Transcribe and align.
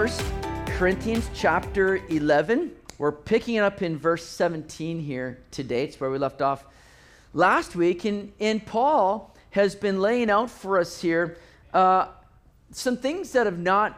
First 0.00 0.24
Corinthians 0.78 1.28
chapter 1.34 1.96
11. 2.08 2.72
We're 2.96 3.12
picking 3.12 3.56
it 3.56 3.58
up 3.58 3.82
in 3.82 3.98
verse 3.98 4.24
17 4.24 4.98
here 4.98 5.42
today. 5.50 5.84
It's 5.84 6.00
where 6.00 6.10
we 6.10 6.16
left 6.16 6.40
off 6.40 6.64
last 7.34 7.76
week. 7.76 8.06
And, 8.06 8.32
and 8.40 8.64
Paul 8.64 9.36
has 9.50 9.74
been 9.74 10.00
laying 10.00 10.30
out 10.30 10.48
for 10.48 10.78
us 10.78 11.02
here 11.02 11.36
uh, 11.74 12.06
some 12.70 12.96
things 12.96 13.32
that 13.32 13.44
have 13.44 13.58
not 13.58 13.94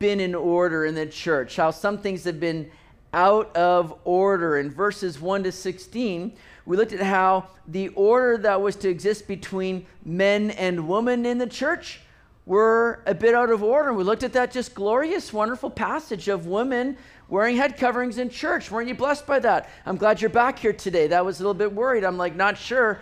been 0.00 0.18
in 0.18 0.34
order 0.34 0.84
in 0.84 0.96
the 0.96 1.06
church, 1.06 1.54
how 1.54 1.70
some 1.70 1.98
things 1.98 2.24
have 2.24 2.40
been 2.40 2.68
out 3.12 3.56
of 3.56 3.96
order. 4.02 4.58
In 4.58 4.72
verses 4.72 5.20
1 5.20 5.44
to 5.44 5.52
16, 5.52 6.32
we 6.66 6.76
looked 6.76 6.92
at 6.92 7.00
how 7.00 7.46
the 7.68 7.90
order 7.90 8.38
that 8.38 8.60
was 8.60 8.74
to 8.74 8.88
exist 8.88 9.28
between 9.28 9.86
men 10.04 10.50
and 10.50 10.88
women 10.88 11.24
in 11.24 11.38
the 11.38 11.46
church 11.46 12.00
were 12.48 13.02
a 13.04 13.14
bit 13.14 13.34
out 13.34 13.50
of 13.50 13.62
order. 13.62 13.92
We 13.92 14.02
looked 14.02 14.22
at 14.22 14.32
that 14.32 14.50
just 14.50 14.74
glorious, 14.74 15.34
wonderful 15.34 15.68
passage 15.68 16.28
of 16.28 16.46
women 16.46 16.96
wearing 17.28 17.56
head 17.56 17.76
coverings 17.76 18.16
in 18.16 18.30
church. 18.30 18.70
Weren't 18.70 18.88
you 18.88 18.94
blessed 18.94 19.26
by 19.26 19.38
that? 19.40 19.68
I'm 19.84 19.98
glad 19.98 20.22
you're 20.22 20.30
back 20.30 20.58
here 20.58 20.72
today. 20.72 21.08
That 21.08 21.24
was 21.26 21.40
a 21.40 21.42
little 21.42 21.52
bit 21.52 21.70
worried. 21.70 22.04
I'm 22.04 22.16
like, 22.16 22.34
not 22.34 22.56
sure. 22.56 23.00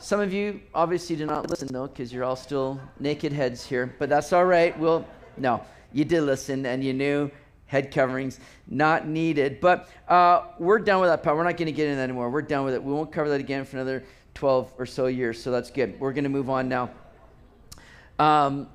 Some 0.00 0.18
of 0.18 0.32
you 0.32 0.60
obviously 0.74 1.14
did 1.14 1.28
not 1.28 1.48
listen 1.48 1.68
though, 1.68 1.86
because 1.86 2.12
you're 2.12 2.24
all 2.24 2.34
still 2.34 2.80
naked 2.98 3.32
heads 3.32 3.64
here, 3.64 3.94
but 4.00 4.08
that's 4.08 4.32
all 4.32 4.44
right. 4.44 4.76
Well, 4.76 5.06
no, 5.36 5.62
you 5.92 6.04
did 6.04 6.22
listen 6.22 6.66
and 6.66 6.82
you 6.82 6.92
knew 6.92 7.30
head 7.66 7.92
coverings 7.92 8.40
not 8.66 9.06
needed. 9.06 9.60
But 9.60 9.88
uh, 10.08 10.42
we're 10.58 10.80
done 10.80 11.00
with 11.00 11.08
that 11.08 11.22
part. 11.22 11.36
We're 11.36 11.44
not 11.44 11.56
going 11.56 11.66
to 11.66 11.72
get 11.72 11.84
into 11.84 11.96
that 11.96 12.02
anymore. 12.02 12.30
We're 12.30 12.42
done 12.42 12.64
with 12.64 12.74
it. 12.74 12.82
We 12.82 12.92
won't 12.92 13.12
cover 13.12 13.28
that 13.28 13.40
again 13.40 13.64
for 13.64 13.76
another 13.76 14.02
12 14.34 14.74
or 14.76 14.86
so 14.86 15.06
years, 15.06 15.40
so 15.40 15.52
that's 15.52 15.70
good. 15.70 15.98
We're 16.00 16.12
going 16.12 16.24
to 16.24 16.30
move 16.30 16.50
on 16.50 16.68
now. 16.68 16.90
Um, 18.18 18.68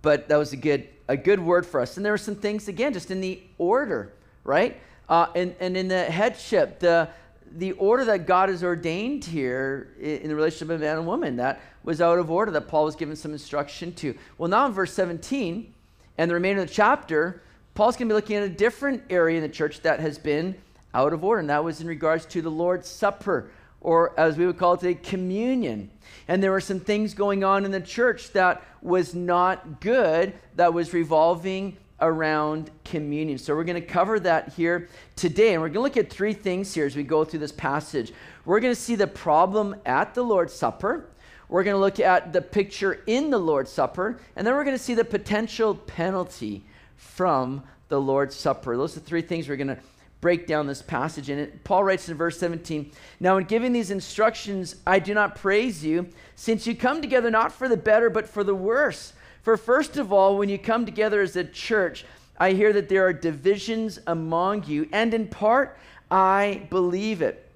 but 0.00 0.28
that 0.28 0.36
was 0.36 0.52
a 0.52 0.56
good 0.56 0.88
a 1.08 1.16
good 1.16 1.40
word 1.40 1.66
for 1.66 1.80
us. 1.80 1.96
And 1.96 2.06
there 2.06 2.12
were 2.12 2.18
some 2.18 2.36
things 2.36 2.68
again, 2.68 2.92
just 2.92 3.10
in 3.10 3.20
the 3.20 3.42
order, 3.58 4.12
right? 4.44 4.80
Uh, 5.08 5.26
and 5.34 5.54
and 5.60 5.76
in 5.76 5.88
the 5.88 6.04
headship, 6.04 6.78
the 6.78 7.08
the 7.54 7.72
order 7.72 8.04
that 8.06 8.26
God 8.26 8.48
has 8.48 8.64
ordained 8.64 9.24
here 9.24 9.94
in 10.00 10.28
the 10.28 10.34
relationship 10.34 10.70
of 10.70 10.80
man 10.80 10.96
and 10.96 11.06
woman 11.06 11.36
that 11.36 11.60
was 11.84 12.00
out 12.00 12.18
of 12.18 12.30
order 12.30 12.50
that 12.52 12.68
Paul 12.68 12.84
was 12.84 12.96
given 12.96 13.16
some 13.16 13.32
instruction 13.32 13.92
to. 13.94 14.16
Well, 14.38 14.48
now 14.48 14.66
in 14.66 14.72
verse 14.72 14.92
17 14.94 15.74
and 16.18 16.30
the 16.30 16.34
remainder 16.34 16.62
of 16.62 16.68
the 16.68 16.74
chapter, 16.74 17.42
Paul's 17.74 17.96
going 17.96 18.08
to 18.08 18.12
be 18.12 18.16
looking 18.16 18.36
at 18.36 18.44
a 18.44 18.48
different 18.48 19.02
area 19.10 19.36
in 19.36 19.42
the 19.42 19.48
church 19.48 19.80
that 19.82 20.00
has 20.00 20.18
been 20.18 20.54
out 20.94 21.12
of 21.12 21.24
order, 21.24 21.40
and 21.40 21.50
that 21.50 21.64
was 21.64 21.80
in 21.80 21.86
regards 21.86 22.26
to 22.26 22.42
the 22.42 22.50
Lord's 22.50 22.88
Supper, 22.88 23.50
or 23.82 24.18
as 24.18 24.36
we 24.36 24.46
would 24.46 24.58
call 24.58 24.74
it 24.74 24.80
today, 24.80 24.94
communion. 24.94 25.90
And 26.28 26.42
there 26.42 26.52
were 26.52 26.60
some 26.60 26.80
things 26.80 27.14
going 27.14 27.44
on 27.44 27.64
in 27.64 27.70
the 27.70 27.80
church 27.80 28.32
that 28.32 28.62
was 28.80 29.14
not 29.14 29.80
good, 29.80 30.32
that 30.56 30.72
was 30.72 30.92
revolving 30.92 31.76
around 32.00 32.70
communion. 32.84 33.38
So 33.38 33.54
we're 33.54 33.64
going 33.64 33.80
to 33.80 33.86
cover 33.86 34.18
that 34.20 34.52
here 34.54 34.88
today. 35.16 35.52
And 35.52 35.62
we're 35.62 35.68
going 35.68 35.74
to 35.74 35.80
look 35.80 35.96
at 35.96 36.10
three 36.10 36.32
things 36.32 36.72
here 36.72 36.86
as 36.86 36.96
we 36.96 37.02
go 37.02 37.24
through 37.24 37.40
this 37.40 37.52
passage. 37.52 38.12
We're 38.44 38.60
going 38.60 38.74
to 38.74 38.80
see 38.80 38.94
the 38.94 39.06
problem 39.06 39.76
at 39.84 40.14
the 40.14 40.22
Lord's 40.22 40.52
Supper. 40.52 41.08
We're 41.48 41.64
going 41.64 41.74
to 41.74 41.80
look 41.80 42.00
at 42.00 42.32
the 42.32 42.40
picture 42.40 43.02
in 43.06 43.30
the 43.30 43.38
Lord's 43.38 43.70
Supper. 43.70 44.20
And 44.36 44.46
then 44.46 44.54
we're 44.54 44.64
going 44.64 44.76
to 44.76 44.82
see 44.82 44.94
the 44.94 45.04
potential 45.04 45.74
penalty 45.74 46.64
from 46.96 47.62
the 47.88 48.00
Lord's 48.00 48.34
Supper. 48.34 48.76
Those 48.76 48.96
are 48.96 49.00
three 49.00 49.22
things 49.22 49.48
we're 49.48 49.56
going 49.56 49.68
to 49.68 49.78
break 50.22 50.46
down 50.46 50.66
this 50.66 50.80
passage. 50.80 51.28
And 51.28 51.38
it, 51.38 51.64
Paul 51.64 51.84
writes 51.84 52.08
in 52.08 52.16
verse 52.16 52.38
17 52.38 52.90
Now, 53.20 53.36
in 53.36 53.44
giving 53.44 53.74
these 53.74 53.90
instructions, 53.90 54.76
I 54.86 54.98
do 54.98 55.12
not 55.12 55.34
praise 55.34 55.84
you, 55.84 56.08
since 56.36 56.66
you 56.66 56.74
come 56.74 57.02
together 57.02 57.30
not 57.30 57.52
for 57.52 57.68
the 57.68 57.76
better, 57.76 58.08
but 58.08 58.26
for 58.26 58.42
the 58.42 58.54
worse. 58.54 59.12
For 59.42 59.58
first 59.58 59.98
of 59.98 60.12
all, 60.12 60.38
when 60.38 60.48
you 60.48 60.58
come 60.58 60.86
together 60.86 61.20
as 61.20 61.36
a 61.36 61.44
church, 61.44 62.06
I 62.38 62.52
hear 62.52 62.72
that 62.72 62.88
there 62.88 63.04
are 63.04 63.12
divisions 63.12 63.98
among 64.06 64.64
you, 64.64 64.88
and 64.92 65.12
in 65.12 65.28
part, 65.28 65.76
I 66.10 66.66
believe 66.70 67.20
it. 67.20 67.50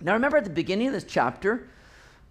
Now, 0.00 0.14
remember 0.14 0.38
at 0.38 0.44
the 0.44 0.50
beginning 0.50 0.88
of 0.88 0.94
this 0.94 1.04
chapter, 1.04 1.68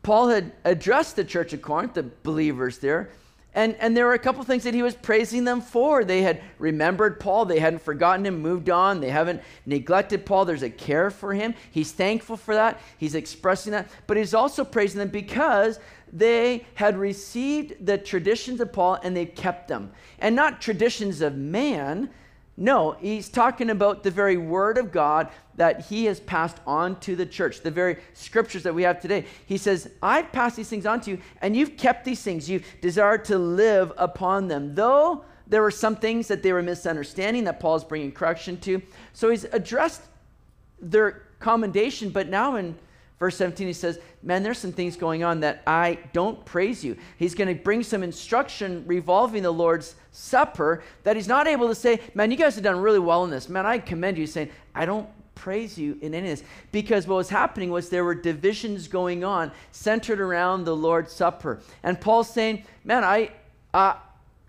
Paul 0.01 0.29
had 0.29 0.51
addressed 0.63 1.15
the 1.15 1.23
church 1.23 1.53
of 1.53 1.61
Corinth, 1.61 1.93
the 1.93 2.03
believers 2.23 2.79
there, 2.79 3.09
and, 3.57 3.75
and 3.79 3.97
there 3.97 4.05
were 4.05 4.13
a 4.13 4.19
couple 4.19 4.43
things 4.43 4.65
that 4.65 4.75
he 4.75 4.83
was 4.83 4.93
praising 4.93 5.43
them 5.43 5.61
for. 5.61 6.05
They 6.05 6.21
had 6.21 6.43
remembered 6.59 7.19
Paul, 7.19 7.45
they 7.45 7.57
hadn't 7.57 7.81
forgotten 7.81 8.23
him, 8.23 8.39
moved 8.39 8.69
on, 8.69 9.01
they 9.01 9.09
haven't 9.09 9.41
neglected 9.65 10.27
Paul. 10.27 10.45
There's 10.45 10.61
a 10.61 10.69
care 10.69 11.09
for 11.09 11.33
him. 11.33 11.55
He's 11.71 11.91
thankful 11.91 12.37
for 12.37 12.53
that, 12.53 12.79
he's 12.99 13.15
expressing 13.15 13.71
that. 13.71 13.89
But 14.05 14.17
he's 14.17 14.35
also 14.35 14.63
praising 14.63 14.99
them 14.99 15.09
because 15.09 15.79
they 16.13 16.67
had 16.75 16.99
received 16.99 17.83
the 17.83 17.97
traditions 17.97 18.61
of 18.61 18.71
Paul 18.71 18.99
and 19.01 19.17
they 19.17 19.25
kept 19.25 19.69
them. 19.69 19.91
And 20.19 20.35
not 20.35 20.61
traditions 20.61 21.21
of 21.21 21.35
man, 21.35 22.11
no, 22.59 22.93
he's 22.93 23.29
talking 23.29 23.69
about 23.69 24.01
the 24.01 24.09
very 24.09 24.35
word 24.35 24.79
of 24.79 24.91
God 24.91 25.29
that 25.55 25.85
he 25.85 26.05
has 26.05 26.19
passed 26.19 26.57
on 26.65 26.99
to 27.01 27.15
the 27.15 27.25
church, 27.25 27.61
the 27.61 27.69
very 27.69 27.97
scriptures 28.13 28.63
that 28.63 28.73
we 28.73 28.81
have 28.81 28.99
today. 28.99 29.25
He 29.45 29.57
says, 29.57 29.91
I've 30.01 30.31
passed 30.31 30.55
these 30.55 30.67
things 30.67 30.87
on 30.87 30.99
to 31.01 31.11
you, 31.11 31.19
and 31.43 31.55
you've 31.55 31.77
kept 31.77 32.03
these 32.03 32.23
things. 32.23 32.49
You've 32.49 32.65
desired 32.81 33.25
to 33.25 33.37
live 33.37 33.93
upon 33.97 34.47
them. 34.47 34.73
Though 34.73 35.23
there 35.45 35.61
were 35.61 35.71
some 35.71 35.95
things 35.95 36.27
that 36.29 36.41
they 36.41 36.51
were 36.51 36.63
misunderstanding 36.63 37.43
that 37.43 37.59
Paul's 37.59 37.83
bringing 37.83 38.11
correction 38.11 38.57
to. 38.61 38.81
So 39.13 39.29
he's 39.29 39.45
addressed 39.45 40.01
their 40.79 41.23
commendation, 41.39 42.09
but 42.09 42.27
now 42.27 42.55
in 42.55 42.75
Verse 43.19 43.35
17, 43.37 43.65
he 43.65 43.73
says, 43.73 43.99
Man, 44.21 44.43
there's 44.43 44.59
some 44.59 44.71
things 44.71 44.95
going 44.95 45.23
on 45.23 45.39
that 45.39 45.63
I 45.65 45.97
don't 46.13 46.43
praise 46.45 46.83
you. 46.83 46.97
He's 47.17 47.33
going 47.33 47.47
to 47.47 47.63
bring 47.63 47.81
some 47.81 48.03
instruction 48.03 48.83
revolving 48.85 49.41
the 49.43 49.51
Lord's 49.51 49.95
Supper 50.11 50.83
that 51.03 51.15
he's 51.15 51.27
not 51.27 51.47
able 51.47 51.67
to 51.67 51.75
say, 51.75 51.99
Man, 52.13 52.29
you 52.29 52.37
guys 52.37 52.55
have 52.55 52.63
done 52.63 52.79
really 52.79 52.99
well 52.99 53.23
in 53.23 53.31
this. 53.31 53.49
Man, 53.49 53.65
I 53.65 53.79
commend 53.79 54.17
you. 54.17 54.27
saying, 54.27 54.49
I 54.75 54.85
don't 54.85 55.09
praise 55.33 55.77
you 55.77 55.97
in 56.01 56.13
any 56.13 56.31
of 56.31 56.39
this. 56.39 56.47
Because 56.71 57.07
what 57.07 57.15
was 57.15 57.29
happening 57.29 57.71
was 57.71 57.89
there 57.89 58.03
were 58.03 58.15
divisions 58.15 58.87
going 58.87 59.23
on 59.23 59.51
centered 59.71 60.19
around 60.19 60.65
the 60.65 60.75
Lord's 60.75 61.11
Supper. 61.11 61.59
And 61.81 61.99
Paul's 61.99 62.29
saying, 62.29 62.65
Man, 62.83 63.03
I, 63.03 63.31
uh, 63.73 63.95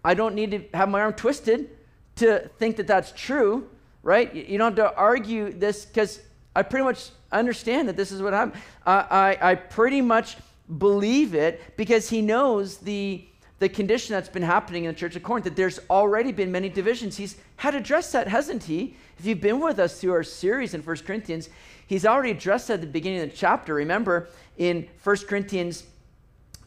I 0.05 0.13
don't 0.13 0.35
need 0.35 0.51
to 0.51 0.65
have 0.77 0.91
my 0.91 1.01
arm 1.01 1.15
twisted 1.15 1.71
to 2.17 2.51
think 2.59 2.77
that 2.77 2.87
that's 2.87 3.13
true, 3.13 3.69
right? 4.03 4.35
You 4.35 4.59
don't 4.59 4.77
have 4.77 4.93
to 4.93 4.97
argue 4.97 5.53
this 5.53 5.87
because 5.87 6.21
I 6.55 6.63
pretty 6.63 6.85
much 6.85 7.11
understand 7.33 7.89
that 7.89 7.97
this 7.97 8.13
is 8.13 8.23
what 8.23 8.35
I'm. 8.35 8.53
I, 8.87 9.37
I, 9.41 9.51
I 9.51 9.55
pretty 9.55 10.01
much 10.01 10.37
believe 10.79 11.35
it 11.35 11.77
because 11.77 12.11
he 12.11 12.23
knows 12.23 12.79
the 12.79 13.25
the 13.59 13.69
condition 13.69 14.13
that's 14.13 14.29
been 14.29 14.43
happening 14.43 14.85
in 14.85 14.95
the 14.95 14.99
church 14.99 15.17
of 15.17 15.23
Corinth, 15.23 15.45
that 15.45 15.57
there's 15.57 15.81
already 15.91 16.31
been 16.31 16.53
many 16.53 16.69
divisions. 16.69 17.17
He's 17.17 17.37
had 17.57 17.75
addressed 17.75 18.13
that, 18.13 18.29
hasn't 18.29 18.63
he? 18.63 18.95
If 19.19 19.27
you've 19.27 19.41
been 19.41 19.61
with 19.61 19.81
us 19.81 20.01
through 20.01 20.13
our 20.13 20.23
series 20.23 20.75
in 20.75 20.83
1 20.83 20.97
Corinthians, 20.99 21.49
he's 21.87 22.07
already 22.07 22.31
addressed 22.31 22.69
that 22.69 22.75
at 22.75 22.81
the 22.83 22.87
beginning 22.87 23.21
of 23.21 23.31
the 23.31 23.37
chapter. 23.37 23.75
Remember 23.75 24.29
in 24.59 24.87
1 25.03 25.17
Corinthians 25.29 25.85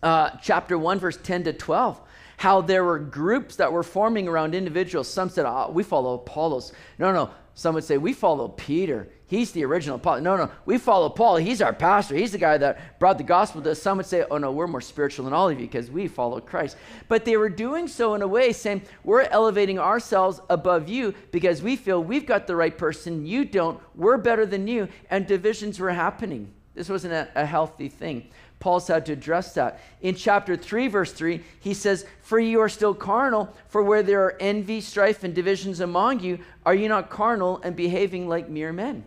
uh, 0.04 0.32
chapter 0.42 0.78
1, 0.78 1.00
verse 1.00 1.18
10 1.24 1.46
to 1.46 1.54
12, 1.54 2.02
how 2.38 2.60
there 2.60 2.84
were 2.84 3.00
groups 3.00 3.56
that 3.56 3.72
were 3.72 3.84
forming 3.84 4.28
around 4.28 4.54
individuals. 4.54 5.08
Some 5.08 5.30
said, 5.30 5.46
oh, 5.46 5.72
we 5.72 5.84
follow 5.84 6.16
Apollos. 6.16 6.74
No, 7.00 7.14
no. 7.14 7.30
Some 7.54 7.76
would 7.76 7.84
say, 7.84 7.98
we 7.98 8.14
follow 8.14 8.48
Peter. 8.48 9.10
He's 9.28 9.52
the 9.52 9.64
original 9.64 9.98
Paul. 9.98 10.22
No, 10.22 10.36
no, 10.36 10.52
we 10.66 10.78
follow 10.78 11.10
Paul. 11.10 11.38
He's 11.38 11.62
our 11.62 11.74
pastor. 11.74 12.16
He's 12.16 12.32
the 12.32 12.38
guy 12.38 12.58
that 12.58 13.00
brought 13.00 13.18
the 13.18 13.24
gospel 13.24 13.62
to 13.62 13.72
us. 13.72 13.82
Some 13.82 13.98
would 13.98 14.06
say, 14.06 14.26
oh, 14.30 14.38
no, 14.38 14.52
we're 14.52 14.68
more 14.68 14.82
spiritual 14.82 15.26
than 15.26 15.34
all 15.34 15.50
of 15.50 15.60
you 15.60 15.66
because 15.66 15.90
we 15.90 16.08
follow 16.08 16.40
Christ. 16.42 16.76
But 17.08 17.24
they 17.24 17.38
were 17.38 17.50
doing 17.50 17.88
so 17.88 18.14
in 18.14 18.22
a 18.22 18.28
way 18.28 18.52
saying, 18.52 18.82
we're 19.04 19.24
elevating 19.24 19.80
ourselves 19.80 20.42
above 20.50 20.90
you 20.90 21.14
because 21.32 21.62
we 21.62 21.76
feel 21.76 22.04
we've 22.04 22.26
got 22.26 22.48
the 22.48 22.56
right 22.56 22.78
person. 22.78 23.26
You 23.26 23.46
don't. 23.46 23.80
We're 23.96 24.18
better 24.18 24.46
than 24.46 24.68
you. 24.68 24.88
And 25.10 25.28
divisions 25.28 25.80
were 25.80 25.92
happening. 25.92 26.54
This 26.74 26.90
wasn't 26.90 27.14
a, 27.14 27.30
a 27.36 27.46
healthy 27.46 27.90
thing. 27.90 28.28
Paul's 28.62 28.88
had 28.88 29.06
to 29.08 29.14
address 29.14 29.56
that. 29.56 29.82
In 30.02 30.16
chapter 30.16 30.56
3, 30.56 30.88
verse 30.88 31.12
3, 31.12 31.44
he 31.60 31.74
says, 31.74 32.06
For 32.22 32.40
you 32.40 32.62
are 32.62 32.70
still 32.70 32.94
carnal, 32.94 33.54
for 33.68 33.84
where 33.84 34.04
there 34.04 34.24
are 34.24 34.38
envy, 34.40 34.80
strife, 34.80 35.26
and 35.26 35.36
divisions 35.36 35.82
among 35.82 36.22
you, 36.22 36.40
are 36.66 36.76
you 36.76 36.88
not 36.88 37.10
carnal 37.10 37.60
and 37.64 37.76
behaving 37.76 38.30
like 38.30 38.48
mere 38.48 38.72
men? 38.72 39.04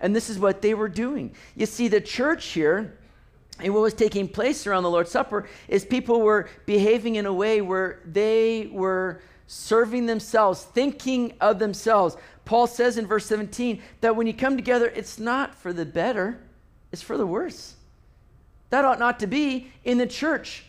And 0.00 0.14
this 0.14 0.28
is 0.28 0.38
what 0.38 0.60
they 0.60 0.74
were 0.74 0.88
doing. 0.88 1.34
You 1.56 1.66
see, 1.66 1.88
the 1.88 2.00
church 2.00 2.46
here, 2.48 2.98
and 3.60 3.72
what 3.72 3.80
was 3.80 3.94
taking 3.94 4.28
place 4.28 4.66
around 4.66 4.82
the 4.82 4.90
Lord's 4.90 5.10
Supper, 5.10 5.48
is 5.68 5.84
people 5.84 6.20
were 6.20 6.48
behaving 6.66 7.14
in 7.14 7.26
a 7.26 7.32
way 7.32 7.60
where 7.60 8.00
they 8.04 8.68
were 8.72 9.22
serving 9.46 10.06
themselves, 10.06 10.64
thinking 10.64 11.32
of 11.40 11.60
themselves. 11.60 12.16
Paul 12.44 12.66
says 12.66 12.98
in 12.98 13.06
verse 13.06 13.26
17 13.26 13.80
that 14.00 14.16
when 14.16 14.26
you 14.26 14.34
come 14.34 14.56
together, 14.56 14.92
it's 14.94 15.18
not 15.18 15.54
for 15.54 15.72
the 15.72 15.86
better, 15.86 16.40
it's 16.92 17.02
for 17.02 17.16
the 17.16 17.26
worse. 17.26 17.74
That 18.70 18.84
ought 18.84 18.98
not 18.98 19.20
to 19.20 19.26
be 19.26 19.70
in 19.84 19.98
the 19.98 20.06
church. 20.06 20.64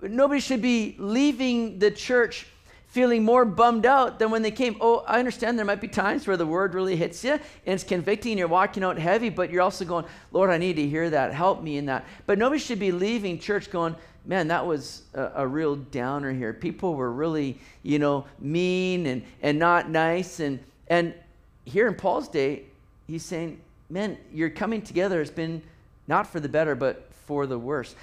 Nobody 0.00 0.40
should 0.40 0.62
be 0.62 0.96
leaving 0.98 1.78
the 1.78 1.90
church 1.90 2.46
feeling 2.92 3.24
more 3.24 3.46
bummed 3.46 3.86
out 3.86 4.18
than 4.18 4.30
when 4.30 4.42
they 4.42 4.50
came. 4.50 4.76
Oh, 4.78 5.02
I 5.06 5.18
understand 5.18 5.58
there 5.58 5.64
might 5.64 5.80
be 5.80 5.88
times 5.88 6.26
where 6.26 6.36
the 6.36 6.44
word 6.44 6.74
really 6.74 6.94
hits 6.94 7.24
you 7.24 7.32
and 7.32 7.40
it's 7.64 7.84
convicting 7.84 8.32
and 8.32 8.38
you're 8.38 8.48
walking 8.48 8.84
out 8.84 8.98
heavy, 8.98 9.30
but 9.30 9.50
you're 9.50 9.62
also 9.62 9.86
going, 9.86 10.04
Lord, 10.30 10.50
I 10.50 10.58
need 10.58 10.76
to 10.76 10.86
hear 10.86 11.08
that. 11.08 11.32
Help 11.32 11.62
me 11.62 11.78
in 11.78 11.86
that. 11.86 12.04
But 12.26 12.36
nobody 12.36 12.58
should 12.60 12.78
be 12.78 12.92
leaving 12.92 13.38
church 13.38 13.70
going, 13.70 13.96
man, 14.26 14.48
that 14.48 14.66
was 14.66 15.04
a, 15.14 15.30
a, 15.36 15.46
real 15.46 15.76
downer 15.76 16.32
here. 16.32 16.52
People 16.52 16.94
were 16.94 17.10
really, 17.10 17.58
you 17.82 17.98
know, 17.98 18.26
mean 18.38 19.06
and, 19.06 19.22
and 19.40 19.58
not 19.58 19.88
nice. 19.88 20.40
And, 20.40 20.60
and 20.88 21.14
here 21.64 21.88
in 21.88 21.94
Paul's 21.94 22.28
day, 22.28 22.64
he's 23.06 23.24
saying, 23.24 23.58
man, 23.88 24.18
your 24.34 24.50
coming 24.50 24.82
together 24.82 25.18
has 25.18 25.30
been 25.30 25.62
not 26.06 26.26
for 26.26 26.40
the 26.40 26.48
better, 26.48 26.74
but 26.74 27.12
for 27.26 27.46
the 27.46 27.58
worse. 27.58 27.94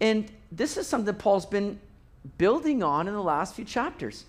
And 0.00 0.30
this 0.52 0.76
is 0.76 0.86
something 0.86 1.14
Paul's 1.14 1.46
been 1.46 1.78
building 2.38 2.82
on 2.82 3.08
in 3.08 3.14
the 3.14 3.22
last 3.22 3.54
few 3.54 3.64
chapters. 3.64 4.24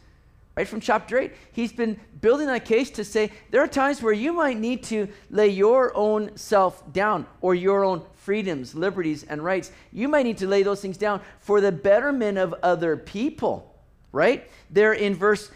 Right 0.56 0.68
from 0.68 0.80
chapter 0.80 1.20
8, 1.20 1.34
he's 1.52 1.72
been 1.72 2.00
building 2.20 2.48
that 2.48 2.66
case 2.66 2.90
to 2.92 3.04
say 3.04 3.32
there 3.52 3.62
are 3.62 3.68
times 3.68 4.02
where 4.02 4.14
you 4.14 4.34
might 4.34 4.58
need 4.58 4.82
to 4.86 5.08
lay 5.30 5.50
your 5.50 5.96
own 5.96 6.36
self 6.36 6.92
down 6.94 7.28
or 7.42 7.54
your 7.54 7.84
own 7.84 8.02
freedoms, 8.16 8.74
liberties, 8.74 9.24
and 9.24 9.44
rights. 9.44 9.72
You 9.94 10.08
might 10.08 10.24
need 10.24 10.40
to 10.40 10.48
lay 10.48 10.64
those 10.64 10.82
things 10.82 10.98
down 10.98 11.22
for 11.40 11.62
the 11.62 11.72
betterment 11.72 12.40
of 12.40 12.56
other 12.64 12.98
people, 12.98 13.76
right? 14.12 14.50
There 14.72 14.94
in 14.94 15.14
verse, 15.14 15.52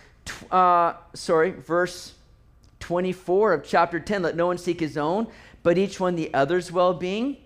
uh, 0.51 0.93
sorry, 1.15 1.49
verse 1.49 2.13
24 2.79 3.53
of 3.53 3.63
chapter 3.63 3.99
10, 3.99 4.21
let 4.21 4.35
no 4.35 4.45
one 4.45 4.59
seek 4.59 4.79
his 4.79 4.97
own, 4.97 5.27
but 5.63 5.79
each 5.79 5.99
one 5.99 6.15
the 6.15 6.31
other's 6.31 6.71
well 6.71 6.93
being. 6.93 7.37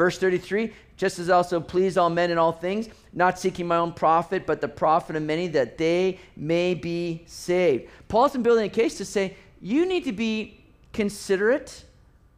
Verse 0.00 0.16
33, 0.16 0.72
just 0.96 1.18
as 1.18 1.28
also 1.28 1.60
please 1.60 1.98
all 1.98 2.08
men 2.08 2.30
in 2.30 2.38
all 2.38 2.52
things, 2.52 2.88
not 3.12 3.38
seeking 3.38 3.66
my 3.66 3.76
own 3.76 3.92
profit, 3.92 4.46
but 4.46 4.62
the 4.62 4.66
profit 4.66 5.14
of 5.14 5.22
many, 5.22 5.46
that 5.48 5.76
they 5.76 6.18
may 6.36 6.72
be 6.72 7.22
saved. 7.26 7.86
Paul's 8.08 8.32
been 8.32 8.42
building 8.42 8.64
a 8.64 8.70
case 8.70 8.96
to 8.96 9.04
say, 9.04 9.36
you 9.60 9.84
need 9.84 10.04
to 10.04 10.12
be 10.12 10.58
considerate 10.94 11.84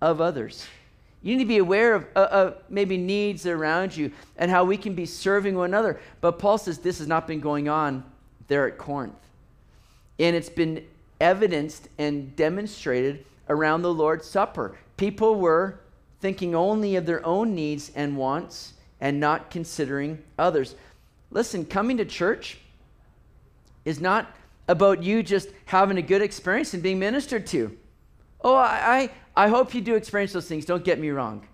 of 0.00 0.20
others. 0.20 0.66
You 1.22 1.36
need 1.36 1.44
to 1.44 1.48
be 1.48 1.58
aware 1.58 1.94
of, 1.94 2.06
uh, 2.16 2.28
of 2.32 2.56
maybe 2.68 2.96
needs 2.96 3.46
around 3.46 3.96
you 3.96 4.10
and 4.36 4.50
how 4.50 4.64
we 4.64 4.76
can 4.76 4.96
be 4.96 5.06
serving 5.06 5.54
one 5.54 5.70
another. 5.70 6.00
But 6.20 6.40
Paul 6.40 6.58
says 6.58 6.78
this 6.78 6.98
has 6.98 7.06
not 7.06 7.28
been 7.28 7.38
going 7.38 7.68
on 7.68 8.02
there 8.48 8.66
at 8.66 8.76
Corinth. 8.76 9.14
And 10.18 10.34
it's 10.34 10.50
been 10.50 10.84
evidenced 11.20 11.86
and 11.96 12.34
demonstrated 12.34 13.24
around 13.48 13.82
the 13.82 13.94
Lord's 13.94 14.26
Supper. 14.26 14.76
People 14.96 15.36
were 15.36 15.78
thinking 16.22 16.54
only 16.54 16.94
of 16.94 17.04
their 17.04 17.24
own 17.26 17.52
needs 17.52 17.90
and 17.96 18.16
wants 18.16 18.74
and 19.00 19.19
not 19.19 19.50
considering 19.50 20.22
others. 20.38 20.76
Listen, 21.32 21.66
coming 21.66 21.96
to 21.96 22.04
church 22.04 22.58
is 23.84 24.00
not 24.00 24.30
about 24.69 25.02
you 25.02 25.24
just 25.24 25.48
having 25.64 25.98
a 25.98 26.02
good 26.02 26.22
experience 26.22 26.72
and 26.74 26.82
being 26.82 27.00
ministered 27.00 27.44
to. 27.48 27.76
Oh, 28.40 28.54
I, 28.54 29.10
I, 29.36 29.44
I 29.44 29.48
hope 29.48 29.74
you 29.74 29.80
do 29.80 29.96
experience 29.96 30.32
those 30.32 30.46
things. 30.46 30.64
Don't 30.64 30.84
get 30.84 31.00
me 31.00 31.10
wrong. 31.10 31.46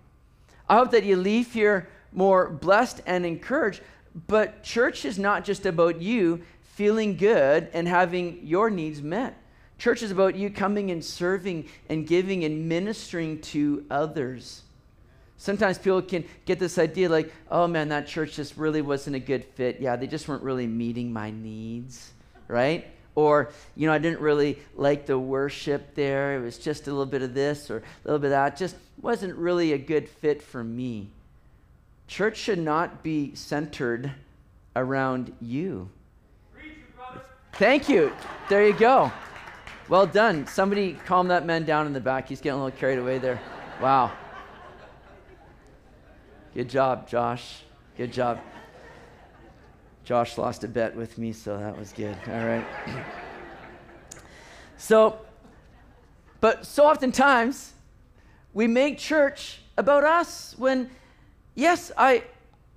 I 0.69 0.75
hope 0.75 0.91
that 0.91 1.03
you 1.03 1.17
leave 1.17 1.51
here 1.51 1.89
more 2.11 2.47
blessed 2.47 3.01
and 3.07 3.25
encouraged. 3.25 3.81
But 4.27 4.63
church 4.63 5.03
is 5.03 5.17
not 5.17 5.43
just 5.43 5.65
about 5.65 5.99
you 5.99 6.43
feeling 6.61 7.17
good 7.17 7.69
and 7.73 7.87
having 7.87 8.45
your 8.45 8.69
needs 8.69 9.01
met. 9.01 9.35
Church 9.79 10.03
is 10.03 10.11
about 10.11 10.35
you 10.35 10.49
coming 10.49 10.91
and 10.91 11.03
serving 11.03 11.67
and 11.87 12.05
giving 12.05 12.43
and 12.43 12.67
ministering 12.67 13.39
to 13.41 13.85
others. 13.89 14.61
Sometimes 15.37 15.77
people 15.77 16.01
can 16.01 16.25
get 16.43 16.59
this 16.59 16.77
idea 16.77 17.07
like, 17.07 17.33
oh 17.49 17.65
man, 17.65 17.87
that 17.89 18.05
church 18.05 18.35
just 18.35 18.57
really 18.57 18.81
wasn't 18.81 19.15
a 19.15 19.19
good 19.19 19.45
fit. 19.45 19.79
Yeah, 19.79 19.95
they 19.95 20.05
just 20.05 20.27
weren't 20.27 20.43
really 20.43 20.67
meeting 20.67 21.13
my 21.13 21.31
needs, 21.31 22.11
right? 22.49 22.87
Or, 23.15 23.51
you 23.75 23.87
know, 23.87 23.93
I 23.93 23.99
didn't 23.99 24.19
really 24.19 24.59
like 24.75 25.05
the 25.05 25.17
worship 25.17 25.95
there. 25.95 26.37
It 26.37 26.41
was 26.41 26.57
just 26.57 26.87
a 26.87 26.91
little 26.91 27.05
bit 27.05 27.21
of 27.21 27.33
this 27.33 27.71
or 27.71 27.77
a 27.77 27.81
little 28.03 28.19
bit 28.19 28.27
of 28.27 28.31
that. 28.31 28.57
Just 28.57 28.75
wasn't 29.01 29.35
really 29.37 29.71
a 29.71 29.77
good 29.77 30.09
fit 30.09 30.41
for 30.41 30.61
me. 30.61 31.09
Church 32.07 32.35
should 32.35 32.59
not 32.59 33.01
be 33.01 33.33
centered 33.33 34.11
around 34.75 35.33
you. 35.39 35.89
Thank 37.53 37.87
you. 37.87 38.11
There 38.49 38.65
you 38.65 38.73
go. 38.73 39.11
Well 39.89 40.05
done. 40.05 40.45
Somebody 40.45 40.93
calm 41.07 41.29
that 41.29 41.47
man 41.47 41.65
down 41.65 41.87
in 41.87 41.93
the 41.93 41.99
back. 41.99 42.29
He's 42.29 42.41
getting 42.41 42.59
a 42.59 42.63
little 42.63 42.79
carried 42.79 42.99
away 42.99 43.17
there. 43.17 43.41
Wow. 43.81 44.11
Good 46.53 46.69
job, 46.69 47.09
Josh. 47.09 47.63
Good 47.97 48.13
job. 48.13 48.39
Josh 50.05 50.37
lost 50.37 50.63
a 50.63 50.67
bet 50.67 50.95
with 50.95 51.17
me, 51.17 51.33
so 51.33 51.57
that 51.57 51.75
was 51.75 51.91
good. 51.91 52.15
All 52.27 52.45
right. 52.45 52.65
so, 54.77 55.17
but 56.39 56.67
so 56.67 56.85
oftentimes 56.85 57.73
we 58.53 58.67
make 58.67 58.99
church 58.99 59.59
about 59.75 60.03
us 60.03 60.53
when, 60.59 60.91
yes, 61.55 61.91
I, 61.97 62.25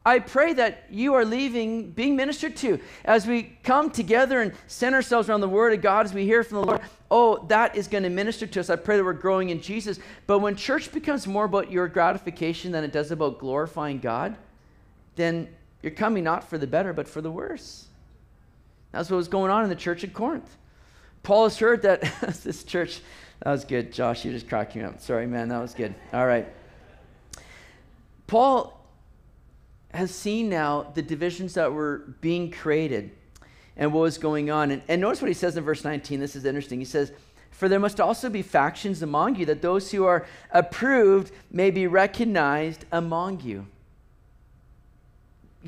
I 0.06 0.18
pray 0.18 0.54
that 0.54 0.84
you 0.90 1.12
are 1.12 1.26
leaving 1.26 1.90
being 1.90 2.16
ministered 2.16 2.56
to 2.56 2.80
as 3.04 3.26
we 3.26 3.58
come 3.62 3.90
together 3.90 4.40
and 4.40 4.52
center 4.66 4.96
ourselves 4.96 5.28
around 5.28 5.42
the 5.42 5.48
Word 5.48 5.74
of 5.74 5.82
God 5.82 6.06
as 6.06 6.14
we 6.14 6.24
hear 6.24 6.42
from 6.42 6.62
the 6.62 6.64
Lord. 6.64 6.80
Oh, 7.14 7.44
that 7.48 7.76
is 7.76 7.88
going 7.88 8.04
to 8.04 8.08
minister 8.08 8.46
to 8.46 8.60
us. 8.60 8.70
I 8.70 8.76
pray 8.76 8.96
that 8.96 9.04
we're 9.04 9.12
growing 9.12 9.50
in 9.50 9.60
Jesus. 9.60 9.98
But 10.26 10.38
when 10.38 10.56
church 10.56 10.90
becomes 10.90 11.26
more 11.26 11.44
about 11.44 11.70
your 11.70 11.86
gratification 11.86 12.72
than 12.72 12.84
it 12.84 12.90
does 12.90 13.10
about 13.10 13.38
glorifying 13.38 13.98
God, 13.98 14.34
then 15.16 15.46
you're 15.82 15.92
coming 15.92 16.24
not 16.24 16.42
for 16.42 16.56
the 16.56 16.66
better, 16.66 16.94
but 16.94 17.06
for 17.06 17.20
the 17.20 17.30
worse. 17.30 17.84
That's 18.92 19.10
what 19.10 19.18
was 19.18 19.28
going 19.28 19.50
on 19.50 19.62
in 19.62 19.68
the 19.68 19.76
church 19.76 20.02
at 20.04 20.14
Corinth. 20.14 20.56
Paul 21.22 21.44
has 21.44 21.58
heard 21.58 21.82
that 21.82 22.00
this 22.44 22.64
church, 22.64 23.00
that 23.40 23.50
was 23.50 23.66
good. 23.66 23.92
Josh, 23.92 24.24
you 24.24 24.32
just 24.32 24.48
cracked 24.48 24.74
me 24.74 24.82
up. 24.82 24.98
Sorry, 24.98 25.26
man, 25.26 25.50
that 25.50 25.60
was 25.60 25.74
good. 25.74 25.94
All 26.14 26.26
right. 26.26 26.48
Paul 28.26 28.80
has 29.92 30.14
seen 30.14 30.48
now 30.48 30.90
the 30.94 31.02
divisions 31.02 31.52
that 31.54 31.74
were 31.74 32.14
being 32.22 32.50
created 32.50 33.10
and 33.76 33.92
what 33.92 34.02
was 34.02 34.18
going 34.18 34.50
on. 34.50 34.70
And, 34.70 34.82
and 34.88 35.00
notice 35.00 35.20
what 35.22 35.28
he 35.28 35.34
says 35.34 35.56
in 35.56 35.64
verse 35.64 35.84
19. 35.84 36.20
This 36.20 36.36
is 36.36 36.44
interesting. 36.44 36.78
He 36.78 36.84
says, 36.84 37.12
For 37.50 37.68
there 37.68 37.80
must 37.80 38.00
also 38.00 38.28
be 38.28 38.42
factions 38.42 39.02
among 39.02 39.36
you, 39.36 39.46
that 39.46 39.62
those 39.62 39.90
who 39.90 40.04
are 40.04 40.26
approved 40.50 41.32
may 41.50 41.70
be 41.70 41.86
recognized 41.86 42.84
among 42.92 43.40
you. 43.40 43.66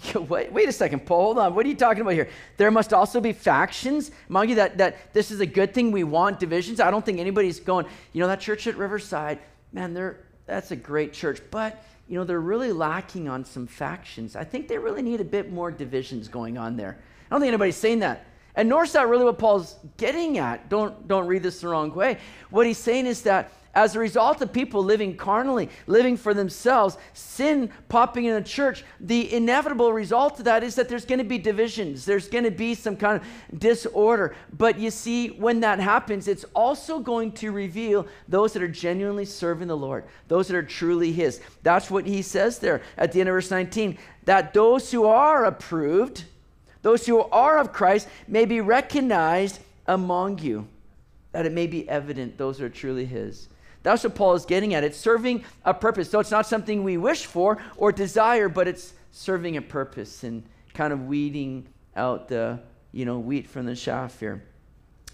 Wait, 0.28 0.50
wait 0.50 0.68
a 0.68 0.72
second, 0.72 1.06
Paul. 1.06 1.22
Hold 1.26 1.38
on. 1.38 1.54
What 1.54 1.64
are 1.64 1.68
you 1.68 1.76
talking 1.76 2.00
about 2.00 2.14
here? 2.14 2.28
There 2.56 2.72
must 2.72 2.92
also 2.92 3.20
be 3.20 3.32
factions 3.32 4.10
among 4.28 4.48
you 4.48 4.56
that, 4.56 4.76
that 4.78 5.14
this 5.14 5.30
is 5.30 5.38
a 5.38 5.46
good 5.46 5.72
thing. 5.72 5.92
We 5.92 6.02
want 6.02 6.40
divisions. 6.40 6.80
I 6.80 6.90
don't 6.90 7.06
think 7.06 7.20
anybody's 7.20 7.60
going, 7.60 7.86
you 8.12 8.20
know, 8.20 8.26
that 8.26 8.40
church 8.40 8.66
at 8.66 8.76
Riverside, 8.76 9.38
man, 9.72 9.94
they're, 9.94 10.18
that's 10.46 10.72
a 10.72 10.76
great 10.76 11.12
church. 11.12 11.40
But 11.52 11.80
you 12.08 12.18
know, 12.18 12.24
they're 12.24 12.40
really 12.40 12.72
lacking 12.72 13.28
on 13.28 13.44
some 13.44 13.66
factions. 13.66 14.36
I 14.36 14.44
think 14.44 14.68
they 14.68 14.78
really 14.78 15.02
need 15.02 15.20
a 15.20 15.24
bit 15.24 15.50
more 15.50 15.70
divisions 15.70 16.28
going 16.28 16.58
on 16.58 16.76
there. 16.76 16.98
I 17.34 17.36
don't 17.36 17.40
think 17.40 17.48
anybody's 17.48 17.74
saying 17.74 17.98
that. 17.98 18.26
And 18.54 18.68
nor 18.68 18.84
is 18.84 18.92
that 18.92 19.08
really 19.08 19.24
what 19.24 19.40
Paul's 19.40 19.74
getting 19.96 20.38
at. 20.38 20.68
Don't, 20.68 21.08
don't 21.08 21.26
read 21.26 21.42
this 21.42 21.62
the 21.62 21.66
wrong 21.66 21.92
way. 21.92 22.18
What 22.50 22.64
he's 22.64 22.78
saying 22.78 23.06
is 23.06 23.22
that 23.22 23.50
as 23.74 23.96
a 23.96 23.98
result 23.98 24.40
of 24.40 24.52
people 24.52 24.84
living 24.84 25.16
carnally, 25.16 25.68
living 25.88 26.16
for 26.16 26.32
themselves, 26.32 26.96
sin 27.12 27.70
popping 27.88 28.26
in 28.26 28.34
the 28.36 28.48
church, 28.48 28.84
the 29.00 29.34
inevitable 29.34 29.92
result 29.92 30.38
of 30.38 30.44
that 30.44 30.62
is 30.62 30.76
that 30.76 30.88
there's 30.88 31.04
going 31.04 31.18
to 31.18 31.24
be 31.24 31.38
divisions. 31.38 32.04
There's 32.04 32.28
going 32.28 32.44
to 32.44 32.52
be 32.52 32.76
some 32.76 32.96
kind 32.96 33.20
of 33.20 33.58
disorder. 33.58 34.36
But 34.56 34.78
you 34.78 34.92
see, 34.92 35.30
when 35.30 35.58
that 35.58 35.80
happens, 35.80 36.28
it's 36.28 36.44
also 36.54 37.00
going 37.00 37.32
to 37.32 37.50
reveal 37.50 38.06
those 38.28 38.52
that 38.52 38.62
are 38.62 38.68
genuinely 38.68 39.24
serving 39.24 39.66
the 39.66 39.76
Lord, 39.76 40.04
those 40.28 40.46
that 40.46 40.56
are 40.56 40.62
truly 40.62 41.10
His. 41.10 41.40
That's 41.64 41.90
what 41.90 42.06
he 42.06 42.22
says 42.22 42.60
there 42.60 42.80
at 42.96 43.10
the 43.10 43.18
end 43.18 43.28
of 43.28 43.32
verse 43.32 43.50
19 43.50 43.98
that 44.24 44.54
those 44.54 44.90
who 44.92 45.04
are 45.04 45.44
approved, 45.46 46.24
those 46.84 47.06
who 47.06 47.18
are 47.18 47.56
of 47.56 47.72
Christ, 47.72 48.08
may 48.28 48.44
be 48.44 48.60
recognized 48.60 49.58
among 49.86 50.38
you, 50.40 50.68
that 51.32 51.46
it 51.46 51.52
may 51.52 51.66
be 51.66 51.88
evident 51.88 52.36
those 52.36 52.60
are 52.60 52.68
truly 52.68 53.06
His. 53.06 53.48
That's 53.82 54.04
what 54.04 54.14
Paul 54.14 54.34
is 54.34 54.44
getting 54.44 54.74
at. 54.74 54.84
It's 54.84 54.98
serving 54.98 55.44
a 55.64 55.72
purpose. 55.72 56.10
So 56.10 56.20
it's 56.20 56.30
not 56.30 56.46
something 56.46 56.84
we 56.84 56.98
wish 56.98 57.24
for 57.24 57.56
or 57.78 57.90
desire, 57.90 58.50
but 58.50 58.68
it's 58.68 58.92
serving 59.12 59.56
a 59.56 59.62
purpose 59.62 60.24
and 60.24 60.42
kind 60.74 60.92
of 60.92 61.06
weeding 61.06 61.66
out 61.96 62.28
the, 62.28 62.60
you 62.92 63.06
know, 63.06 63.18
wheat 63.18 63.48
from 63.48 63.64
the 63.64 63.74
chaff 63.74 64.20
here. 64.20 64.44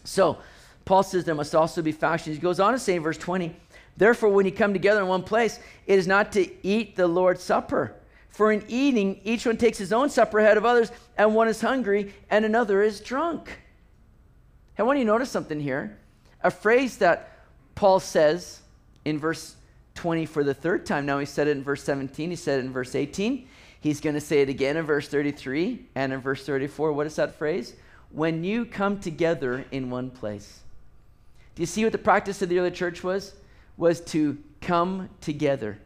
So 0.03 0.39
Paul 0.85 1.05
says 1.05 1.25
there 1.25 1.37
must 1.37 1.55
also 1.55 1.83
be 1.83 1.93
factions. 1.93 2.35
He 2.35 2.43
goes 2.43 2.59
on 2.59 2.73
to 2.73 2.81
say 2.81 2.97
in 2.97 3.03
verse 3.03 3.19
20, 3.19 3.55
Therefore, 3.97 4.31
when 4.31 4.45
you 4.45 4.51
come 4.51 4.73
together 4.73 5.03
in 5.03 5.07
one 5.07 5.23
place, 5.23 5.61
it 5.87 6.01
is 6.01 6.09
not 6.09 6.33
to 6.33 6.67
eat 6.67 6.97
the 6.97 7.07
Lord's 7.07 7.45
Supper. 7.45 7.95
For 8.31 8.53
in 8.53 8.65
eating, 8.69 9.21
each 9.25 9.45
one 9.45 9.57
takes 9.57 9.79
his 9.79 9.93
own 9.93 10.09
supper 10.09 10.39
ahead 10.39 10.57
of 10.57 10.65
others, 10.65 10.91
and 11.19 11.35
one 11.35 11.49
is 11.49 11.61
hungry, 11.61 12.15
and 12.31 12.45
another 12.45 12.83
is 12.83 13.01
drunk. 13.01 13.61
I 14.79 14.83
want 14.83 14.99
you 14.99 15.05
to 15.05 15.11
notice 15.11 15.31
something 15.31 15.61
here. 15.61 15.99
A 16.43 16.51
phrase 16.51 16.99
that 16.99 17.33
Paul 17.75 18.01
says 18.01 18.61
in 19.05 19.19
verse 19.19 19.57
20 19.97 20.27
for 20.27 20.43
the 20.43 20.55
third 20.55 20.87
time. 20.87 21.05
Now 21.05 21.19
he 21.19 21.27
said 21.27 21.49
it 21.49 21.57
in 21.57 21.63
verse 21.63 21.83
17, 21.83 22.31
he 22.31 22.37
said 22.37 22.61
it 22.61 22.65
in 22.65 22.73
verse 22.73 22.95
18. 22.95 23.47
He's 23.81 24.01
going 24.01 24.15
to 24.15 24.21
say 24.21 24.41
it 24.41 24.49
again 24.49 24.77
in 24.77 24.85
verse 24.85 25.09
33 25.09 25.87
and 25.95 26.13
in 26.13 26.21
verse 26.21 26.47
34. 26.47 26.93
What 26.93 27.07
is 27.07 27.17
that 27.17 27.35
phrase? 27.35 27.75
when 28.11 28.43
you 28.43 28.65
come 28.65 28.99
together 28.99 29.65
in 29.71 29.91
one 29.91 30.11
place. 30.11 30.61
Do 31.55 31.63
you 31.63 31.67
see 31.67 31.85
what 31.85 31.93
the 31.93 31.99
practice 31.99 32.43
of 32.43 32.49
the 32.49 32.59
early 32.59 32.71
church 32.71 33.03
was? 33.03 33.35
Was 33.77 34.01
to 34.07 34.39
come 34.61 35.09
together 35.21 35.79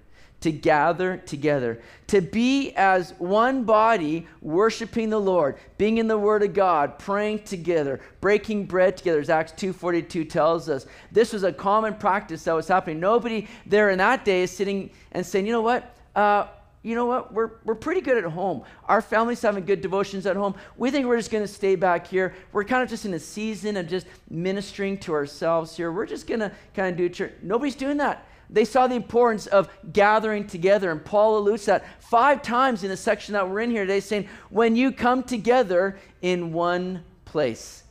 to 0.45 0.53
gather 0.53 1.17
together, 1.17 1.81
to 2.07 2.21
be 2.21 2.75
as 2.77 3.15
one 3.17 3.65
body, 3.65 4.27
worshiping 4.43 5.09
the 5.09 5.19
Lord, 5.19 5.57
being 5.79 5.97
in 5.97 6.07
the 6.07 6.19
Word 6.19 6.43
of 6.43 6.53
God, 6.53 6.99
praying 6.99 7.45
together, 7.45 7.99
breaking 8.21 8.67
bread 8.67 8.99
together, 8.99 9.21
as 9.21 9.31
Acts 9.31 9.53
2.42 9.53 10.29
tells 10.29 10.69
us. 10.69 10.85
This 11.11 11.33
was 11.33 11.45
a 11.45 11.53
common 11.53 11.95
practice 11.95 12.45
that 12.45 12.53
was 12.53 12.69
happening. 12.69 13.01
Nobody 13.01 13.49
there 13.65 13.89
in 13.89 13.97
that 13.97 14.27
day 14.27 14.43
is 14.43 14.51
sitting 14.51 14.91
and 15.13 15.25
saying, 15.25 15.47
you 15.47 15.53
know 15.53 15.63
what, 15.63 15.97
uh, 16.15 16.49
you 16.83 16.95
know 16.95 17.07
what? 17.07 17.33
We're, 17.33 17.53
we're 17.65 17.75
pretty 17.75 18.03
good 18.03 18.23
at 18.23 18.31
home. 18.31 18.65
Our 18.85 19.01
family's 19.01 19.41
having 19.41 19.65
good 19.65 19.81
devotions 19.81 20.27
at 20.27 20.37
home. 20.37 20.57
We 20.77 20.91
think 20.91 21.07
we're 21.07 21.17
just 21.17 21.31
going 21.31 21.43
to 21.43 21.49
stay 21.49 21.75
back 21.75 22.07
here. 22.07 22.35
We're 22.53 22.65
kind 22.65 22.83
of 22.83 22.91
just 22.91 23.07
in 23.07 23.15
a 23.15 23.19
season 23.19 23.79
of 23.79 23.89
just 23.89 24.07
ministering 24.29 24.99
to 24.99 25.15
ourselves 25.15 25.75
here. 25.75 25.91
We're 25.91 26.05
just 26.05 26.27
going 26.27 26.41
to 26.41 26.53
kind 26.75 26.91
of 26.91 26.99
do 26.99 27.09
church. 27.09 27.33
Nobody's 27.41 27.77
doing 27.77 27.97
that. 27.97 28.27
They 28.51 28.65
saw 28.65 28.87
the 28.87 28.95
importance 28.95 29.47
of 29.47 29.69
gathering 29.93 30.47
together. 30.47 30.91
And 30.91 31.05
Paul 31.05 31.39
alludes 31.39 31.65
that 31.67 31.85
five 32.03 32.43
times 32.43 32.85
in 32.85 32.91
the 32.91 32.97
section 32.97 33.33
that 33.33 33.49
we're 33.49 33.61
in 33.61 33.71
here 33.71 33.85
today, 33.85 34.01
saying, 34.01 34.29
when 34.51 34.77
you 34.77 34.93
come 34.93 35.23
together 35.23 35.99
in 36.23 36.53
one 36.53 37.05
place, 37.25 37.85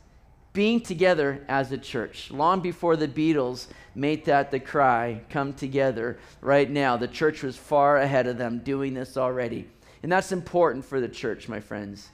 being 0.54 0.80
together 0.80 1.44
as 1.48 1.72
a 1.72 1.76
church. 1.76 2.30
Long 2.30 2.60
before 2.60 2.96
the 2.96 3.08
Beatles 3.08 3.66
made 3.94 4.24
that 4.24 4.52
the 4.52 4.60
cry, 4.60 5.20
come 5.28 5.52
together 5.52 6.16
right 6.40 6.70
now, 6.70 6.96
the 6.96 7.08
church 7.08 7.42
was 7.42 7.56
far 7.56 7.98
ahead 7.98 8.28
of 8.28 8.38
them 8.38 8.60
doing 8.60 8.94
this 8.94 9.16
already. 9.16 9.68
And 10.02 10.12
that's 10.12 10.32
important 10.32 10.84
for 10.84 11.00
the 11.00 11.08
church, 11.08 11.48
my 11.48 11.58
friends, 11.58 12.08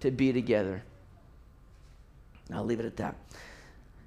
to 0.00 0.12
be 0.12 0.32
together. 0.32 0.82
I'll 2.54 2.64
leave 2.64 2.80
it 2.80 2.86
at 2.86 2.96
that. 2.98 3.16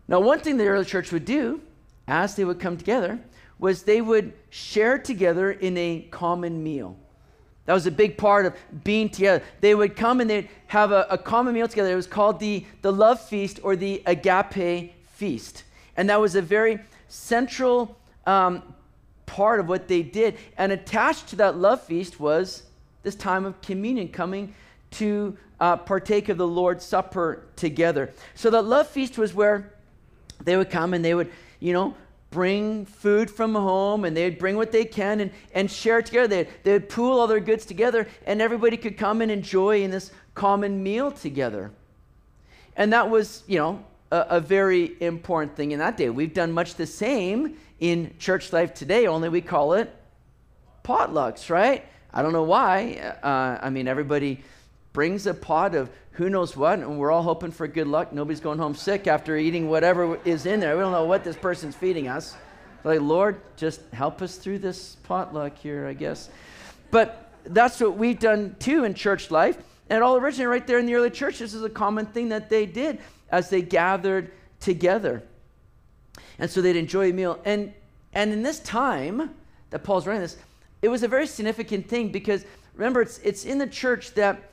Now, 0.08 0.22
one 0.22 0.40
thing 0.40 0.58
the 0.58 0.68
early 0.68 0.86
church 0.86 1.12
would 1.12 1.26
do 1.26 1.62
as 2.08 2.36
they 2.36 2.46
would 2.46 2.60
come 2.60 2.78
together 2.78 3.20
was 3.60 3.84
they 3.84 4.02
would 4.02 4.34
share 4.50 4.98
together 4.98 5.52
in 5.52 5.78
a 5.78 6.08
common 6.12 6.64
meal. 6.64 6.98
That 7.66 7.74
was 7.74 7.88
a 7.88 7.92
big 7.92 8.18
part 8.18 8.46
of 8.46 8.56
being 8.84 9.10
together. 9.10 9.44
They 9.62 9.74
would 9.74 9.96
come 9.96 10.20
and 10.20 10.30
they'd 10.30 10.50
have 10.68 10.92
a, 10.92 11.08
a, 11.10 11.18
common 11.18 11.54
meal 11.54 11.68
together. 11.68 11.94
It 11.94 11.96
was 11.96 12.08
called 12.08 12.40
the, 12.40 12.66
the 12.82 12.92
love 12.92 13.22
feast 13.22 13.62
or 13.64 13.76
the 13.76 14.04
agape 14.06 14.94
feast. 15.08 15.64
And 15.96 16.10
that 16.10 16.20
was 16.20 16.36
a 16.36 16.42
very 16.42 16.80
central 17.08 17.98
um, 18.26 18.64
part 19.26 19.62
of 19.62 19.70
what 19.70 19.88
they 19.88 20.02
did. 20.02 20.38
And 20.58 20.72
attached 20.72 21.28
to 21.30 21.36
that 21.38 21.58
love 21.58 21.82
feast 21.82 22.20
was 22.20 22.64
this 23.04 23.16
time 23.16 23.46
of 23.46 23.62
communion, 23.62 24.10
coming 24.10 24.54
to 24.92 25.38
uh, 25.60 25.78
partake 25.78 26.28
of 26.28 26.38
the 26.38 26.48
Lord's 26.48 26.84
Supper 26.84 27.44
together. 27.56 28.12
So 28.36 28.50
that 28.50 28.64
love 28.64 28.88
feast 28.88 29.18
was 29.18 29.34
where 29.34 29.74
they 30.44 30.58
would 30.58 30.70
come 30.70 30.94
and 30.94 31.04
they 31.04 31.14
would, 31.14 31.32
you 31.60 31.72
know, 31.72 31.96
bring 32.34 32.86
food 32.86 33.30
from 33.30 33.54
home 33.54 34.06
and 34.06 34.18
they'd 34.18 34.40
bring 34.40 34.58
what 34.58 34.72
they 34.72 34.84
can 34.84 35.20
and, 35.20 35.32
and 35.54 35.70
share 35.70 36.02
together. 36.02 36.28
They'd, 36.28 36.48
they'd 36.64 36.90
pool 36.90 37.20
all 37.20 37.28
their 37.28 37.40
goods 37.40 37.66
together 37.66 38.08
and 38.26 38.42
everybody 38.42 38.76
could 38.76 38.98
come 38.98 39.22
and 39.22 39.32
enjoy 39.32 39.84
in 39.84 39.92
this 39.92 40.12
common 40.34 40.82
meal 40.82 41.12
together. 41.12 41.72
And 42.76 42.92
that 42.92 43.10
was, 43.10 43.44
you 43.46 43.60
know, 43.60 43.86
a, 44.12 44.26
a 44.32 44.40
very 44.40 44.96
important 45.00 45.56
thing 45.56 45.72
in 45.72 45.80
that 45.80 45.96
day. 45.96 46.10
We've 46.10 46.34
done 46.34 46.52
much 46.52 46.74
the 46.74 46.88
same 46.88 47.58
in 47.80 48.16
church 48.18 48.52
life 48.52 48.74
today, 48.74 49.06
only 49.06 49.30
we 49.30 49.42
call 49.42 49.74
it 49.74 49.94
potlucks, 50.84 51.50
right? 51.50 51.86
I 52.12 52.22
don't 52.22 52.34
know 52.34 52.44
why. 52.44 53.16
Uh, 53.22 53.60
I 53.62 53.70
mean, 53.70 53.88
everybody 53.88 54.44
brings 54.92 55.28
a 55.28 55.34
pot 55.34 55.76
of 55.76 55.90
who 56.14 56.30
knows 56.30 56.56
what, 56.56 56.80
and 56.80 57.00
we're 57.00 57.12
all 57.12 57.24
hoping 57.24 57.52
for 57.52 57.68
good 57.68 57.88
luck. 57.88 58.14
Nobody's 58.14 58.40
going 58.40 58.60
home 58.60 58.76
sick 58.76 59.08
after 59.08 59.36
eating 59.36 59.68
whatever 59.68 60.20
is 60.26 60.46
in 60.46 60.60
there. 60.60 60.76
We 60.76 60.82
don't 60.82 60.92
know 60.92 61.06
what 61.06 61.24
this 61.24 61.36
person's 61.36 61.76
feeding 61.76 62.08
us. 62.08 62.36
Like, 62.84 63.02
Lord, 63.02 63.42
just 63.58 63.82
help 63.94 64.22
us 64.22 64.36
through 64.36 64.60
this 64.60 64.98
potluck 65.04 65.58
here, 65.58 65.88
I 65.88 65.94
guess. 65.94 66.30
But 66.92 67.32
that's 67.46 67.80
what 67.80 67.98
we've 67.98 68.20
done 68.20 68.56
too 68.60 68.84
in 68.84 68.94
church 68.94 69.32
life. 69.32 69.58
And 69.90 69.98
it 69.98 70.04
all 70.04 70.18
originated 70.18 70.50
right 70.50 70.68
there 70.68 70.80
in 70.80 70.86
the 70.86 70.94
early 70.96 71.10
church. 71.10 71.40
This 71.40 71.54
is 71.54 71.64
a 71.64 71.70
common 71.70 72.06
thing 72.06 72.30
that 72.30 72.50
they 72.50 72.66
did 72.66 73.00
as 73.30 73.50
they 73.50 73.62
gathered 73.62 74.32
together. 74.60 75.24
And 76.38 76.50
so 76.50 76.62
they'd 76.62 76.76
enjoy 76.76 77.10
a 77.10 77.14
meal. 77.14 77.40
And, 77.44 77.74
and 78.14 78.32
in 78.32 78.44
this 78.44 78.60
time 78.60 79.32
that 79.72 79.84
Paul's 79.84 80.06
writing 80.06 80.22
this, 80.22 80.38
it 80.82 80.90
was 80.90 81.02
a 81.02 81.08
very 81.08 81.26
significant 81.26 81.90
thing 81.90 82.12
because 82.12 82.46
remember, 82.76 83.02
it's, 83.02 83.18
it's 83.20 83.46
in 83.46 83.58
the 83.58 83.68
church 83.68 84.14
that 84.14 84.52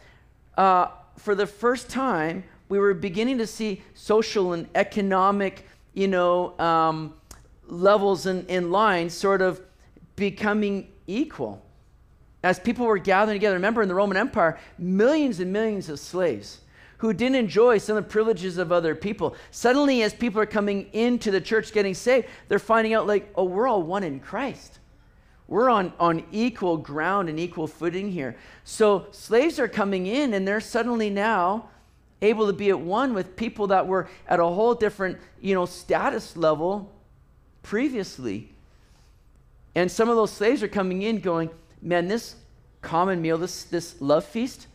uh, 0.56 0.88
for 1.20 1.34
the 1.34 1.46
first 1.46 1.88
time, 1.90 2.44
we 2.68 2.78
were 2.78 2.94
beginning 2.94 3.38
to 3.38 3.46
see 3.46 3.82
social 3.94 4.52
and 4.54 4.68
economic, 4.74 5.66
you 5.92 6.08
know, 6.08 6.58
um, 6.58 7.14
levels 7.66 8.26
and, 8.26 8.48
and 8.50 8.72
lines 8.72 9.12
sort 9.12 9.42
of 9.42 9.60
becoming 10.16 10.88
equal. 11.06 11.62
As 12.42 12.58
people 12.58 12.86
were 12.86 12.98
gathering 12.98 13.36
together, 13.36 13.56
remember 13.56 13.82
in 13.82 13.88
the 13.88 13.94
Roman 13.94 14.16
Empire, 14.16 14.58
millions 14.78 15.40
and 15.40 15.52
millions 15.52 15.90
of 15.90 16.00
slaves 16.00 16.60
who 16.98 17.12
didn't 17.12 17.36
enjoy 17.36 17.78
some 17.78 17.96
of 17.96 18.04
the 18.04 18.10
privileges 18.10 18.58
of 18.58 18.72
other 18.72 18.94
people. 18.94 19.36
Suddenly, 19.50 20.02
as 20.02 20.14
people 20.14 20.40
are 20.40 20.46
coming 20.46 20.88
into 20.92 21.30
the 21.30 21.40
church 21.40 21.72
getting 21.72 21.94
saved, 21.94 22.28
they're 22.48 22.58
finding 22.58 22.94
out, 22.94 23.06
like, 23.06 23.30
oh, 23.36 23.44
we're 23.44 23.68
all 23.68 23.82
one 23.82 24.04
in 24.04 24.20
Christ. 24.20 24.79
We're 25.50 25.68
on, 25.68 25.92
on 25.98 26.24
equal 26.30 26.76
ground 26.76 27.28
and 27.28 27.38
equal 27.38 27.66
footing 27.66 28.12
here. 28.12 28.36
So 28.62 29.08
slaves 29.10 29.58
are 29.58 29.66
coming 29.66 30.06
in, 30.06 30.32
and 30.32 30.46
they're 30.46 30.60
suddenly 30.60 31.10
now 31.10 31.68
able 32.22 32.46
to 32.46 32.52
be 32.52 32.70
at 32.70 32.78
one 32.78 33.14
with 33.14 33.34
people 33.34 33.66
that 33.66 33.88
were 33.88 34.08
at 34.28 34.38
a 34.38 34.46
whole 34.46 34.74
different, 34.74 35.18
you 35.40 35.54
know, 35.54 35.66
status 35.66 36.36
level 36.36 36.92
previously. 37.62 38.48
And 39.74 39.90
some 39.90 40.08
of 40.08 40.14
those 40.14 40.30
slaves 40.30 40.62
are 40.62 40.68
coming 40.68 41.02
in 41.02 41.18
going, 41.18 41.50
man, 41.82 42.06
this 42.06 42.36
common 42.80 43.20
meal, 43.20 43.36
this, 43.36 43.64
this 43.64 44.00
love 44.00 44.24
feast, 44.24 44.68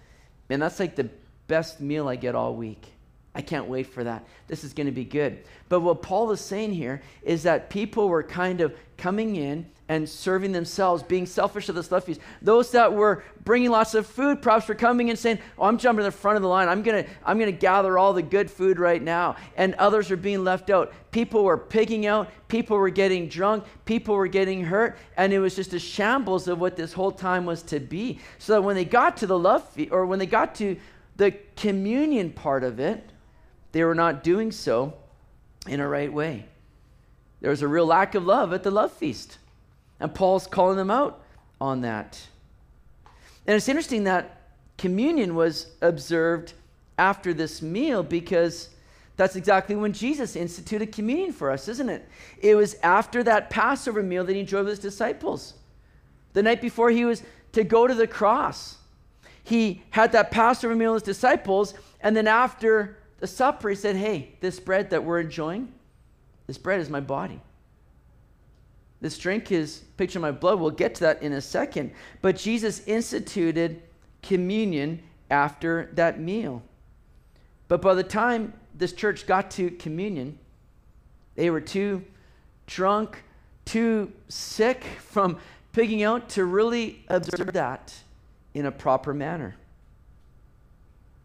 man, 0.50 0.60
that's 0.60 0.79
like 0.82 0.98
the 0.98 1.10
best 1.48 1.79
meal 1.79 2.10
I 2.10 2.17
get 2.17 2.36
all 2.36 2.53
week. 2.53 2.86
I 3.34 3.41
can't 3.41 3.67
wait 3.67 3.88
for 3.88 4.03
that. 4.03 4.25
This 4.48 4.65
is 4.65 4.74
going 4.74 4.88
to 4.88 4.94
be 4.94 5.05
good. 5.05 5.39
But 5.70 5.79
what 5.79 6.01
Paul 6.01 6.32
is 6.32 6.41
saying 6.41 6.74
here 6.74 7.01
is 7.24 7.44
that 7.44 7.70
people 7.70 8.10
were 8.10 8.24
kind 8.24 8.60
of 8.60 8.75
coming 8.98 9.38
in 9.38 9.67
and 9.88 10.10
serving 10.10 10.51
themselves, 10.51 11.04
being 11.04 11.27
selfish 11.27 11.70
of 11.70 11.75
the 11.75 11.88
love 11.92 12.04
feast. 12.04 12.20
Those 12.42 12.72
that 12.72 12.92
were 12.92 13.24
bringing 13.44 13.70
lots 13.70 13.94
of 13.94 14.08
food, 14.08 14.42
perhaps 14.42 14.68
were 14.68 14.74
coming 14.74 15.12
and 15.12 15.20
saying, 15.20 15.39
"Oh, 15.60 15.65
I'm 15.65 15.77
jumping 15.77 16.00
to 16.00 16.06
the 16.06 16.12
front 16.12 16.38
of 16.38 16.42
the 16.42 16.48
line. 16.48 16.68
I'm 16.68 16.82
gonna, 16.82 17.06
I'm 17.24 17.38
gonna 17.38 17.51
gather 17.51 17.98
all 17.98 18.12
the 18.13 18.24
good 18.24 18.50
food 18.50 18.80
right 18.80 19.01
now." 19.01 19.36
And 19.56 19.75
others 19.75 20.10
are 20.10 20.18
being 20.18 20.44
left 20.44 20.72
out. 20.72 20.92
People 21.12 21.44
were 21.44 21.58
pigging 21.58 22.08
out. 22.08 22.30
People 22.48 22.77
were 22.77 22.89
getting 22.89 23.30
drunk. 23.30 23.63
People 23.86 24.15
were 24.15 24.27
getting 24.27 24.63
hurt, 24.65 24.98
and 25.18 25.32
it 25.32 25.39
was 25.39 25.56
just 25.56 25.74
a 25.74 25.80
shambles 25.80 26.48
of 26.48 26.60
what 26.60 26.75
this 26.75 26.94
whole 26.94 27.12
time 27.12 27.46
was 27.46 27.62
to 27.63 27.80
be. 27.80 28.20
So 28.39 28.54
that 28.54 28.62
when 28.63 28.75
they 28.75 28.86
got 28.86 29.18
to 29.18 29.27
the 29.27 29.38
love 29.38 29.70
feast, 29.70 29.92
or 29.92 30.08
when 30.08 30.18
they 30.18 30.25
got 30.25 30.56
to 30.56 30.77
the 31.15 31.32
communion 31.56 32.32
part 32.32 32.63
of 32.63 32.80
it, 32.80 33.08
they 33.72 33.84
were 33.84 33.96
not 33.96 34.24
doing 34.24 34.51
so 34.51 34.96
in 35.68 35.80
a 35.80 35.88
right 35.88 36.12
way. 36.12 36.46
There 37.42 37.51
was 37.51 37.62
a 37.62 37.68
real 37.68 37.86
lack 37.86 38.15
of 38.15 38.25
love 38.25 38.51
at 38.51 38.63
the 38.63 38.72
love 38.72 38.92
feast. 38.92 39.38
And 40.00 40.14
Paul's 40.14 40.48
calling 40.48 40.78
them 40.78 40.92
out 40.92 41.22
on 41.60 41.82
that. 41.82 42.22
And 43.48 43.56
it's 43.56 43.70
interesting 43.70 44.06
that 44.06 44.42
communion 44.78 45.36
was 45.36 45.68
observed 45.82 46.54
after 46.98 47.34
this 47.34 47.62
meal 47.62 48.04
because 48.04 48.70
that's 49.18 49.36
exactly 49.36 49.75
when 49.75 49.94
Jesus 49.94 50.36
instituted 50.36 50.92
communion 50.92 51.32
for 51.32 51.52
us, 51.52 51.68
isn't 51.68 51.90
it? 51.90 52.08
It 52.42 52.56
was 52.56 52.75
after 52.84 53.24
that 53.24 53.50
Passover 53.50 54.04
meal 54.04 54.25
that 54.25 54.34
he 54.34 54.40
enjoyed 54.40 54.66
with 54.66 54.74
his 54.74 54.80
disciples. 54.80 55.54
The 56.34 56.44
night 56.44 56.62
before 56.62 56.90
he 56.90 57.06
was 57.06 57.24
to 57.54 57.64
go 57.64 57.88
to 57.88 57.94
the 57.94 58.08
cross, 58.08 58.78
he 59.44 59.84
had 59.92 60.12
that 60.12 60.32
Passover 60.32 60.75
meal 60.75 60.94
with 60.94 61.06
his 61.06 61.16
disciples, 61.16 61.75
and 62.02 62.16
then 62.16 62.28
after 62.28 62.98
the 63.20 63.28
supper, 63.28 63.70
he 63.70 63.75
said, 63.75 63.96
Hey, 63.96 64.34
this 64.42 64.60
bread 64.60 64.90
that 64.90 65.04
we're 65.04 65.20
enjoying, 65.20 65.72
this 66.48 66.58
bread 66.58 66.82
is 66.82 66.90
my 66.90 67.00
body. 67.00 67.40
This 69.02 69.18
drink 69.18 69.52
is 69.52 69.84
picture 69.98 70.20
of 70.20 70.22
my 70.22 70.32
blood. 70.32 70.60
We'll 70.60 70.72
get 70.72 70.96
to 70.96 71.02
that 71.02 71.22
in 71.22 71.34
a 71.34 71.42
second. 71.42 71.92
But 72.22 72.38
Jesus 72.38 72.82
instituted 72.88 73.82
communion 74.22 75.04
after 75.30 75.90
that 75.94 76.20
meal. 76.20 76.64
But 77.68 77.82
by 77.82 77.94
the 77.94 78.04
time 78.04 78.54
this 78.74 78.94
church 78.94 79.28
got 79.28 79.52
to 79.52 79.72
communion, 79.72 80.38
they 81.36 81.50
were 81.50 81.62
too 81.62 82.04
drunk, 82.68 83.24
too 83.66 84.12
sick 84.30 84.84
from 85.00 85.38
pigging 85.74 86.04
out 86.04 86.30
to 86.30 86.46
really 86.46 87.04
observe 87.10 87.54
that 87.54 87.94
in 88.54 88.66
a 88.66 88.72
proper 88.72 89.14
manner. 89.14 89.56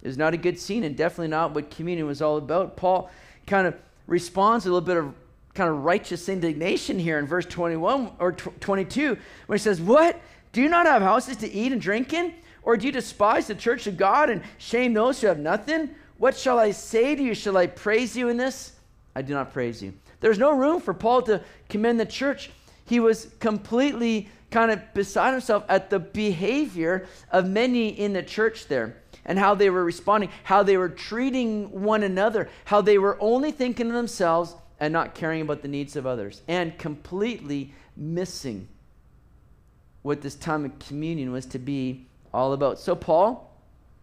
It 0.02 0.08
was 0.08 0.18
not 0.18 0.34
a 0.34 0.36
good 0.36 0.58
scene 0.58 0.82
and 0.82 0.96
definitely 0.96 1.28
not 1.28 1.54
what 1.54 1.70
communion 1.70 2.06
was 2.06 2.20
all 2.20 2.38
about. 2.38 2.76
Paul 2.76 3.10
kind 3.46 3.66
of 3.66 3.74
responds 4.06 4.66
a 4.66 4.68
little 4.68 4.80
bit 4.80 4.96
of 4.96 5.14
kind 5.54 5.70
of 5.70 5.84
righteous 5.84 6.28
indignation 6.28 6.98
here 6.98 7.18
in 7.18 7.26
verse 7.26 7.46
21 7.46 8.12
or 8.18 8.32
22 8.32 9.16
when 9.46 9.58
he 9.58 9.62
says, 9.62 9.80
What? 9.80 10.20
Do 10.52 10.60
you 10.60 10.68
not 10.68 10.86
have 10.86 11.02
houses 11.02 11.36
to 11.38 11.50
eat 11.50 11.72
and 11.72 11.80
drink 11.80 12.12
in? 12.12 12.34
Or 12.62 12.76
do 12.76 12.86
you 12.86 12.92
despise 12.92 13.46
the 13.46 13.54
church 13.54 13.86
of 13.86 13.96
God 13.96 14.30
and 14.30 14.42
shame 14.58 14.92
those 14.92 15.20
who 15.20 15.28
have 15.28 15.38
nothing? 15.38 15.90
What 16.18 16.36
shall 16.36 16.58
I 16.58 16.72
say 16.72 17.14
to 17.14 17.22
you? 17.22 17.34
Shall 17.34 17.56
I 17.56 17.66
praise 17.66 18.16
you 18.16 18.28
in 18.28 18.36
this? 18.36 18.72
I 19.14 19.22
do 19.22 19.32
not 19.32 19.52
praise 19.52 19.82
you. 19.82 19.94
There's 20.20 20.38
no 20.38 20.52
room 20.52 20.80
for 20.80 20.92
Paul 20.92 21.22
to 21.22 21.42
commend 21.68 21.98
the 21.98 22.06
church. 22.06 22.50
He 22.84 23.00
was 23.00 23.28
completely 23.38 24.28
kind 24.50 24.70
of 24.70 24.82
beside 24.92 25.32
himself 25.32 25.64
at 25.68 25.90
the 25.90 25.98
behavior 25.98 27.06
of 27.30 27.48
many 27.48 27.88
in 27.88 28.12
the 28.12 28.22
church 28.22 28.66
there 28.66 28.96
and 29.24 29.38
how 29.38 29.54
they 29.54 29.70
were 29.70 29.84
responding, 29.84 30.30
how 30.44 30.62
they 30.62 30.76
were 30.76 30.88
treating 30.88 31.82
one 31.82 32.02
another, 32.02 32.48
how 32.64 32.80
they 32.80 32.98
were 32.98 33.16
only 33.20 33.52
thinking 33.52 33.86
of 33.86 33.92
themselves 33.92 34.54
and 34.80 34.92
not 34.92 35.14
caring 35.14 35.42
about 35.42 35.62
the 35.62 35.68
needs 35.68 35.94
of 35.94 36.06
others, 36.06 36.42
and 36.48 36.76
completely 36.78 37.72
missing 37.96 38.66
what 40.02 40.22
this 40.22 40.34
time 40.34 40.64
of 40.64 40.78
communion 40.78 41.30
was 41.30 41.44
to 41.46 41.58
be 41.58 42.06
all 42.32 42.54
about. 42.54 42.78
So, 42.78 42.96
Paul 42.96 43.54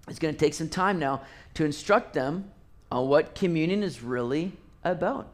is 0.07 0.19
going 0.19 0.33
to 0.33 0.39
take 0.39 0.53
some 0.53 0.69
time 0.69 0.99
now 0.99 1.23
to 1.55 1.65
instruct 1.65 2.13
them 2.13 2.51
on 2.91 3.09
what 3.09 3.35
communion 3.35 3.83
is 3.83 4.03
really 4.03 4.53
about. 4.83 5.33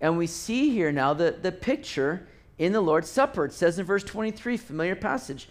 And 0.00 0.16
we 0.16 0.26
see 0.26 0.70
here 0.70 0.92
now 0.92 1.14
the, 1.14 1.36
the 1.40 1.52
picture 1.52 2.26
in 2.58 2.72
the 2.72 2.80
Lord's 2.80 3.10
Supper. 3.10 3.46
It 3.46 3.52
says 3.52 3.78
in 3.78 3.84
verse 3.84 4.04
23, 4.04 4.56
familiar 4.56 4.96
passage 4.96 5.48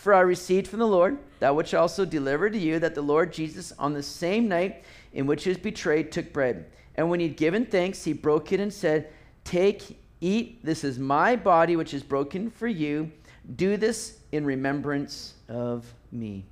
For 0.00 0.14
I 0.14 0.20
received 0.20 0.66
from 0.66 0.78
the 0.78 0.86
Lord 0.86 1.18
that 1.40 1.54
which 1.54 1.74
I 1.74 1.78
also 1.78 2.06
delivered 2.06 2.54
to 2.54 2.58
you, 2.58 2.78
that 2.78 2.94
the 2.94 3.02
Lord 3.02 3.34
Jesus, 3.34 3.70
on 3.78 3.92
the 3.92 4.02
same 4.02 4.48
night 4.48 4.82
in 5.12 5.26
which 5.26 5.44
he 5.44 5.50
was 5.50 5.58
betrayed, 5.58 6.10
took 6.10 6.32
bread. 6.32 6.64
And 6.94 7.10
when 7.10 7.20
he'd 7.20 7.36
given 7.36 7.66
thanks, 7.66 8.02
he 8.02 8.14
broke 8.14 8.50
it 8.50 8.60
and 8.60 8.72
said, 8.72 9.10
Take, 9.44 9.98
eat, 10.22 10.64
this 10.64 10.84
is 10.84 10.98
my 10.98 11.36
body, 11.36 11.76
which 11.76 11.92
is 11.92 12.02
broken 12.02 12.50
for 12.50 12.66
you. 12.66 13.12
Do 13.56 13.76
this 13.76 14.16
in 14.32 14.46
remembrance 14.46 15.34
of 15.50 15.84
me. 16.10 16.46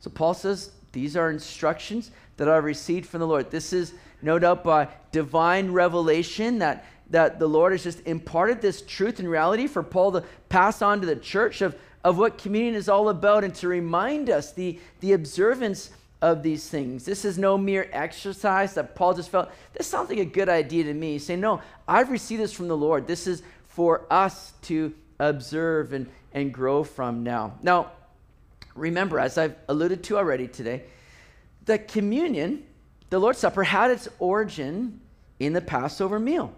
So 0.00 0.10
Paul 0.10 0.34
says, 0.34 0.70
These 0.92 1.16
are 1.16 1.30
instructions 1.30 2.10
that 2.36 2.50
I 2.50 2.58
received 2.58 3.06
from 3.06 3.20
the 3.20 3.26
Lord. 3.26 3.50
This 3.50 3.72
is 3.72 3.94
no 4.20 4.38
doubt 4.38 4.62
by 4.62 4.88
divine 5.12 5.72
revelation 5.72 6.58
that, 6.58 6.84
that 7.08 7.38
the 7.38 7.48
Lord 7.48 7.72
has 7.72 7.84
just 7.84 8.06
imparted 8.06 8.60
this 8.60 8.82
truth 8.82 9.18
and 9.18 9.30
reality 9.30 9.66
for 9.66 9.82
Paul 9.82 10.12
to 10.12 10.24
pass 10.50 10.82
on 10.82 11.00
to 11.00 11.06
the 11.06 11.16
church 11.16 11.62
of, 11.62 11.74
of 12.04 12.18
what 12.18 12.38
communion 12.38 12.74
is 12.74 12.88
all 12.88 13.08
about 13.08 13.42
and 13.42 13.54
to 13.56 13.66
remind 13.66 14.30
us 14.30 14.52
the, 14.52 14.78
the 15.00 15.14
observance 15.14 15.90
of 16.22 16.42
these 16.42 16.68
things. 16.68 17.04
This 17.04 17.24
is 17.24 17.38
no 17.38 17.58
mere 17.58 17.88
exercise 17.92 18.74
that 18.74 18.94
Paul 18.94 19.14
just 19.14 19.30
felt, 19.30 19.50
this 19.72 19.86
sounds 19.86 20.10
like 20.10 20.18
a 20.18 20.24
good 20.24 20.48
idea 20.48 20.84
to 20.84 20.94
me. 20.94 21.18
Say, 21.18 21.34
no, 21.34 21.60
I've 21.88 22.10
received 22.10 22.42
this 22.42 22.52
from 22.52 22.68
the 22.68 22.76
Lord. 22.76 23.06
This 23.06 23.26
is 23.26 23.42
for 23.68 24.04
us 24.10 24.52
to 24.62 24.94
observe 25.18 25.92
and, 25.92 26.06
and 26.32 26.52
grow 26.52 26.84
from 26.84 27.24
now. 27.24 27.54
Now, 27.62 27.90
remember, 28.74 29.18
as 29.18 29.38
I've 29.38 29.56
alluded 29.68 30.04
to 30.04 30.18
already 30.18 30.46
today, 30.46 30.84
the 31.64 31.78
communion 31.78 32.64
the 33.14 33.20
Lord's 33.20 33.38
Supper 33.38 33.62
had 33.62 33.92
its 33.92 34.08
origin 34.18 35.00
in 35.38 35.52
the 35.52 35.60
Passover 35.60 36.18
meal. 36.18 36.52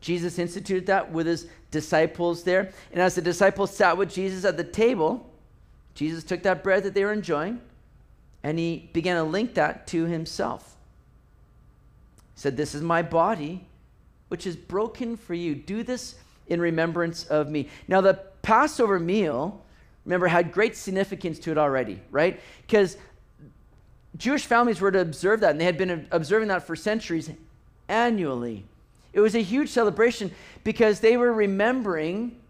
Jesus 0.00 0.38
instituted 0.38 0.86
that 0.86 1.12
with 1.12 1.26
his 1.26 1.46
disciples 1.70 2.42
there. 2.42 2.72
And 2.92 3.00
as 3.00 3.14
the 3.14 3.22
disciples 3.22 3.74
sat 3.74 3.96
with 3.96 4.12
Jesus 4.12 4.44
at 4.44 4.56
the 4.56 4.64
table, 4.64 5.28
Jesus 5.94 6.24
took 6.24 6.42
that 6.44 6.62
bread 6.62 6.84
that 6.84 6.94
they 6.94 7.04
were 7.04 7.12
enjoying 7.12 7.60
and 8.42 8.58
he 8.58 8.88
began 8.92 9.16
to 9.16 9.24
link 9.24 9.54
that 9.54 9.86
to 9.88 10.04
himself. 10.04 10.76
He 12.34 12.40
said, 12.40 12.56
This 12.56 12.74
is 12.74 12.82
my 12.82 13.02
body, 13.02 13.66
which 14.28 14.46
is 14.46 14.56
broken 14.56 15.16
for 15.16 15.34
you. 15.34 15.54
Do 15.54 15.82
this 15.82 16.14
in 16.46 16.60
remembrance 16.60 17.24
of 17.24 17.50
me. 17.50 17.68
Now, 17.86 18.00
the 18.00 18.14
Passover 18.42 18.98
meal, 18.98 19.62
remember, 20.04 20.26
had 20.26 20.52
great 20.52 20.76
significance 20.76 21.38
to 21.40 21.50
it 21.50 21.58
already, 21.58 22.00
right? 22.10 22.40
Because 22.66 22.96
Jewish 24.16 24.46
families 24.46 24.80
were 24.80 24.90
to 24.90 25.00
observe 25.00 25.40
that, 25.40 25.50
and 25.50 25.60
they 25.60 25.64
had 25.64 25.78
been 25.78 26.08
observing 26.10 26.48
that 26.48 26.66
for 26.66 26.74
centuries 26.74 27.30
annually. 27.88 28.64
It 29.12 29.20
was 29.20 29.34
a 29.34 29.42
huge 29.42 29.70
celebration 29.70 30.30
because 30.64 31.00
they 31.00 31.16
were 31.16 31.32
remembering 31.32 32.40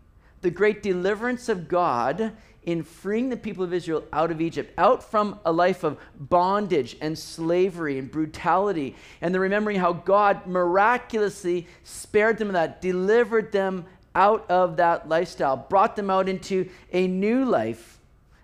the 0.42 0.50
great 0.50 0.82
deliverance 0.82 1.48
of 1.48 1.68
God 1.68 2.32
in 2.62 2.82
freeing 2.82 3.30
the 3.30 3.36
people 3.36 3.64
of 3.64 3.72
Israel 3.72 4.04
out 4.12 4.30
of 4.30 4.40
Egypt, 4.40 4.72
out 4.76 5.02
from 5.02 5.38
a 5.44 5.52
life 5.52 5.82
of 5.82 5.98
bondage 6.18 6.96
and 7.00 7.18
slavery 7.18 7.98
and 7.98 8.10
brutality. 8.10 8.94
And 9.20 9.32
they're 9.32 9.40
remembering 9.40 9.78
how 9.78 9.94
God 9.94 10.46
miraculously 10.46 11.66
spared 11.84 12.38
them 12.38 12.52
that, 12.52 12.82
delivered 12.82 13.52
them 13.52 13.86
out 14.14 14.50
of 14.50 14.76
that 14.76 15.08
lifestyle, 15.08 15.56
brought 15.56 15.96
them 15.96 16.10
out 16.10 16.28
into 16.28 16.68
a 16.92 17.06
new 17.06 17.44
life, 17.44 17.98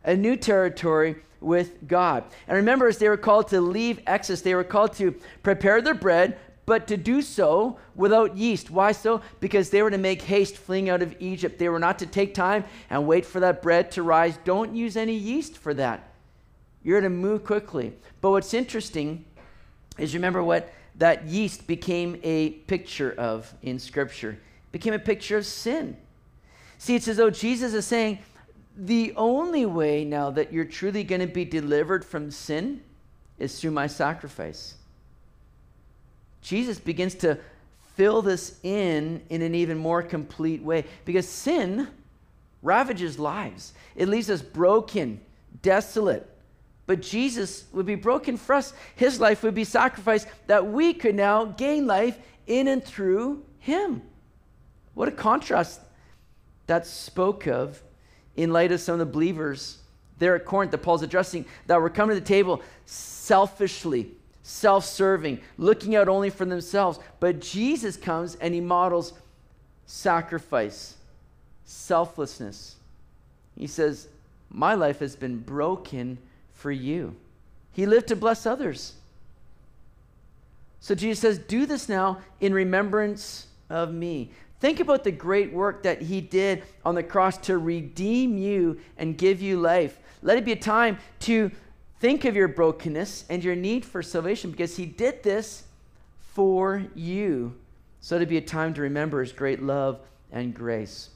a 0.04 0.16
new 0.16 0.36
territory 0.36 1.16
with 1.40 1.86
God. 1.86 2.24
And 2.48 2.56
remember, 2.56 2.88
as 2.88 2.98
they 2.98 3.08
were 3.08 3.16
called 3.16 3.48
to 3.48 3.60
leave 3.60 4.00
Exodus, 4.06 4.40
they 4.40 4.54
were 4.54 4.64
called 4.64 4.94
to 4.94 5.14
prepare 5.42 5.82
their 5.82 5.94
bread, 5.94 6.38
but 6.66 6.88
to 6.88 6.96
do 6.96 7.22
so 7.22 7.78
without 7.94 8.36
yeast. 8.36 8.70
Why 8.70 8.92
so? 8.92 9.22
Because 9.38 9.70
they 9.70 9.82
were 9.82 9.90
to 9.90 9.98
make 9.98 10.22
haste 10.22 10.56
fleeing 10.56 10.90
out 10.90 11.00
of 11.00 11.14
Egypt. 11.20 11.58
They 11.58 11.68
were 11.68 11.78
not 11.78 12.00
to 12.00 12.06
take 12.06 12.34
time 12.34 12.64
and 12.90 13.06
wait 13.06 13.24
for 13.24 13.40
that 13.40 13.62
bread 13.62 13.92
to 13.92 14.02
rise. 14.02 14.36
Don't 14.44 14.74
use 14.74 14.96
any 14.96 15.14
yeast 15.14 15.56
for 15.56 15.72
that. 15.74 16.12
You're 16.82 17.00
to 17.00 17.08
move 17.08 17.44
quickly. 17.44 17.94
But 18.20 18.32
what's 18.32 18.52
interesting 18.52 19.24
is 19.96 20.14
remember 20.14 20.42
what 20.42 20.72
that 20.96 21.26
yeast 21.26 21.66
became 21.66 22.18
a 22.22 22.50
picture 22.50 23.12
of 23.12 23.52
in 23.62 23.78
Scripture. 23.78 24.30
It 24.30 24.72
became 24.72 24.94
a 24.94 24.98
picture 24.98 25.36
of 25.36 25.46
sin. 25.46 25.96
See, 26.78 26.94
it's 26.94 27.08
as 27.08 27.16
though 27.16 27.30
Jesus 27.30 27.74
is 27.74 27.86
saying, 27.86 28.18
the 28.76 29.14
only 29.16 29.64
way 29.64 30.04
now 30.04 30.30
that 30.30 30.52
you're 30.52 30.64
truly 30.64 31.02
going 31.02 31.22
to 31.22 31.26
be 31.26 31.44
delivered 31.44 32.04
from 32.04 32.30
sin 32.30 32.82
is 33.38 33.58
through 33.58 33.70
my 33.70 33.86
sacrifice. 33.86 34.74
Jesus 36.46 36.78
begins 36.78 37.16
to 37.16 37.38
fill 37.96 38.22
this 38.22 38.60
in 38.62 39.20
in 39.30 39.42
an 39.42 39.56
even 39.56 39.76
more 39.76 40.00
complete 40.00 40.62
way 40.62 40.84
because 41.04 41.28
sin 41.28 41.88
ravages 42.62 43.18
lives. 43.18 43.72
It 43.96 44.08
leaves 44.08 44.30
us 44.30 44.42
broken, 44.42 45.20
desolate. 45.60 46.30
But 46.86 47.02
Jesus 47.02 47.64
would 47.72 47.84
be 47.84 47.96
broken 47.96 48.36
for 48.36 48.54
us. 48.54 48.74
His 48.94 49.18
life 49.18 49.42
would 49.42 49.56
be 49.56 49.64
sacrificed 49.64 50.28
that 50.46 50.68
we 50.68 50.94
could 50.94 51.16
now 51.16 51.46
gain 51.46 51.88
life 51.88 52.16
in 52.46 52.68
and 52.68 52.84
through 52.84 53.44
him. 53.58 54.02
What 54.94 55.08
a 55.08 55.12
contrast 55.12 55.80
that 56.68 56.86
spoke 56.86 57.48
of 57.48 57.82
in 58.36 58.52
light 58.52 58.70
of 58.70 58.80
some 58.80 58.92
of 58.92 58.98
the 59.00 59.06
believers 59.06 59.78
there 60.18 60.36
at 60.36 60.44
Corinth 60.44 60.70
that 60.70 60.78
Paul's 60.78 61.02
addressing 61.02 61.44
that 61.66 61.80
were 61.80 61.90
coming 61.90 62.14
to 62.14 62.20
the 62.20 62.26
table 62.26 62.62
selfishly, 62.84 64.12
self 64.46 64.84
serving, 64.84 65.40
looking 65.58 65.96
out 65.96 66.08
only 66.08 66.30
for 66.30 66.44
themselves. 66.44 67.00
But 67.18 67.40
Jesus 67.40 67.96
comes 67.96 68.36
and 68.36 68.54
he 68.54 68.60
models 68.60 69.12
sacrifice, 69.86 70.94
selflessness. 71.64 72.76
He 73.58 73.66
says, 73.66 74.06
My 74.48 74.74
life 74.74 75.00
has 75.00 75.16
been 75.16 75.40
broken 75.40 76.18
for 76.54 76.70
you. 76.70 77.16
He 77.72 77.86
lived 77.86 78.06
to 78.08 78.16
bless 78.16 78.46
others. 78.46 78.94
So 80.78 80.94
Jesus 80.94 81.18
says, 81.18 81.38
Do 81.38 81.66
this 81.66 81.88
now 81.88 82.20
in 82.40 82.54
remembrance 82.54 83.48
of 83.68 83.92
me. 83.92 84.30
Think 84.60 84.78
about 84.78 85.02
the 85.02 85.10
great 85.10 85.52
work 85.52 85.82
that 85.82 86.02
he 86.02 86.20
did 86.20 86.62
on 86.84 86.94
the 86.94 87.02
cross 87.02 87.36
to 87.38 87.58
redeem 87.58 88.38
you 88.38 88.78
and 88.96 89.18
give 89.18 89.42
you 89.42 89.60
life. 89.60 89.98
Let 90.22 90.38
it 90.38 90.44
be 90.44 90.52
a 90.52 90.56
time 90.56 90.98
to 91.20 91.50
think 92.00 92.24
of 92.24 92.36
your 92.36 92.48
brokenness 92.48 93.24
and 93.28 93.42
your 93.42 93.56
need 93.56 93.84
for 93.84 94.02
salvation 94.02 94.50
because 94.50 94.76
he 94.76 94.86
did 94.86 95.22
this 95.22 95.64
for 96.34 96.84
you. 96.94 97.54
So 98.00 98.18
to 98.18 98.26
be 98.26 98.36
a 98.36 98.42
time 98.42 98.74
to 98.74 98.82
remember 98.82 99.20
his 99.20 99.32
great 99.32 99.62
love 99.62 100.00
and 100.30 100.54
grace. 100.54 101.10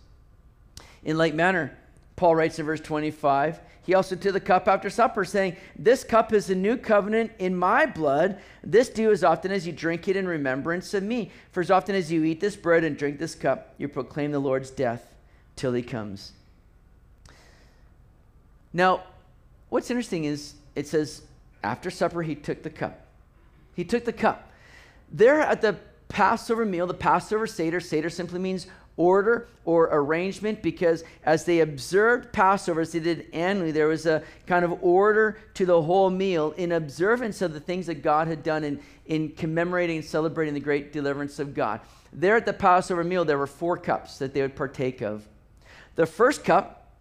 In 1.05 1.17
like 1.19 1.35
manner, 1.35 1.77
Paul 2.17 2.35
writes 2.35 2.59
in 2.59 2.67
verse 2.67 2.81
25, 2.81 3.61
he 3.83 3.95
also 3.95 4.15
took 4.15 4.35
the 4.35 4.41
cup 4.41 4.69
after 4.69 4.91
supper, 4.91 5.25
saying, 5.25 5.57
This 5.77 6.05
cup 6.05 6.33
is 6.33 6.51
a 6.51 6.55
new 6.55 6.77
covenant 6.77 7.33
in 7.39 7.57
my 7.57 7.87
blood. 7.87 8.39
This 8.63 8.89
do 8.89 9.11
as 9.11 9.25
often 9.25 9.51
as 9.51 9.67
you 9.67 9.73
drink 9.73 10.07
it 10.07 10.17
in 10.17 10.29
remembrance 10.29 10.93
of 10.95 11.03
me. 11.03 11.31
For 11.51 11.61
as 11.61 11.71
often 11.71 11.95
as 11.95 12.13
you 12.13 12.23
eat 12.25 12.41
this 12.41 12.57
bread 12.57 12.85
and 12.85 12.97
drink 12.97 13.19
this 13.19 13.35
cup, 13.35 13.75
you 13.79 13.89
proclaim 13.89 14.33
the 14.33 14.39
Lord's 14.39 14.71
death 14.71 15.15
till 15.57 15.73
he 15.73 15.83
comes. 15.83 16.33
Now, 18.73 19.03
what's 19.71 19.91
interesting 19.91 20.25
is 20.25 20.55
it 20.75 20.87
says, 20.87 21.23
after 21.63 21.91
supper, 21.91 22.23
he 22.23 22.35
took 22.35 22.63
the 22.63 22.71
cup. 22.71 23.07
He 23.75 23.85
took 23.85 24.05
the 24.05 24.13
cup. 24.13 24.51
There 25.13 25.41
at 25.41 25.61
the 25.61 25.77
Passover 26.09 26.65
meal, 26.65 26.87
the 26.87 26.95
Passover 26.95 27.47
Seder, 27.47 27.81
Seder 27.81 28.11
simply 28.11 28.41
means 28.41 28.67
order 28.97 29.49
or 29.65 29.89
arrangement 29.93 30.63
because 30.63 31.05
as 31.25 31.45
they 31.45 31.61
observed 31.61 32.33
Passover, 32.33 32.83
as 32.83 32.93
they 32.93 33.01
did 33.01 33.27
annually, 33.33 33.71
there 33.71 33.89
was 33.89 34.05
a 34.07 34.23
kind 34.47 34.65
of 34.65 34.83
order 34.83 35.39
to 35.55 35.65
the 35.65 35.81
whole 35.81 36.11
meal 36.11 36.53
in 36.53 36.73
observance 36.73 37.41
of 37.41 37.55
the 37.55 37.61
things 37.61 37.87
that 37.87 38.03
God 38.03 38.29
had 38.29 38.43
done 38.43 38.65
in, 38.65 38.81
in 39.07 39.31
commemorating 39.31 39.99
and 39.99 40.05
celebrating 40.05 40.55
the 40.55 40.61
great 40.61 40.93
deliverance 40.93 41.39
of 41.39 41.55
God. 41.55 41.81
There 42.13 42.37
at 42.37 42.45
the 42.45 42.53
Passover 42.53 43.05
meal, 43.05 43.25
there 43.25 43.39
were 43.39 43.47
four 43.47 43.77
cups 43.77 44.19
that 44.19 44.35
they 44.35 44.43
would 44.43 44.57
partake 44.57 45.01
of. 45.01 45.27
The 45.95 46.07
first 46.07 46.45
cup 46.45 46.93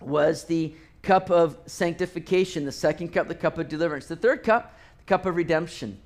was 0.00 0.44
the 0.44 0.74
cup 1.02 1.30
of 1.30 1.56
sanctification, 1.66 2.64
the 2.64 2.72
second 2.72 3.12
cup, 3.12 3.28
the 3.28 3.34
cup 3.34 3.58
of 3.58 3.68
deliverance. 3.68 4.06
The 4.06 4.16
third 4.16 4.42
cup, 4.42 4.76
the 4.98 5.04
cup 5.04 5.26
of 5.26 5.36
redemption. 5.36 5.98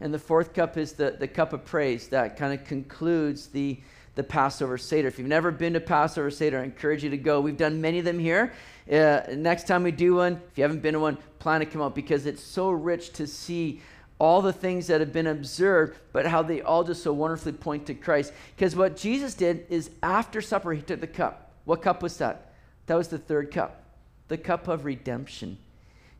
And 0.00 0.12
the 0.14 0.18
fourth 0.18 0.54
cup 0.54 0.76
is 0.76 0.92
the, 0.92 1.16
the 1.18 1.28
cup 1.28 1.52
of 1.52 1.64
praise 1.64 2.08
that 2.08 2.36
kind 2.36 2.58
of 2.58 2.66
concludes 2.66 3.48
the, 3.48 3.78
the 4.14 4.22
Passover 4.22 4.78
Seder. 4.78 5.08
If 5.08 5.18
you've 5.18 5.28
never 5.28 5.50
been 5.50 5.74
to 5.74 5.80
Passover 5.80 6.30
Seder, 6.30 6.60
I 6.60 6.64
encourage 6.64 7.04
you 7.04 7.10
to 7.10 7.18
go. 7.18 7.40
We've 7.40 7.56
done 7.56 7.80
many 7.80 7.98
of 7.98 8.04
them 8.04 8.18
here. 8.18 8.52
Uh, 8.90 9.20
next 9.34 9.66
time 9.66 9.82
we 9.82 9.92
do 9.92 10.16
one, 10.16 10.40
if 10.50 10.58
you 10.58 10.62
haven't 10.62 10.80
been 10.80 10.94
to 10.94 11.00
one, 11.00 11.18
plan 11.38 11.60
to 11.60 11.66
come 11.66 11.82
out 11.82 11.94
because 11.94 12.26
it's 12.26 12.42
so 12.42 12.70
rich 12.70 13.12
to 13.14 13.26
see 13.26 13.80
all 14.18 14.42
the 14.42 14.52
things 14.52 14.86
that 14.86 15.00
have 15.00 15.12
been 15.12 15.28
observed, 15.28 15.98
but 16.12 16.26
how 16.26 16.42
they 16.42 16.60
all 16.60 16.84
just 16.84 17.02
so 17.02 17.12
wonderfully 17.12 17.52
point 17.52 17.86
to 17.86 17.94
Christ. 17.94 18.32
Because 18.54 18.76
what 18.76 18.96
Jesus 18.96 19.34
did 19.34 19.64
is 19.70 19.90
after 20.02 20.42
supper, 20.42 20.72
he 20.72 20.82
took 20.82 21.00
the 21.00 21.06
cup. 21.06 21.52
What 21.64 21.82
cup 21.82 22.02
was 22.02 22.18
that? 22.18 22.52
That 22.86 22.96
was 22.96 23.08
the 23.08 23.18
third 23.18 23.50
cup, 23.50 23.82
the 24.30 24.38
cup 24.38 24.68
of 24.68 24.84
redemption. 24.84 25.58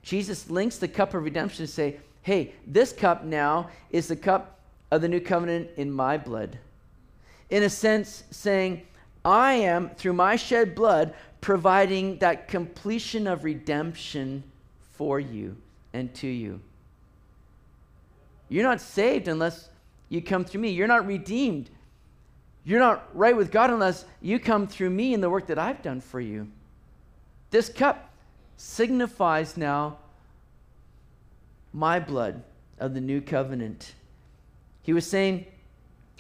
Jesus 0.03 0.51
links 0.51 0.79
the 0.79 0.89
cup 0.89 1.15
of 1.15 1.23
redemption 1.23 1.65
to 1.65 1.71
say, 1.71 1.97
hey, 2.23 2.53
this 2.67 2.93
cup 2.93 3.25
now 3.25 3.71
is 3.91 4.09
the 4.09 4.17
cup 4.17 4.59
of 4.91 5.01
the 5.01 5.09
new 5.09 5.21
covenant 5.21 5.71
in 5.77 5.91
my 5.93 6.19
blood. 6.19 6.59
In 7.51 7.63
a 7.63 7.71
sense, 7.71 8.25
saying, 8.33 8.83
I 9.25 9.53
am, 9.53 9.91
through 9.91 10.15
my 10.15 10.35
shed 10.35 10.75
blood, 10.75 11.15
providing 11.41 12.19
that 12.19 12.49
completion 12.49 13.29
of 13.29 13.45
redemption 13.45 14.43
for 14.93 15.21
you 15.21 15.57
and 15.93 16.13
to 16.17 16.27
you. 16.27 16.61
You're 18.49 18.65
not 18.65 18.81
saved 18.81 19.29
unless 19.29 19.69
you 20.09 20.21
come 20.21 20.45
through 20.45 20.63
me. 20.63 20.71
You're 20.71 20.89
not 20.89 21.07
redeemed. 21.07 21.71
You're 22.65 22.81
not 22.81 23.09
right 23.17 23.37
with 23.37 23.53
God 23.53 23.71
unless 23.71 24.05
you 24.21 24.41
come 24.41 24.67
through 24.67 24.91
me 24.91 25.15
and 25.15 25.23
the 25.23 25.31
work 25.31 25.47
that 25.47 25.61
I've 25.61 25.81
done 25.81 26.01
for 26.01 26.21
you. 26.21 26.49
This 27.51 27.69
cup 27.69 28.13
signifies 28.57 29.57
now 29.57 29.99
my 31.73 32.01
blood 32.01 32.43
of 32.79 32.95
the 32.95 33.01
new 33.01 33.21
covenant. 33.21 33.95
He 34.83 34.93
was 34.93 35.07
saying, 35.07 35.47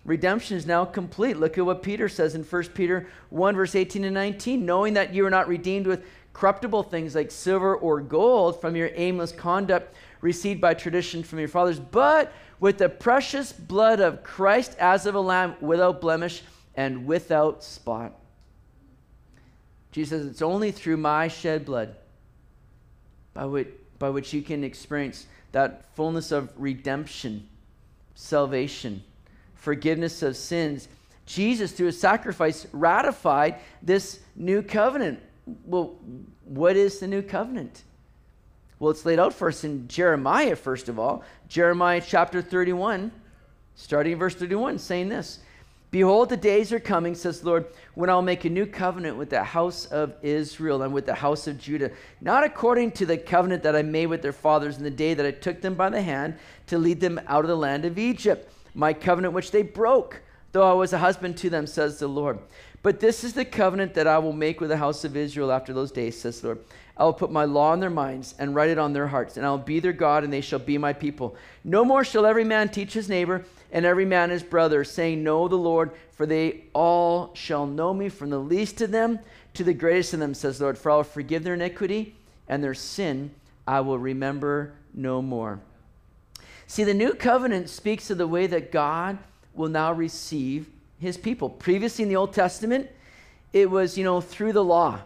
Redemption 0.05 0.57
is 0.57 0.67
now 0.67 0.85
complete. 0.85 1.37
Look 1.37 1.59
at 1.59 1.67
what 1.67 1.83
Peter 1.83 2.09
says 2.09 2.35
in 2.35 2.43
1 2.43 2.63
Peter 2.69 3.07
1, 3.29 3.55
verse 3.55 3.75
18 3.75 4.05
and 4.05 4.15
19. 4.15 4.65
Knowing 4.65 4.95
that 4.95 5.13
you 5.13 5.27
are 5.27 5.31
not 5.31 5.47
redeemed 5.47 5.87
with 5.87 6.05
corruptible 6.33 6.85
things 6.85 7.15
like 7.15 7.31
silver 7.31 7.77
or 7.77 8.01
gold 8.01 8.61
from 8.61 8.77
your 8.77 8.91
aimless 8.95 9.33
conduct 9.33 9.95
received 10.21 10.61
by 10.61 10.73
tradition 10.73 11.23
from 11.23 11.39
your 11.39 11.49
fathers, 11.49 11.79
but 11.79 12.33
with 12.61 12.79
the 12.79 12.89
precious 12.89 13.53
blood 13.53 14.01
of 14.01 14.23
Christ 14.23 14.77
as 14.79 15.07
of 15.07 15.15
a 15.15 15.21
lamb 15.21 15.55
without 15.61 16.01
blemish 16.01 16.43
and 16.75 17.07
without 17.07 17.63
spot. 17.63 18.19
Jesus 19.93 20.23
says, 20.23 20.27
It's 20.27 20.43
only 20.43 20.71
through 20.71 20.97
my 20.97 21.29
shed 21.29 21.65
blood 21.65 21.95
by 23.35 23.45
which, 23.47 23.69
by 23.99 24.11
which 24.11 24.33
you 24.33 24.43
can 24.43 24.65
experience 24.65 25.27
that 25.53 25.85
fullness 25.95 26.33
of 26.33 26.51
redemption, 26.57 27.49
salvation, 28.15 29.03
forgiveness 29.55 30.23
of 30.23 30.37
sins. 30.37 30.89
Jesus, 31.27 31.73
through 31.73 31.87
his 31.87 32.01
sacrifice, 32.01 32.67
ratified 32.73 33.57
this 33.83 34.21
new 34.37 34.63
covenant. 34.63 35.21
Well, 35.65 35.97
what 36.45 36.77
is 36.77 36.99
the 36.99 37.07
new 37.07 37.23
covenant? 37.23 37.83
Well, 38.79 38.91
it's 38.91 39.05
laid 39.05 39.19
out 39.19 39.35
for 39.35 39.49
us 39.49 39.63
in 39.63 39.87
Jeremiah, 39.89 40.57
first 40.57 40.89
of 40.89 40.99
all. 40.99 41.23
Jeremiah 41.49 42.03
chapter 42.05 42.41
31, 42.41 43.13
starting 43.75 44.15
in 44.15 44.19
verse 44.19 44.35
31, 44.35 44.79
saying 44.79 45.09
this 45.11 45.41
Behold, 45.91 46.29
the 46.29 46.37
days 46.37 46.73
are 46.73 46.79
coming, 46.79 47.17
says 47.17 47.41
the 47.41 47.47
Lord, 47.47 47.67
when 47.95 48.09
I'll 48.09 48.23
make 48.23 48.45
a 48.45 48.51
new 48.51 48.65
covenant 48.65 49.17
with 49.17 49.31
the 49.31 49.43
house 49.43 49.87
of 49.87 50.15
Israel 50.23 50.83
and 50.83 50.95
with 50.95 51.05
the 51.05 51.15
house 51.15 51.49
of 51.49 51.59
Judah, 51.59 51.91
not 52.21 52.45
according 52.45 52.93
to 52.93 53.07
the 53.07 53.19
covenant 53.19 53.65
that 53.65 53.75
I 53.75 53.83
made 53.83 54.07
with 54.07 54.23
their 54.23 54.33
fathers 54.33 54.79
in 54.79 54.85
the 54.85 54.91
day 54.91 55.15
that 55.15 55.27
I 55.27 55.33
took 55.33 55.61
them 55.61 55.75
by 55.75 55.91
the 55.91 56.01
hand 56.01 56.37
to 56.69 56.79
lead 56.79 57.01
them 57.01 57.21
out 57.27 57.45
of 57.45 57.49
the 57.49 57.57
land 57.57 57.85
of 57.85 57.99
Egypt, 57.99 58.53
my 58.73 58.93
covenant 58.93 59.35
which 59.35 59.51
they 59.51 59.63
broke, 59.63 60.23
though 60.53 60.71
I 60.71 60.75
was 60.75 60.93
a 60.93 60.99
husband 60.99 61.37
to 61.39 61.51
them, 61.51 61.67
says 61.67 61.99
the 61.99 62.09
Lord. 62.09 62.39
But 62.83 63.01
this 63.01 63.25
is 63.25 63.35
the 63.35 63.45
covenant 63.45 63.95
that 63.95 64.07
I 64.07 64.19
will 64.19 64.33
make 64.33 64.61
with 64.61 64.71
the 64.71 64.77
house 64.79 65.05
of 65.05 65.17
Israel 65.17 65.53
after 65.53 65.73
those 65.73 65.93
days, 65.93 66.19
says 66.19 66.41
the 66.41 66.49
Lord. 66.49 66.59
I 66.97 67.05
will 67.05 67.13
put 67.13 67.31
my 67.31 67.45
law 67.45 67.73
in 67.73 67.81
their 67.81 67.91
minds 67.91 68.35
and 68.39 68.55
write 68.55 68.71
it 68.71 68.79
on 68.79 68.93
their 68.93 69.07
hearts, 69.07 69.37
and 69.37 69.45
I 69.45 69.51
will 69.51 69.59
be 69.59 69.81
their 69.81 69.93
God, 69.93 70.25
and 70.25 70.33
they 70.33 70.41
shall 70.41 70.59
be 70.59 70.79
my 70.79 70.93
people. 70.93 71.37
No 71.65 71.85
more 71.85 72.05
shall 72.05 72.27
every 72.27 72.45
man 72.45 72.69
teach 72.69 72.93
his 72.93 73.09
neighbor 73.09 73.45
and 73.73 73.85
every 73.85 74.05
man 74.05 74.31
his 74.31 74.43
brother, 74.43 74.83
saying, 74.85 75.23
Know 75.23 75.47
the 75.49 75.57
Lord, 75.57 75.93
for 76.13 76.27
they 76.27 76.65
all 76.75 77.31
shall 77.35 77.67
know 77.67 77.95
me, 77.95 78.09
from 78.09 78.31
the 78.31 78.39
least 78.39 78.81
of 78.81 78.91
them 78.91 79.21
to 79.55 79.65
the 79.65 79.75
greatest 79.75 80.15
of 80.15 80.21
them, 80.21 80.35
says 80.35 80.59
the 80.59 80.65
Lord. 80.65 80.79
For 80.79 80.91
I 80.91 80.97
will 80.97 81.05
forgive 81.05 81.45
their 81.45 81.55
iniquity, 81.55 82.17
and 82.49 82.63
their 82.63 82.75
sin 82.75 83.31
I 83.67 83.81
will 83.81 83.99
remember 83.99 84.73
no 84.93 85.23
more. 85.23 85.61
See, 86.67 86.85
the 86.85 86.95
new 86.95 87.15
covenant 87.15 87.69
speaks 87.69 88.11
of 88.11 88.19
the 88.19 88.27
way 88.27 88.47
that 88.47 88.73
God 88.73 89.19
will 89.55 89.69
now 89.69 89.93
receive 89.93 90.69
his 91.01 91.17
people. 91.17 91.51
Previously 91.51 92.05
in 92.05 92.09
the 92.09 92.17
Old 92.17 92.33
Testament, 92.33 92.89
it 93.53 93.69
was, 93.69 93.99
you 93.99 94.05
know, 94.05 94.21
through 94.21 94.53
the 94.53 94.65
law. 94.65 95.01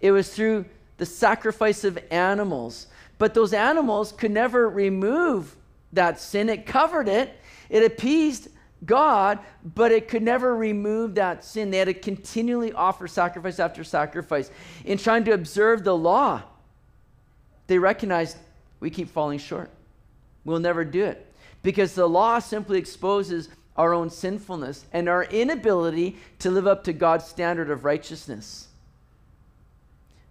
It 0.00 0.12
was 0.12 0.34
through 0.34 0.64
the 0.96 1.06
sacrifice 1.06 1.84
of 1.84 1.98
animals. 2.10 2.86
But 3.18 3.34
those 3.34 3.52
animals 3.52 4.12
could 4.12 4.30
never 4.30 4.68
remove 4.68 5.54
that 5.92 6.20
sin. 6.20 6.48
It 6.48 6.66
covered 6.66 7.08
it, 7.08 7.38
it 7.68 7.84
appeased 7.84 8.48
God, 8.84 9.38
but 9.74 9.92
it 9.92 10.08
could 10.08 10.22
never 10.22 10.54
remove 10.54 11.14
that 11.14 11.44
sin. 11.44 11.70
They 11.70 11.78
had 11.78 11.86
to 11.86 11.94
continually 11.94 12.72
offer 12.72 13.08
sacrifice 13.08 13.58
after 13.58 13.82
sacrifice. 13.82 14.50
In 14.84 14.98
trying 14.98 15.24
to 15.24 15.32
observe 15.32 15.84
the 15.84 15.96
law, 15.96 16.42
they 17.66 17.78
recognized 17.78 18.36
we 18.80 18.90
keep 18.90 19.08
falling 19.08 19.38
short. 19.38 19.70
We'll 20.44 20.58
never 20.58 20.84
do 20.84 21.04
it. 21.04 21.32
Because 21.62 21.94
the 21.94 22.06
law 22.06 22.38
simply 22.40 22.78
exposes 22.78 23.48
our 23.76 23.92
own 23.92 24.10
sinfulness 24.10 24.84
and 24.92 25.08
our 25.08 25.24
inability 25.24 26.16
to 26.38 26.50
live 26.50 26.66
up 26.66 26.84
to 26.84 26.92
God's 26.92 27.26
standard 27.26 27.70
of 27.70 27.84
righteousness. 27.84 28.68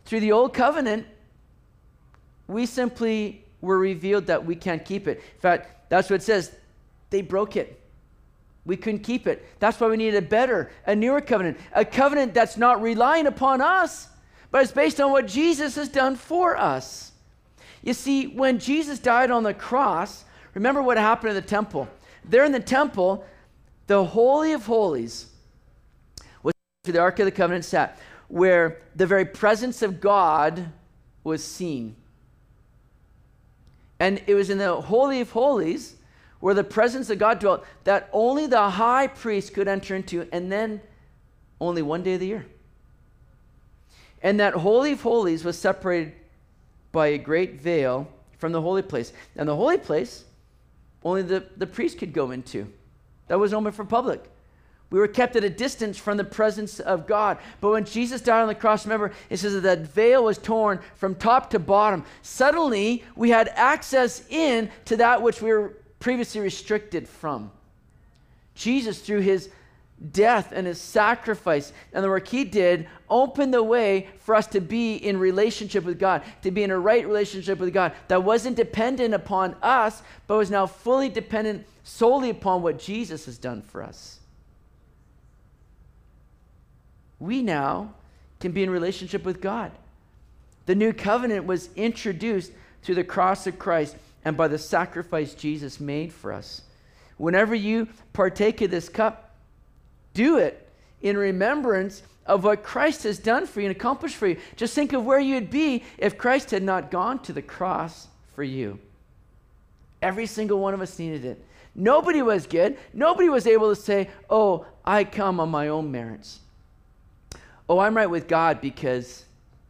Through 0.06 0.22
the 0.22 0.32
old 0.32 0.54
covenant, 0.54 1.06
we 2.48 2.66
simply 2.66 3.46
were 3.62 3.78
revealed 3.78 4.28
that 4.28 4.46
we 4.46 4.56
can't 4.56 4.84
keep 4.84 5.08
it. 5.08 5.18
In 5.18 5.40
fact, 5.40 5.90
that's 5.90 6.10
what 6.10 6.18
it 6.18 6.24
says. 6.24 6.54
They 7.10 7.22
broke 7.22 7.56
it. 7.56 7.80
We 8.66 8.78
couldn't 8.78 9.02
keep 9.04 9.28
it. 9.28 9.46
That's 9.60 9.80
why 9.80 9.88
we 9.88 9.98
needed 9.98 10.24
a 10.24 10.28
better, 10.28 10.72
a 10.86 10.96
newer 10.96 11.22
covenant, 11.22 11.58
a 11.74 11.84
covenant 11.84 12.34
that's 12.34 12.58
not 12.58 12.82
relying 12.82 13.28
upon 13.28 13.62
us, 13.62 14.08
but 14.52 14.62
it's 14.62 14.72
based 14.72 15.02
on 15.02 15.12
what 15.12 15.28
Jesus 15.28 15.76
has 15.76 15.90
done 15.90 16.16
for 16.16 16.56
us. 16.58 17.12
You 17.82 17.94
see, 17.94 18.28
when 18.28 18.60
Jesus 18.60 19.00
died 19.00 19.32
on 19.32 19.44
the 19.44 19.54
cross, 19.54 20.24
remember 20.54 20.82
what 20.82 20.98
happened 20.98 21.32
in 21.32 21.36
the 21.36 21.42
temple. 21.42 21.90
There 22.26 22.46
in 22.46 22.52
the 22.52 22.60
temple, 22.60 23.26
the 23.88 24.04
Holy 24.04 24.54
of 24.54 24.66
Holies 24.66 25.28
was 26.42 26.54
where 26.84 26.94
the 26.94 27.00
Ark 27.00 27.20
of 27.20 27.26
the 27.26 27.32
Covenant 27.32 27.66
sat 27.66 28.00
where 28.28 28.82
the 28.96 29.06
very 29.06 29.26
presence 29.26 29.82
of 29.82 30.02
God 30.02 30.72
was 31.24 31.44
seen. 31.44 31.96
And 34.00 34.22
it 34.26 34.34
was 34.34 34.50
in 34.50 34.58
the 34.58 34.82
Holy 34.82 35.22
of 35.22 35.32
Holies 35.32 35.96
where 36.40 36.54
the 36.54 36.64
presence 36.64 37.10
of 37.10 37.20
God 37.20 37.40
dwelt 37.40 37.64
that 37.84 38.10
only 38.12 38.48
the 38.48 38.72
high 38.72 39.08
priest 39.08 39.54
could 39.54 39.68
enter 39.68 39.96
into, 39.96 40.28
and 40.34 40.52
then 40.52 40.82
only 41.62 41.82
one 41.82 42.04
day 42.04 42.16
of 42.16 42.20
the 42.20 42.28
year. 42.28 42.46
And 44.22 44.40
that 44.40 44.54
Holy 44.54 44.94
of 44.94 45.02
Holies 45.02 45.46
was 45.46 45.58
separated 45.58 46.14
by 46.92 47.08
a 47.08 47.18
great 47.18 47.62
veil 47.62 48.10
from 48.40 48.52
the 48.52 48.62
holy 48.62 48.82
place. 48.82 49.14
And 49.36 49.48
the 49.48 49.56
holy 49.56 49.78
place, 49.78 50.26
only 51.04 51.22
the, 51.22 51.46
the 51.58 51.68
priest 51.68 51.98
could 51.98 52.14
go 52.14 52.32
into. 52.32 52.68
That 53.28 53.40
was 53.40 53.54
open 53.54 53.72
for 53.72 53.86
public. 53.86 54.24
We 54.90 55.00
were 55.00 55.08
kept 55.08 55.36
at 55.36 55.44
a 55.44 55.50
distance 55.50 55.98
from 55.98 56.18
the 56.18 56.24
presence 56.24 56.80
of 56.80 57.08
God. 57.08 57.40
But 57.62 57.72
when 57.72 57.84
Jesus 57.84 58.22
died 58.22 58.42
on 58.42 58.48
the 58.48 58.54
cross, 58.54 58.86
remember, 58.86 59.12
it 59.30 59.38
says 59.38 59.54
that 59.54 59.62
that 59.62 59.88
veil 59.88 60.24
was 60.24 60.38
torn 60.38 60.80
from 60.96 61.16
top 61.16 61.50
to 61.50 61.60
bottom. 61.60 62.06
Suddenly, 62.22 63.04
we 63.16 63.32
had 63.32 63.50
access 63.56 64.24
in 64.30 64.70
to 64.86 64.98
that 64.98 65.22
which 65.24 65.42
we 65.42 65.52
were 65.52 65.78
previously 66.00 66.42
restricted 66.42 67.10
from. 67.10 67.50
Jesus, 68.54 69.00
through 69.00 69.22
his 69.22 69.50
death 70.12 70.52
and 70.52 70.68
his 70.68 70.82
sacrifice 70.82 71.72
and 71.94 72.04
the 72.04 72.10
work 72.10 72.28
he 72.28 72.44
did, 72.44 72.88
opened 73.10 73.54
the 73.54 73.64
way 73.64 74.10
for 74.20 74.36
us 74.36 74.48
to 74.48 74.60
be 74.60 74.96
in 74.96 75.18
relationship 75.18 75.84
with 75.84 76.00
God, 76.00 76.24
to 76.42 76.52
be 76.52 76.64
in 76.64 76.72
a 76.72 76.80
right 76.80 77.06
relationship 77.06 77.60
with 77.60 77.74
God 77.74 77.94
that 78.08 78.24
wasn't 78.24 78.56
dependent 78.56 79.14
upon 79.14 79.56
us, 79.62 80.02
but 80.28 80.38
was 80.38 80.52
now 80.52 80.66
fully 80.66 81.10
dependent 81.10 81.66
solely 81.84 82.30
upon 82.30 82.62
what 82.62 82.80
Jesus 82.80 83.26
has 83.26 83.38
done 83.38 83.62
for 83.62 83.84
us 83.84 84.20
we 87.24 87.42
now 87.42 87.94
can 88.40 88.52
be 88.52 88.64
in 88.64 88.70
relationship 88.70 89.24
with 89.24 89.42
God. 89.42 89.72
The 90.66 90.76
new 90.76 90.92
covenant 90.94 91.46
was 91.46 91.70
introduced 91.76 92.52
through 92.82 92.96
the 92.96 93.04
cross 93.04 93.48
of 93.48 93.58
Christ 93.58 93.96
and 94.26 94.36
by 94.36 94.50
the 94.50 94.58
sacrifice 94.58 95.34
Jesus 95.34 95.80
made 95.80 96.12
for 96.12 96.34
us. 96.34 96.62
Whenever 97.18 97.56
you 97.56 97.88
partake 98.12 98.62
of 98.62 98.72
this 98.72 98.90
cup, 98.90 99.33
do 100.14 100.38
it 100.38 100.70
in 101.02 101.18
remembrance 101.18 102.04
of 102.26 102.44
what 102.44 102.64
Christ 102.64 103.04
has 103.04 103.20
done 103.20 103.46
for 103.46 103.60
you 103.60 103.68
and 103.68 103.76
accomplished 103.76 104.16
for 104.16 104.28
you. 104.28 104.38
Just 104.56 104.74
think 104.74 104.94
of 104.94 105.06
where 105.06 105.20
you'd 105.20 105.50
be 105.50 105.84
if 105.98 106.18
Christ 106.18 106.52
had 106.52 106.64
not 106.64 106.92
gone 106.92 107.20
to 107.24 107.34
the 107.34 107.42
cross 107.42 108.08
for 108.36 108.44
you. 108.44 108.80
Every 110.02 110.26
single 110.26 110.60
one 110.60 110.74
of 110.74 110.82
us 110.82 111.00
needed 111.00 111.26
it. 111.26 111.44
Nobody 111.76 112.22
was 112.22 112.46
good. 112.46 112.78
Nobody 112.94 113.30
was 113.30 113.48
able 113.48 113.74
to 113.74 113.82
say, 113.82 114.10
Oh, 114.30 114.66
I 114.86 115.04
come 115.04 115.40
on 115.40 115.50
my 115.50 115.70
own 115.70 115.92
merits. 115.92 116.40
Oh, 117.68 117.80
I'm 117.80 117.96
right 117.96 118.10
with 118.10 118.28
God 118.28 118.62
because 118.62 119.26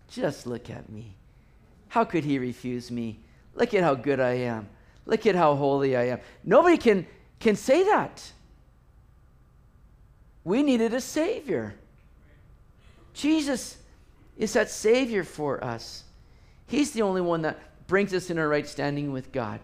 just 0.10 0.45
look 0.45 0.69
at 0.69 0.89
me. 0.89 1.15
How 1.88 2.03
could 2.03 2.23
He 2.23 2.39
refuse 2.39 2.91
me? 2.91 3.19
Look 3.56 3.73
at 3.73 3.84
how 3.84 3.95
good 3.95 4.19
I 4.19 4.34
am. 4.34 4.67
Look 5.06 5.25
at 5.25 5.36
how 5.36 5.56
holy 5.56 5.95
I 5.95 6.08
am. 6.08 6.19
Nobody 6.43 6.77
can, 6.77 7.06
can 7.39 7.56
say 7.56 7.84
that. 7.84 8.32
We 10.43 10.63
needed 10.63 10.93
a 10.93 11.01
Savior. 11.01 11.75
Jesus 13.13 13.77
is 14.38 14.53
that 14.53 14.69
Savior 14.69 15.23
for 15.23 15.63
us. 15.63 16.03
He's 16.67 16.91
the 16.91 17.03
only 17.03 17.21
one 17.21 17.43
that 17.43 17.60
brings 17.88 18.13
us 18.13 18.29
in 18.29 18.39
our 18.39 18.47
right 18.47 18.67
standing 18.67 19.12
with 19.12 19.32
God. 19.32 19.60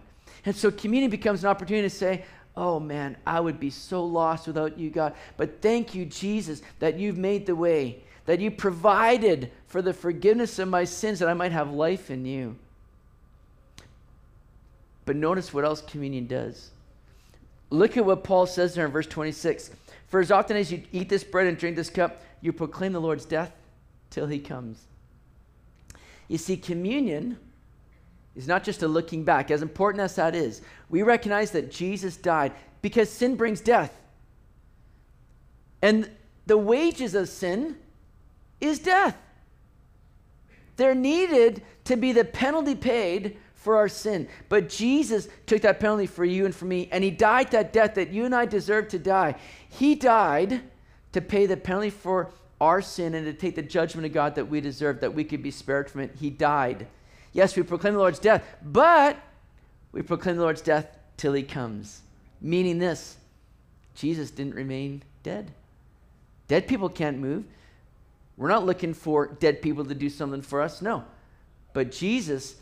And 0.46 0.54
so 0.54 0.70
communion 0.70 1.10
becomes 1.10 1.42
an 1.42 1.50
opportunity 1.50 1.88
to 1.88 1.94
say, 1.94 2.24
Oh 2.56 2.80
man, 2.80 3.16
I 3.26 3.40
would 3.40 3.60
be 3.60 3.70
so 3.70 4.04
lost 4.04 4.46
without 4.46 4.78
you, 4.78 4.90
God. 4.90 5.14
But 5.36 5.62
thank 5.62 5.94
you, 5.94 6.04
Jesus, 6.04 6.62
that 6.78 6.98
you've 6.98 7.16
made 7.16 7.46
the 7.46 7.54
way, 7.54 8.02
that 8.26 8.40
you 8.40 8.50
provided 8.50 9.50
for 9.66 9.80
the 9.80 9.94
forgiveness 9.94 10.58
of 10.58 10.68
my 10.68 10.84
sins, 10.84 11.20
that 11.20 11.28
I 11.28 11.34
might 11.34 11.52
have 11.52 11.70
life 11.70 12.10
in 12.10 12.26
you. 12.26 12.56
But 15.04 15.16
notice 15.16 15.54
what 15.54 15.64
else 15.64 15.80
communion 15.80 16.26
does. 16.26 16.70
Look 17.70 17.96
at 17.96 18.04
what 18.04 18.24
Paul 18.24 18.46
says 18.46 18.74
there 18.74 18.84
in 18.84 18.92
verse 18.92 19.06
26. 19.06 19.70
For 20.10 20.20
as 20.20 20.30
often 20.30 20.56
as 20.56 20.70
you 20.70 20.82
eat 20.92 21.08
this 21.08 21.24
bread 21.24 21.46
and 21.46 21.56
drink 21.56 21.76
this 21.76 21.88
cup, 21.88 22.20
you 22.40 22.52
proclaim 22.52 22.92
the 22.92 23.00
Lord's 23.00 23.24
death 23.24 23.52
till 24.10 24.26
he 24.26 24.40
comes. 24.40 24.86
You 26.26 26.36
see, 26.36 26.56
communion 26.56 27.38
is 28.34 28.48
not 28.48 28.64
just 28.64 28.82
a 28.82 28.88
looking 28.88 29.24
back, 29.24 29.50
as 29.50 29.62
important 29.62 30.02
as 30.02 30.16
that 30.16 30.34
is. 30.34 30.62
We 30.88 31.02
recognize 31.02 31.52
that 31.52 31.70
Jesus 31.70 32.16
died 32.16 32.52
because 32.82 33.08
sin 33.08 33.36
brings 33.36 33.60
death. 33.60 34.00
And 35.80 36.10
the 36.46 36.58
wages 36.58 37.14
of 37.14 37.28
sin 37.28 37.76
is 38.60 38.80
death. 38.80 39.16
There 40.76 40.94
needed 40.94 41.62
to 41.84 41.96
be 41.96 42.12
the 42.12 42.24
penalty 42.24 42.74
paid 42.74 43.38
for 43.60 43.76
our 43.76 43.88
sin. 43.88 44.26
But 44.48 44.70
Jesus 44.70 45.28
took 45.44 45.60
that 45.62 45.80
penalty 45.80 46.06
for 46.06 46.24
you 46.24 46.46
and 46.46 46.54
for 46.54 46.64
me, 46.64 46.88
and 46.90 47.04
He 47.04 47.10
died 47.10 47.50
that 47.50 47.74
death 47.74 47.94
that 47.94 48.10
you 48.10 48.24
and 48.24 48.34
I 48.34 48.46
deserve 48.46 48.88
to 48.88 48.98
die. 48.98 49.36
He 49.68 49.94
died 49.94 50.62
to 51.12 51.20
pay 51.20 51.44
the 51.44 51.58
penalty 51.58 51.90
for 51.90 52.30
our 52.58 52.80
sin 52.80 53.14
and 53.14 53.26
to 53.26 53.34
take 53.34 53.56
the 53.56 53.62
judgment 53.62 54.06
of 54.06 54.14
God 54.14 54.34
that 54.36 54.46
we 54.46 54.62
deserve, 54.62 55.00
that 55.00 55.14
we 55.14 55.24
could 55.24 55.42
be 55.42 55.50
spared 55.50 55.90
from 55.90 56.00
it. 56.00 56.16
He 56.18 56.30
died. 56.30 56.86
Yes, 57.32 57.54
we 57.54 57.62
proclaim 57.62 57.94
the 57.94 58.00
Lord's 58.00 58.18
death, 58.18 58.42
but 58.62 59.18
we 59.92 60.00
proclaim 60.00 60.36
the 60.36 60.42
Lord's 60.42 60.62
death 60.62 60.96
till 61.18 61.34
He 61.34 61.42
comes. 61.42 62.00
Meaning 62.40 62.78
this 62.78 63.18
Jesus 63.94 64.30
didn't 64.30 64.54
remain 64.54 65.02
dead. 65.22 65.50
Dead 66.48 66.66
people 66.66 66.88
can't 66.88 67.18
move. 67.18 67.44
We're 68.38 68.48
not 68.48 68.64
looking 68.64 68.94
for 68.94 69.26
dead 69.26 69.60
people 69.60 69.84
to 69.84 69.94
do 69.94 70.08
something 70.08 70.40
for 70.40 70.62
us, 70.62 70.80
no. 70.80 71.04
But 71.74 71.92
Jesus 71.92 72.56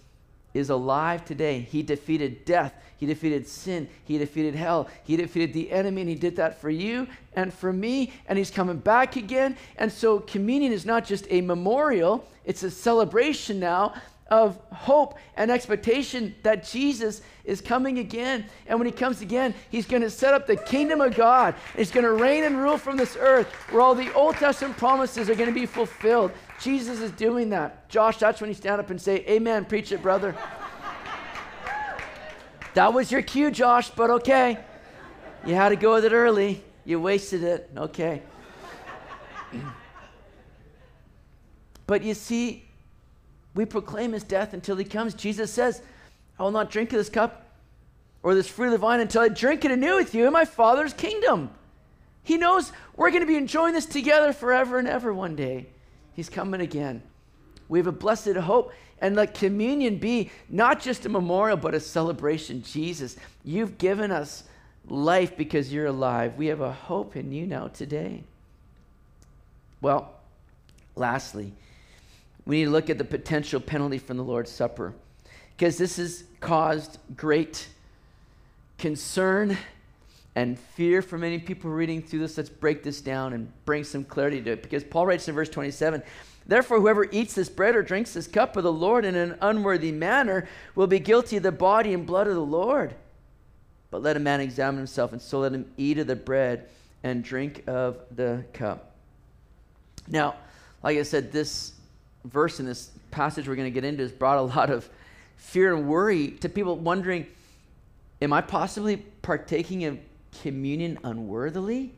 is 0.55 0.71
alive 0.71 1.25
today. 1.25 1.61
He 1.61 1.83
defeated 1.83 2.45
death. 2.45 2.75
He 2.97 3.07
defeated 3.07 3.47
sin. 3.47 3.89
He 4.05 4.19
defeated 4.19 4.55
hell. 4.55 4.89
He 5.05 5.17
defeated 5.17 5.53
the 5.53 5.71
enemy, 5.71 6.03
and 6.03 6.11
He 6.11 6.17
did 6.17 6.37
that 6.37 6.61
for 6.61 6.71
you 6.71 7.07
and 7.35 7.53
for 7.53 7.73
me. 7.73 8.13
And 8.27 8.39
He's 8.39 8.51
coming 8.51 8.79
back 8.79 9.17
again. 9.17 9.57
And 9.77 9.93
so, 9.93 10.21
communion 10.21 10.73
is 10.73 10.85
not 10.85 11.05
just 11.05 11.27
a 11.31 11.41
memorial, 11.41 12.27
it's 12.45 12.63
a 12.63 12.71
celebration 12.71 13.61
now 13.61 13.95
of 14.31 14.59
hope 14.73 15.19
and 15.37 15.51
expectation 15.51 16.35
that 16.43 16.65
Jesus 16.65 17.23
is 17.45 17.61
coming 17.61 17.99
again. 17.99 18.45
And 18.67 18.79
when 18.79 18.87
he 18.87 18.93
comes 18.93 19.23
again, 19.23 19.55
he's 19.71 19.87
going 19.87 20.03
to 20.03 20.11
set 20.11 20.35
up 20.35 20.47
the 20.47 20.57
kingdom 20.57 21.01
of 21.01 21.15
God. 21.15 21.55
He's 21.77 21.91
going 21.91 22.05
to 22.05 22.13
reign 22.13 22.45
and 22.45 22.59
rule 22.59 22.77
from 22.77 22.97
this 22.97 23.17
earth 23.19 23.51
where 23.71 23.81
all 23.81 23.95
the 23.95 24.13
Old 24.13 24.37
Testament 24.37 24.77
promises 24.77 25.31
are 25.31 25.35
going 25.35 25.49
to 25.49 25.59
be 25.59 25.67
fulfilled. 25.67 26.33
Jesus 26.61 27.01
is 27.01 27.13
doing 27.13 27.51
that. 27.51 27.89
Josh, 27.89 28.19
that's 28.19 28.41
when 28.41 28.51
you 28.51 28.55
stand 28.55 28.81
up 28.81 28.91
and 28.91 29.01
say, 29.01 29.25
Amen. 29.29 29.65
Preach 29.65 29.93
it, 29.93 30.03
brother. 30.03 30.35
that 32.75 32.93
was 32.93 33.13
your 33.13 33.23
cue, 33.23 33.51
Josh, 33.51 33.91
but 33.91 34.11
okay. 34.11 34.59
You 35.47 35.55
had 35.55 35.69
to 35.71 35.77
go 35.77 35.95
with 35.95 36.05
it 36.05 36.13
early. 36.13 36.63
You 36.85 37.01
wasted 37.01 37.43
it. 37.45 37.71
Okay. 37.77 38.23
but 41.87 42.03
you 42.03 42.15
see, 42.15 42.65
we 43.55 43.65
proclaim 43.65 44.13
his 44.13 44.25
death 44.25 44.53
until 44.53 44.77
he 44.77 44.85
comes. 44.85 45.15
Jesus 45.15 45.53
says, 45.53 45.81
I 46.39 46.43
will 46.43 46.51
not 46.51 46.71
drink 46.71 46.93
of 46.93 46.99
this 46.99 47.09
cup 47.09 47.47
or 48.23 48.35
this 48.35 48.49
fruit 48.49 48.67
of 48.67 48.73
the 48.73 48.79
vine 48.79 49.01
until 49.01 49.23
I 49.23 49.29
drink 49.29 49.65
it 49.65 49.71
anew 49.71 49.97
with 49.97 50.15
you 50.15 50.27
in 50.27 50.33
my 50.33 50.45
Father's 50.45 50.93
kingdom. 50.93 51.51
He 52.23 52.37
knows 52.37 52.73
we're 52.97 53.11
going 53.11 53.23
to 53.23 53.27
be 53.27 53.37
enjoying 53.37 53.75
this 53.75 53.87
together 53.87 54.33
forever 54.33 54.79
and 54.79 54.89
ever 54.89 55.15
one 55.15 55.37
day. 55.37 55.69
He's 56.19 56.29
coming 56.29 56.61
again. 56.61 57.01
We 57.69 57.79
have 57.79 57.87
a 57.87 57.93
blessed 57.93 58.35
hope. 58.35 58.73
And 59.01 59.15
let 59.15 59.35
communion 59.35 59.99
be 59.99 60.33
not 60.49 60.81
just 60.81 61.07
a 61.07 61.09
memorial, 61.09 61.57
but 61.57 61.77
a 61.77 61.79
celebration. 61.79 62.65
Jesus, 62.65 63.17
you've 63.45 63.79
given 63.79 64.11
us 64.11 64.43
life 64.89 65.37
because 65.37 65.73
you're 65.73 65.87
alive. 65.87 66.35
We 66.35 66.47
have 66.47 66.61
a 66.61 66.73
hope 66.73 67.15
in 67.15 67.31
you 67.31 67.47
now 67.47 67.69
today. 67.69 68.25
Well, 69.81 70.13
lastly, 70.97 71.53
we 72.45 72.59
need 72.59 72.65
to 72.65 72.71
look 72.73 72.91
at 72.91 72.99
the 72.99 73.05
potential 73.05 73.61
penalty 73.61 73.99
from 73.99 74.17
the 74.17 74.25
Lord's 74.25 74.51
Supper 74.51 74.95
because 75.57 75.79
this 75.79 75.99
has 75.99 76.25
caused 76.41 76.99
great 77.17 77.69
concern 78.77 79.57
and 80.39 80.57
fear 80.57 81.03
for 81.03 81.19
many 81.19 81.37
people 81.37 81.69
reading 81.69 82.01
through 82.01 82.21
this. 82.21 82.37
Let's 82.37 82.49
break 82.49 82.85
this 82.85 83.01
down 83.01 83.33
and 83.33 83.53
bring 83.65 83.83
some 83.83 84.05
clarity 84.05 84.41
to 84.43 84.53
it. 84.53 84.63
Because 84.63 84.85
Paul 84.85 85.05
writes 85.05 85.27
in 85.27 85.35
verse 85.35 85.49
27 85.49 86.01
Therefore, 86.47 86.79
whoever 86.79 87.09
eats 87.11 87.35
this 87.35 87.49
bread 87.49 87.75
or 87.75 87.83
drinks 87.83 88.15
this 88.15 88.29
cup 88.29 88.57
of 88.57 88.63
the 88.63 88.73
Lord 88.73 89.05
in 89.05 89.17
an 89.17 89.37
unworthy 89.41 89.91
manner 89.91 90.49
will 90.77 90.87
be 90.87 91.01
guilty 91.01 91.39
of 91.39 91.43
the 91.43 91.51
body 91.51 91.93
and 91.93 92.07
blood 92.07 92.29
of 92.29 92.37
the 92.37 92.41
Lord. 92.41 92.95
But 93.91 94.03
let 94.03 94.17
a 94.17 94.21
man 94.21 94.41
examine 94.41 94.79
himself, 94.79 95.13
and 95.13 95.21
so 95.21 95.41
let 95.41 95.53
him 95.53 95.71
eat 95.77 95.99
of 95.99 96.07
the 96.07 96.15
bread 96.15 96.69
and 97.03 97.25
drink 97.25 97.65
of 97.67 97.99
the 98.15 98.45
cup. 98.53 98.95
Now, 100.07 100.37
like 100.85 100.99
I 100.99 101.03
said, 101.03 101.33
this 101.33 101.73
verse 102.25 102.61
in 102.61 102.67
this 102.67 102.93
passage 103.11 103.49
we're 103.49 103.57
going 103.57 103.67
to 103.67 103.75
get 103.75 103.85
into 103.85 104.05
has 104.05 104.13
brought 104.13 104.39
a 104.39 104.43
lot 104.43 104.71
of 104.71 104.89
fear 105.37 105.75
and 105.75 105.89
worry 105.89 106.29
to 106.29 106.49
people 106.49 106.77
wondering, 106.77 107.27
am 108.23 108.33
I 108.33 108.41
possibly 108.41 108.99
partaking 108.99 109.85
of 109.85 109.99
communion 110.43 110.99
unworthily? 111.05 111.95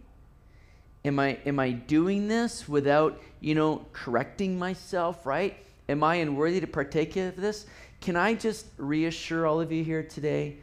Am 1.05 1.19
I, 1.19 1.39
am 1.47 1.59
I 1.59 1.71
doing 1.71 2.29
this 2.29 2.69
without, 2.69 3.21
you 3.41 3.55
know, 3.55 3.87
correcting 3.93 4.59
myself, 4.59 5.25
right? 5.25 5.57
Am 5.89 6.05
I 6.05 6.17
unworthy 6.17 6.61
to 6.61 6.67
partake 6.67 7.17
of 7.17 7.37
this? 7.37 7.67
Can 8.01 8.17
I 8.17 8.35
just 8.35 8.67
reassure 8.77 9.47
all 9.47 9.61
of 9.61 9.73
you 9.73 9.83
here 9.83 10.03
today? 10.03 10.59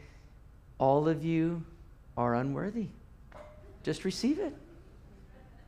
All 0.78 1.08
of 1.08 1.24
you 1.24 1.64
are 2.16 2.34
unworthy. 2.36 2.88
Just 3.82 4.04
receive 4.04 4.38
it. 4.38 4.54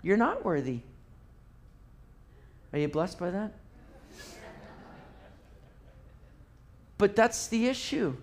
You're 0.03 0.17
not 0.17 0.45
worthy. 0.45 0.81
Are 2.73 2.79
you 2.79 2.89
blessed 2.89 3.19
by 3.19 3.31
that? 3.31 3.53
But 6.97 7.17
that's 7.17 7.49
the 7.49 7.67
issue, 7.67 8.17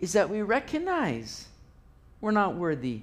is 0.00 0.12
that 0.14 0.28
we 0.28 0.42
recognize 0.42 1.46
we're 2.20 2.32
not 2.32 2.56
worthy. 2.56 3.02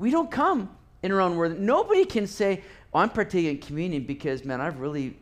We 0.00 0.10
don't 0.10 0.30
come 0.30 0.70
in 1.02 1.12
our 1.12 1.20
own 1.20 1.36
worth. 1.36 1.58
Nobody 1.58 2.06
can 2.06 2.26
say, 2.26 2.62
oh, 2.94 3.00
I'm 3.00 3.10
partaking 3.10 3.50
in 3.50 3.58
communion 3.58 4.04
because, 4.04 4.46
man, 4.46 4.58
I've 4.58 4.80
really 4.80 5.14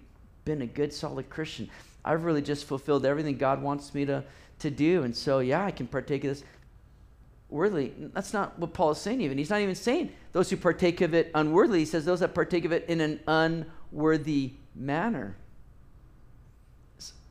been 0.45 0.63
a 0.63 0.67
good, 0.67 0.93
solid 0.93 1.29
Christian. 1.29 1.69
I've 2.05 2.23
really 2.23 2.43
just 2.43 2.65
fulfilled 2.65 3.05
everything 3.05 3.37
God 3.37 3.61
wants 3.61 3.93
me 3.93 4.05
to, 4.07 4.23
to 4.61 4.71
do. 4.71 5.03
And 5.03 5.15
so, 5.15 5.41
yeah, 5.41 5.65
I 5.65 5.73
can 5.73 5.89
partake 5.89 6.23
of 6.23 6.31
this 6.31 6.45
worthily. 7.51 7.93
That's 8.15 8.33
not 8.33 8.57
what 8.57 8.73
Paul 8.73 8.93
is 8.93 8.99
saying, 8.99 9.21
even. 9.21 9.37
He's 9.37 9.51
not 9.51 9.61
even 9.61 9.75
saying 9.75 10.13
those 10.33 10.49
who 10.49 10.57
partake 10.57 11.01
of 11.01 11.13
it 11.13 11.33
unworthily. 11.35 11.81
He 11.81 11.85
says 11.85 12.05
those 12.05 12.21
that 12.21 12.33
partake 12.33 12.65
of 12.65 12.71
it 12.71 12.85
in 12.89 13.01
an 13.01 13.19
unworthy 13.27 14.53
manner. 14.77 15.35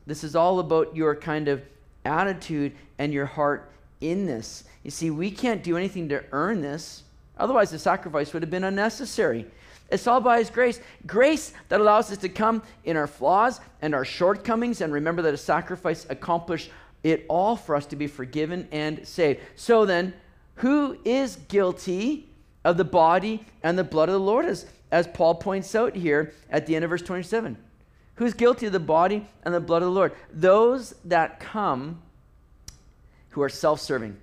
This 0.06 0.22
is 0.22 0.36
all 0.36 0.58
about 0.58 0.94
your 0.94 1.16
kind 1.16 1.48
of 1.48 1.62
attitude 2.04 2.74
and 2.98 3.10
your 3.10 3.26
heart 3.26 3.72
in 4.02 4.26
this. 4.26 4.64
You 4.82 4.90
see, 4.90 5.10
we 5.10 5.30
can't 5.30 5.62
do 5.62 5.78
anything 5.78 6.10
to 6.10 6.22
earn 6.32 6.60
this, 6.60 7.04
otherwise, 7.38 7.70
the 7.70 7.78
sacrifice 7.78 8.32
would 8.32 8.42
have 8.42 8.50
been 8.50 8.64
unnecessary. 8.64 9.46
It's 9.90 10.06
all 10.06 10.20
by 10.20 10.38
His 10.38 10.50
grace. 10.50 10.80
Grace 11.06 11.52
that 11.68 11.80
allows 11.80 12.12
us 12.12 12.18
to 12.18 12.28
come 12.28 12.62
in 12.84 12.96
our 12.96 13.06
flaws 13.06 13.60
and 13.80 13.94
our 13.94 14.04
shortcomings 14.04 14.80
and 14.80 14.92
remember 14.92 15.22
that 15.22 15.34
a 15.34 15.38
sacrifice 15.38 16.06
accomplished 16.10 16.70
it 17.02 17.24
all 17.28 17.56
for 17.56 17.74
us 17.74 17.86
to 17.86 17.96
be 17.96 18.06
forgiven 18.06 18.68
and 18.70 19.06
saved. 19.06 19.40
So 19.56 19.86
then, 19.86 20.12
who 20.56 20.98
is 21.04 21.36
guilty 21.48 22.28
of 22.64 22.76
the 22.76 22.84
body 22.84 23.46
and 23.62 23.78
the 23.78 23.84
blood 23.84 24.08
of 24.08 24.14
the 24.14 24.20
Lord, 24.20 24.44
as, 24.44 24.66
as 24.90 25.06
Paul 25.06 25.36
points 25.36 25.74
out 25.74 25.94
here 25.94 26.32
at 26.50 26.66
the 26.66 26.74
end 26.74 26.84
of 26.84 26.90
verse 26.90 27.02
27? 27.02 27.56
Who's 28.16 28.34
guilty 28.34 28.66
of 28.66 28.72
the 28.72 28.80
body 28.80 29.26
and 29.44 29.54
the 29.54 29.60
blood 29.60 29.82
of 29.82 29.86
the 29.86 29.94
Lord? 29.94 30.12
Those 30.32 30.94
that 31.04 31.38
come 31.38 32.02
who 33.30 33.42
are 33.42 33.48
self 33.48 33.80
serving, 33.80 34.16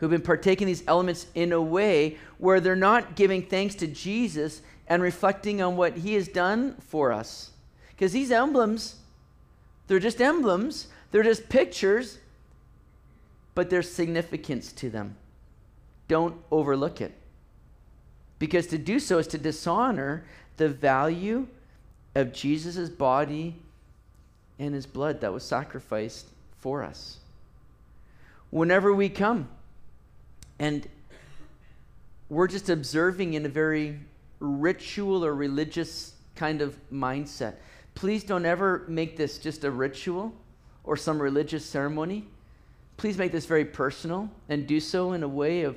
who've 0.00 0.10
been 0.10 0.22
partaking 0.22 0.66
these 0.66 0.82
elements 0.88 1.26
in 1.34 1.52
a 1.52 1.60
way 1.60 2.16
where 2.38 2.58
they're 2.58 2.74
not 2.74 3.14
giving 3.14 3.42
thanks 3.42 3.74
to 3.76 3.86
Jesus 3.86 4.62
and 4.88 5.02
reflecting 5.02 5.60
on 5.60 5.76
what 5.76 5.98
he 5.98 6.14
has 6.14 6.26
done 6.26 6.74
for 6.80 7.12
us. 7.12 7.50
Because 7.90 8.12
these 8.12 8.32
emblems, 8.32 8.96
they're 9.86 9.98
just 9.98 10.20
emblems, 10.20 10.88
they're 11.10 11.22
just 11.22 11.50
pictures, 11.50 12.18
but 13.54 13.68
there's 13.68 13.90
significance 13.90 14.72
to 14.72 14.88
them. 14.88 15.16
Don't 16.08 16.34
overlook 16.50 17.02
it. 17.02 17.12
Because 18.38 18.66
to 18.68 18.78
do 18.78 18.98
so 18.98 19.18
is 19.18 19.26
to 19.28 19.38
dishonor 19.38 20.24
the 20.56 20.68
value 20.68 21.46
of 22.14 22.32
Jesus' 22.32 22.88
body 22.88 23.54
and 24.58 24.74
his 24.74 24.86
blood 24.86 25.20
that 25.20 25.32
was 25.32 25.44
sacrificed 25.44 26.26
for 26.58 26.82
us. 26.82 27.18
Whenever 28.48 28.94
we 28.94 29.10
come 29.10 29.48
and 30.60 30.86
we're 32.28 32.46
just 32.46 32.68
observing 32.68 33.34
in 33.34 33.44
a 33.44 33.48
very 33.48 33.98
ritual 34.38 35.24
or 35.24 35.34
religious 35.34 36.12
kind 36.36 36.60
of 36.60 36.76
mindset, 36.92 37.54
please 37.94 38.22
don't 38.22 38.44
ever 38.44 38.84
make 38.86 39.16
this 39.16 39.38
just 39.38 39.64
a 39.64 39.70
ritual 39.70 40.32
or 40.84 40.96
some 40.96 41.20
religious 41.20 41.64
ceremony. 41.64 42.26
Please 42.98 43.18
make 43.18 43.32
this 43.32 43.46
very 43.46 43.64
personal 43.64 44.30
and 44.48 44.66
do 44.66 44.78
so 44.78 45.12
in 45.12 45.22
a 45.22 45.28
way 45.28 45.62
of, 45.62 45.76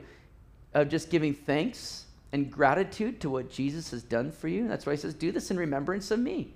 of 0.73 0.89
just 0.89 1.09
giving 1.09 1.33
thanks 1.33 2.05
and 2.33 2.51
gratitude 2.51 3.21
to 3.21 3.29
what 3.29 3.49
Jesus 3.49 3.89
has 3.91 4.03
done 4.03 4.31
for 4.31 4.49
you. 4.49 4.67
That's 4.67 4.85
why 4.85 4.93
he 4.93 4.97
says, 4.97 5.13
Do 5.13 5.31
this 5.31 5.49
in 5.49 5.57
remembrance 5.57 6.11
of 6.11 6.19
me. 6.19 6.53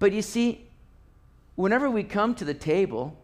But 0.00 0.12
you 0.12 0.22
see, 0.22 0.66
whenever 1.54 1.88
we 1.88 2.02
come 2.02 2.34
to 2.34 2.44
the 2.44 2.54
table 2.54 3.16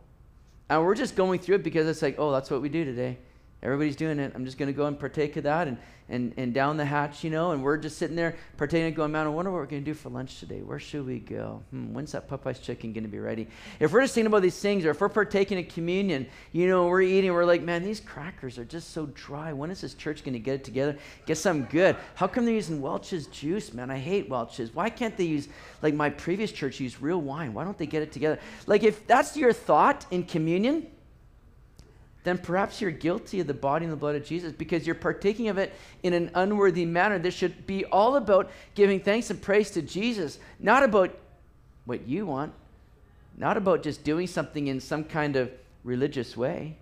and 0.68 0.84
we're 0.84 0.94
just 0.94 1.16
going 1.16 1.40
through 1.40 1.56
it 1.56 1.62
because 1.64 1.86
it's 1.88 2.02
like, 2.02 2.16
oh, 2.18 2.30
that's 2.30 2.50
what 2.50 2.62
we 2.62 2.68
do 2.68 2.84
today. 2.84 3.18
Everybody's 3.66 3.96
doing 3.96 4.20
it. 4.20 4.30
I'm 4.36 4.44
just 4.44 4.58
going 4.58 4.68
to 4.68 4.72
go 4.72 4.86
and 4.86 4.96
partake 4.96 5.36
of 5.36 5.42
that 5.42 5.66
and, 5.66 5.76
and, 6.08 6.32
and 6.36 6.54
down 6.54 6.76
the 6.76 6.84
hatch, 6.84 7.24
you 7.24 7.30
know, 7.30 7.50
and 7.50 7.64
we're 7.64 7.76
just 7.76 7.98
sitting 7.98 8.14
there 8.14 8.36
partaking 8.56 8.94
going, 8.94 9.10
man, 9.10 9.26
I 9.26 9.28
wonder 9.28 9.50
what 9.50 9.56
we're 9.56 9.66
going 9.66 9.82
to 9.82 9.90
do 9.90 9.92
for 9.92 10.08
lunch 10.08 10.38
today. 10.38 10.62
Where 10.62 10.78
should 10.78 11.04
we 11.04 11.18
go? 11.18 11.64
Hmm, 11.70 11.92
when's 11.92 12.12
that 12.12 12.28
Popeye's 12.30 12.60
chicken 12.60 12.92
going 12.92 13.02
to 13.02 13.10
be 13.10 13.18
ready? 13.18 13.48
If 13.80 13.92
we're 13.92 14.02
just 14.02 14.14
thinking 14.14 14.28
about 14.28 14.42
these 14.42 14.56
things, 14.56 14.84
or 14.84 14.90
if 14.90 15.00
we're 15.00 15.08
partaking 15.08 15.58
of 15.58 15.66
communion, 15.66 16.28
you 16.52 16.68
know, 16.68 16.86
we're 16.86 17.02
eating, 17.02 17.32
we're 17.32 17.44
like, 17.44 17.62
man, 17.62 17.82
these 17.82 17.98
crackers 17.98 18.56
are 18.56 18.64
just 18.64 18.92
so 18.92 19.06
dry. 19.06 19.52
When 19.52 19.72
is 19.72 19.80
this 19.80 19.94
church 19.94 20.22
going 20.22 20.34
to 20.34 20.38
get 20.38 20.54
it 20.54 20.64
together? 20.64 20.96
Get 21.26 21.36
something 21.36 21.66
good. 21.68 21.96
How 22.14 22.28
come 22.28 22.44
they're 22.44 22.54
using 22.54 22.80
Welch's 22.80 23.26
juice, 23.26 23.74
man? 23.74 23.90
I 23.90 23.98
hate 23.98 24.28
Welch's. 24.28 24.72
Why 24.72 24.90
can't 24.90 25.16
they 25.16 25.24
use, 25.24 25.48
like 25.82 25.92
my 25.92 26.10
previous 26.10 26.52
church 26.52 26.78
used 26.78 27.02
real 27.02 27.20
wine? 27.20 27.52
Why 27.52 27.64
don't 27.64 27.76
they 27.76 27.86
get 27.86 28.02
it 28.02 28.12
together? 28.12 28.38
Like 28.68 28.84
if 28.84 29.08
that's 29.08 29.36
your 29.36 29.52
thought 29.52 30.06
in 30.12 30.22
communion, 30.22 30.86
then 32.26 32.38
perhaps 32.38 32.80
you're 32.80 32.90
guilty 32.90 33.38
of 33.38 33.46
the 33.46 33.54
body 33.54 33.84
and 33.84 33.92
the 33.92 33.96
blood 33.96 34.16
of 34.16 34.24
Jesus 34.24 34.52
because 34.52 34.84
you're 34.84 34.96
partaking 34.96 35.46
of 35.46 35.58
it 35.58 35.72
in 36.02 36.12
an 36.12 36.28
unworthy 36.34 36.84
manner. 36.84 37.20
This 37.20 37.34
should 37.34 37.68
be 37.68 37.84
all 37.84 38.16
about 38.16 38.50
giving 38.74 38.98
thanks 38.98 39.30
and 39.30 39.40
praise 39.40 39.70
to 39.70 39.82
Jesus, 39.82 40.40
not 40.58 40.82
about 40.82 41.16
what 41.84 42.08
you 42.08 42.26
want, 42.26 42.52
not 43.36 43.56
about 43.56 43.84
just 43.84 44.02
doing 44.02 44.26
something 44.26 44.66
in 44.66 44.80
some 44.80 45.04
kind 45.04 45.36
of 45.36 45.52
religious 45.84 46.36
way. 46.36 46.76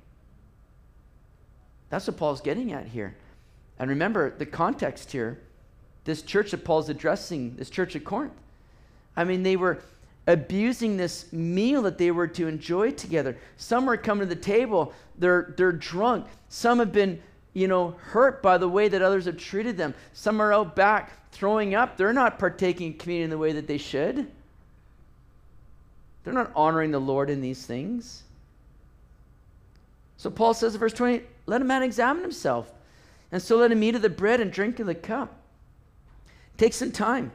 That's 1.90 2.07
what 2.07 2.16
Paul's 2.16 2.40
getting 2.40 2.72
at 2.72 2.87
here. 2.87 3.14
And 3.78 3.90
remember 3.90 4.30
the 4.30 4.46
context 4.46 5.12
here. 5.12 5.40
This 6.04 6.22
church 6.22 6.52
that 6.52 6.64
Paul's 6.64 6.88
addressing, 6.88 7.57
this 7.57 7.68
church 7.68 7.94
at 7.94 8.04
Corinth. 8.04 8.33
I 9.14 9.24
mean, 9.24 9.42
they 9.42 9.57
were 9.57 9.83
abusing 10.26 10.96
this 10.96 11.32
meal 11.32 11.82
that 11.82 11.98
they 11.98 12.10
were 12.10 12.26
to 12.28 12.48
enjoy 12.48 12.90
together. 12.90 13.37
Some 13.56 13.88
are 13.88 13.96
coming 13.96 14.28
to 14.28 14.34
the 14.34 14.40
table, 14.40 14.92
they're, 15.18 15.54
they're 15.56 15.72
drunk. 15.72 16.26
Some 16.48 16.78
have 16.78 16.92
been, 16.92 17.20
you 17.52 17.68
know, 17.68 17.90
hurt 18.00 18.42
by 18.42 18.58
the 18.58 18.68
way 18.68 18.88
that 18.88 19.02
others 19.02 19.26
have 19.26 19.37
treated 19.37 19.76
them. 19.76 19.94
Some 20.12 20.40
are 20.40 20.52
out 20.52 20.74
back 20.74 21.30
throwing 21.30 21.74
up. 21.74 21.96
They're 21.96 22.12
not 22.12 22.38
partaking 22.38 22.92
in 22.92 22.98
communion 22.98 23.30
the 23.30 23.38
way 23.38 23.52
that 23.52 23.66
they 23.66 23.78
should. 23.78 24.26
They're 26.22 26.32
not 26.32 26.52
honoring 26.56 26.90
the 26.90 27.00
Lord 27.00 27.28
in 27.28 27.42
these 27.42 27.66
things. 27.66 28.22
So 30.16 30.30
Paul 30.30 30.54
says 30.54 30.74
in 30.74 30.80
verse 30.80 30.94
20, 30.94 31.22
let 31.46 31.60
a 31.60 31.64
man 31.64 31.82
examine 31.82 32.22
himself. 32.22 32.72
And 33.30 33.42
so 33.42 33.56
let 33.56 33.72
him 33.72 33.82
eat 33.82 33.94
of 33.94 34.02
the 34.02 34.08
bread 34.08 34.40
and 34.40 34.50
drink 34.50 34.80
of 34.80 34.87
the 34.87 34.94
cup. 34.94 35.34
Take 36.56 36.72
some 36.72 36.92
time 36.92 37.32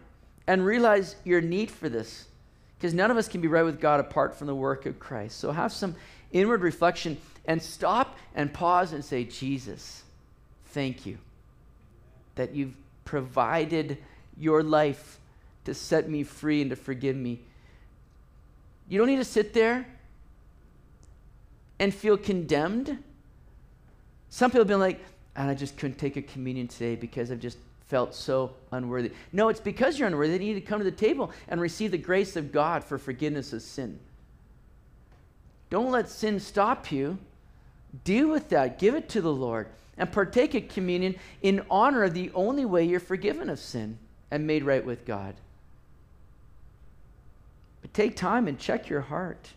and 0.48 0.66
realize 0.66 1.18
your 1.24 1.42
need 1.42 1.70
for 1.70 1.90
this 1.90 2.29
because 2.80 2.94
none 2.94 3.12
of 3.12 3.18
us 3.18 3.28
can 3.28 3.42
be 3.42 3.50
right 3.50 3.64
with 3.64 3.82
God 3.82 4.00
apart 4.00 4.38
from 4.38 4.48
the 4.48 4.56
work 4.56 4.86
of 4.86 5.00
Christ. 5.00 5.38
So 5.38 5.52
have 5.52 5.74
some 5.74 5.96
inward 6.32 6.62
reflection 6.62 7.18
and 7.44 7.62
stop 7.62 8.18
and 8.34 8.54
pause 8.54 8.94
and 8.94 9.04
say, 9.04 9.26
Jesus, 9.26 10.04
thank 10.68 11.06
you 11.06 11.18
that 12.36 12.56
you've 12.56 12.78
provided 13.04 13.98
your 14.38 14.64
life 14.64 15.20
to 15.66 15.74
set 15.74 16.10
me 16.10 16.24
free 16.24 16.62
and 16.62 16.70
to 16.70 16.78
forgive 16.78 17.18
me. 17.18 17.42
You 18.88 18.98
don't 18.98 19.08
need 19.08 19.18
to 19.18 19.26
sit 19.26 19.54
there 19.54 19.86
and 21.80 21.94
feel 21.94 22.18
condemned. 22.18 22.98
Some 24.30 24.52
people 24.52 24.62
have 24.62 24.68
been 24.68 24.80
like, 24.80 25.04
and 25.36 25.50
I 25.50 25.54
just 25.54 25.76
couldn't 25.76 25.98
take 25.98 26.16
a 26.16 26.22
communion 26.22 26.70
today 26.70 26.96
because 26.96 27.30
I've 27.30 27.42
just 27.42 27.58
felt 27.90 28.14
so 28.14 28.54
unworthy. 28.72 29.12
No, 29.34 29.50
it's 29.50 29.60
because 29.60 29.98
you're 29.98 30.08
unworthy 30.08 30.38
that 30.38 30.44
you 30.44 30.54
need 30.54 30.62
to 30.62 30.66
come 30.66 30.80
to 30.80 30.86
the 30.86 30.92
table 30.92 31.32
and 31.48 31.60
receive 31.60 31.92
the 31.92 31.98
grace 31.98 32.36
of 32.36 32.52
God 32.52 32.84
for 32.84 32.98
forgiveness 33.00 33.52
of 33.52 33.64
sin. 33.64 34.00
Don't 35.72 35.92
let 35.92 36.08
sin 36.08 36.40
stop 36.40 36.92
you. 36.92 37.18
Deal 38.04 38.30
with 38.30 38.50
that. 38.50 38.78
Give 38.80 38.94
it 38.94 39.10
to 39.10 39.22
the 39.22 39.34
Lord 39.34 39.68
and 39.98 40.12
partake 40.12 40.54
of 40.54 40.70
communion 40.70 41.16
in 41.42 41.64
honor 41.70 42.04
of 42.04 42.14
the 42.14 42.32
only 42.36 42.64
way 42.64 42.84
you're 42.84 43.00
forgiven 43.00 43.50
of 43.50 43.60
sin 43.60 43.98
and 44.30 44.46
made 44.46 44.64
right 44.64 44.86
with 44.86 45.04
God. 45.06 45.34
But 47.82 47.94
take 47.94 48.16
time 48.16 48.48
and 48.48 48.60
check 48.60 48.88
your 48.88 49.02
heart 49.02 49.50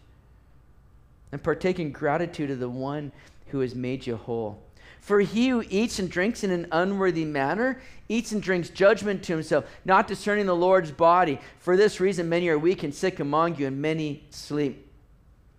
and 1.30 1.42
partake 1.42 1.78
in 1.78 1.92
gratitude 1.92 2.50
of 2.50 2.60
the 2.60 2.68
one 2.68 3.12
who 3.48 3.60
has 3.60 3.74
made 3.74 4.06
you 4.06 4.16
whole. 4.16 4.58
For 5.02 5.20
he 5.20 5.48
who 5.48 5.64
eats 5.68 5.98
and 5.98 6.08
drinks 6.08 6.44
in 6.44 6.52
an 6.52 6.68
unworthy 6.70 7.24
manner 7.24 7.82
eats 8.08 8.30
and 8.30 8.40
drinks 8.40 8.70
judgment 8.70 9.24
to 9.24 9.32
himself, 9.32 9.64
not 9.84 10.06
discerning 10.06 10.46
the 10.46 10.54
Lord's 10.54 10.92
body. 10.92 11.40
For 11.58 11.76
this 11.76 11.98
reason, 11.98 12.28
many 12.28 12.48
are 12.48 12.58
weak 12.58 12.84
and 12.84 12.94
sick 12.94 13.18
among 13.18 13.56
you, 13.56 13.66
and 13.66 13.82
many 13.82 14.22
sleep. 14.30 14.88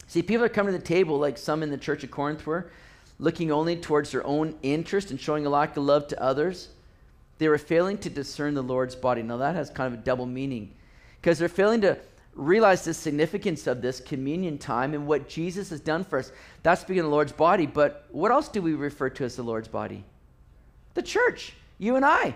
See, 0.07 0.21
people 0.21 0.45
are 0.45 0.49
coming 0.49 0.71
to 0.71 0.79
the 0.79 0.85
table 0.85 1.19
like 1.19 1.37
some 1.37 1.61
in 1.61 1.69
the 1.69 1.77
church 1.77 2.05
of 2.05 2.11
Corinth 2.11 2.45
were, 2.45 2.71
looking 3.19 3.51
only 3.51 3.75
towards 3.75 4.11
their 4.11 4.25
own 4.25 4.55
interest 4.63 5.11
and 5.11 5.19
showing 5.19 5.45
a 5.45 5.49
lack 5.49 5.75
of 5.75 5.83
love 5.83 6.07
to 6.07 6.23
others. 6.23 6.69
They 7.37 7.49
were 7.49 7.57
failing 7.57 7.97
to 7.97 8.09
discern 8.09 8.53
the 8.53 8.63
Lord's 8.63 8.95
body. 8.95 9.23
Now, 9.23 9.37
that 9.37 9.55
has 9.55 9.69
kind 9.69 9.93
of 9.93 9.99
a 9.99 10.03
double 10.03 10.25
meaning 10.25 10.73
because 11.19 11.37
they're 11.37 11.49
failing 11.49 11.81
to 11.81 11.97
realize 12.35 12.83
the 12.83 12.93
significance 12.93 13.67
of 13.67 13.81
this 13.81 13.99
communion 13.99 14.57
time 14.57 14.93
and 14.93 15.05
what 15.05 15.29
Jesus 15.29 15.69
has 15.69 15.79
done 15.79 16.03
for 16.03 16.19
us. 16.19 16.31
That's 16.63 16.83
of 16.83 17.05
the 17.05 17.09
Lord's 17.09 17.31
body, 17.31 17.65
but 17.65 18.05
what 18.11 18.31
else 18.31 18.47
do 18.47 18.61
we 18.61 18.73
refer 18.73 19.09
to 19.11 19.25
as 19.25 19.35
the 19.35 19.43
Lord's 19.43 19.67
body? 19.67 20.03
The 20.93 21.01
church, 21.01 21.53
you 21.77 21.95
and 21.95 22.05
I. 22.05 22.35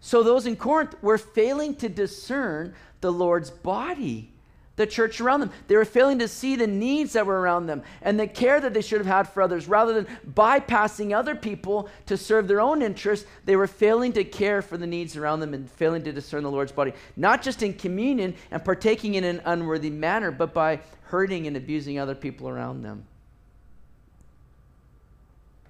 So 0.00 0.22
those 0.22 0.46
in 0.46 0.56
Corinth 0.56 0.94
were 1.02 1.18
failing 1.18 1.76
to 1.76 1.88
discern 1.88 2.74
the 3.00 3.12
Lord's 3.12 3.50
body 3.50 4.31
the 4.76 4.86
church 4.86 5.20
around 5.20 5.40
them. 5.40 5.50
They 5.68 5.76
were 5.76 5.84
failing 5.84 6.18
to 6.20 6.28
see 6.28 6.56
the 6.56 6.66
needs 6.66 7.12
that 7.12 7.26
were 7.26 7.40
around 7.40 7.66
them 7.66 7.82
and 8.00 8.18
the 8.18 8.26
care 8.26 8.60
that 8.60 8.72
they 8.72 8.80
should 8.80 8.98
have 8.98 9.06
had 9.06 9.28
for 9.28 9.42
others. 9.42 9.68
Rather 9.68 9.92
than 9.92 10.06
bypassing 10.26 11.16
other 11.16 11.34
people 11.34 11.88
to 12.06 12.16
serve 12.16 12.48
their 12.48 12.60
own 12.60 12.80
interests, 12.80 13.26
they 13.44 13.56
were 13.56 13.66
failing 13.66 14.12
to 14.14 14.24
care 14.24 14.62
for 14.62 14.76
the 14.76 14.86
needs 14.86 15.16
around 15.16 15.40
them 15.40 15.52
and 15.54 15.70
failing 15.70 16.02
to 16.04 16.12
discern 16.12 16.42
the 16.42 16.50
Lord's 16.50 16.72
body, 16.72 16.92
not 17.16 17.42
just 17.42 17.62
in 17.62 17.74
communion 17.74 18.34
and 18.50 18.64
partaking 18.64 19.14
in 19.14 19.24
an 19.24 19.42
unworthy 19.44 19.90
manner, 19.90 20.30
but 20.30 20.54
by 20.54 20.80
hurting 21.04 21.46
and 21.46 21.56
abusing 21.56 21.98
other 21.98 22.14
people 22.14 22.48
around 22.48 22.82
them. 22.82 23.04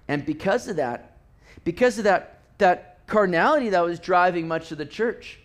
And 0.06 0.24
because 0.24 0.68
of 0.68 0.76
that, 0.76 1.16
because 1.64 1.98
of 1.98 2.04
that, 2.04 2.40
that 2.58 3.06
carnality 3.06 3.70
that 3.70 3.82
was 3.82 3.98
driving 3.98 4.46
much 4.46 4.70
of 4.70 4.78
the 4.78 4.86
church, 4.86 5.38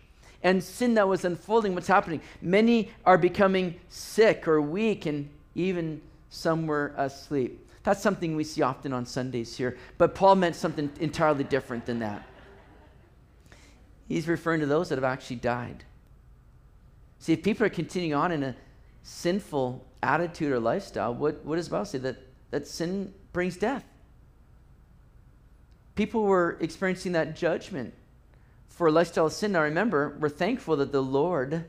and 0.43 0.63
sin 0.63 0.93
that 0.95 1.07
was 1.07 1.25
unfolding, 1.25 1.73
what's 1.75 1.87
happening? 1.87 2.21
Many 2.41 2.91
are 3.05 3.17
becoming 3.17 3.79
sick 3.89 4.47
or 4.47 4.61
weak, 4.61 5.05
and 5.05 5.29
even 5.55 6.01
some 6.29 6.67
were 6.67 6.93
asleep. 6.97 7.67
That's 7.83 8.01
something 8.01 8.35
we 8.35 8.43
see 8.43 8.61
often 8.61 8.93
on 8.93 9.05
Sundays 9.05 9.55
here. 9.55 9.77
But 9.97 10.13
Paul 10.13 10.35
meant 10.35 10.55
something 10.55 10.91
entirely 10.99 11.43
different 11.43 11.85
than 11.85 11.99
that. 11.99 12.23
He's 14.07 14.27
referring 14.27 14.59
to 14.59 14.65
those 14.65 14.89
that 14.89 14.95
have 14.95 15.03
actually 15.03 15.37
died. 15.37 15.83
See, 17.19 17.33
if 17.33 17.43
people 17.43 17.65
are 17.65 17.69
continuing 17.69 18.13
on 18.13 18.31
in 18.31 18.43
a 18.43 18.55
sinful 19.03 19.85
attitude 20.03 20.51
or 20.51 20.59
lifestyle, 20.59 21.13
what, 21.13 21.43
what 21.43 21.55
does 21.55 21.69
Bible 21.69 21.85
say? 21.85 21.97
That, 21.97 22.17
that 22.51 22.67
sin 22.67 23.13
brings 23.33 23.57
death. 23.57 23.83
People 25.95 26.23
were 26.23 26.57
experiencing 26.61 27.13
that 27.13 27.35
judgment 27.35 27.93
for 28.77 28.87
a 28.87 28.91
lifestyle 28.91 29.25
of 29.25 29.33
sin. 29.33 29.53
Now 29.53 29.63
remember, 29.63 30.15
we're 30.19 30.29
thankful 30.29 30.77
that 30.77 30.91
the 30.91 31.01
Lord 31.01 31.65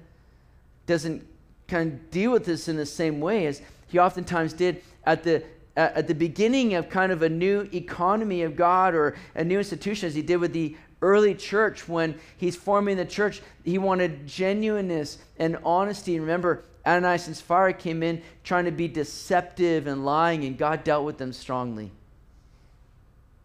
doesn't 0.87 1.27
kind 1.67 1.93
of 1.93 2.11
deal 2.11 2.33
with 2.33 2.45
this 2.45 2.69
in 2.69 2.77
the 2.77 2.87
same 2.87 3.19
way 3.19 3.47
as 3.47 3.63
he 3.89 3.99
oftentimes 3.99 4.53
did 4.53 4.83
at 5.05 5.25
the 5.25 5.43
at, 5.75 6.09
the 6.09 6.15
beginning 6.15 6.75
of 6.75 6.91
kind 6.91 7.13
of 7.13 7.23
a 7.23 7.29
new 7.29 7.69
economy 7.73 8.43
of 8.43 8.57
God 8.57 8.95
or 8.95 9.17
a 9.37 9.45
new 9.45 9.59
institution, 9.59 10.09
as 10.09 10.15
he 10.15 10.23
did 10.23 10.37
with 10.37 10.53
the 10.53 10.77
early 11.01 11.35
church 11.35 11.89
when 11.89 12.19
he's 12.37 12.57
forming 12.57 12.97
the 12.97 13.05
church, 13.05 13.41
he 13.65 13.79
wanted 13.79 14.27
genuineness 14.27 15.19
and 15.39 15.57
honesty. 15.65 16.19
Remember, 16.19 16.65
Ananias 16.85 17.29
and 17.29 17.37
Sapphira 17.37 17.73
came 17.73 18.03
in 18.03 18.21
trying 18.43 18.65
to 18.65 18.73
be 18.73 18.89
deceptive 18.89 19.87
and 19.87 20.05
lying, 20.05 20.45
and 20.45 20.59
God 20.59 20.83
dealt 20.83 21.05
with 21.05 21.17
them 21.17 21.33
strongly. 21.33 21.93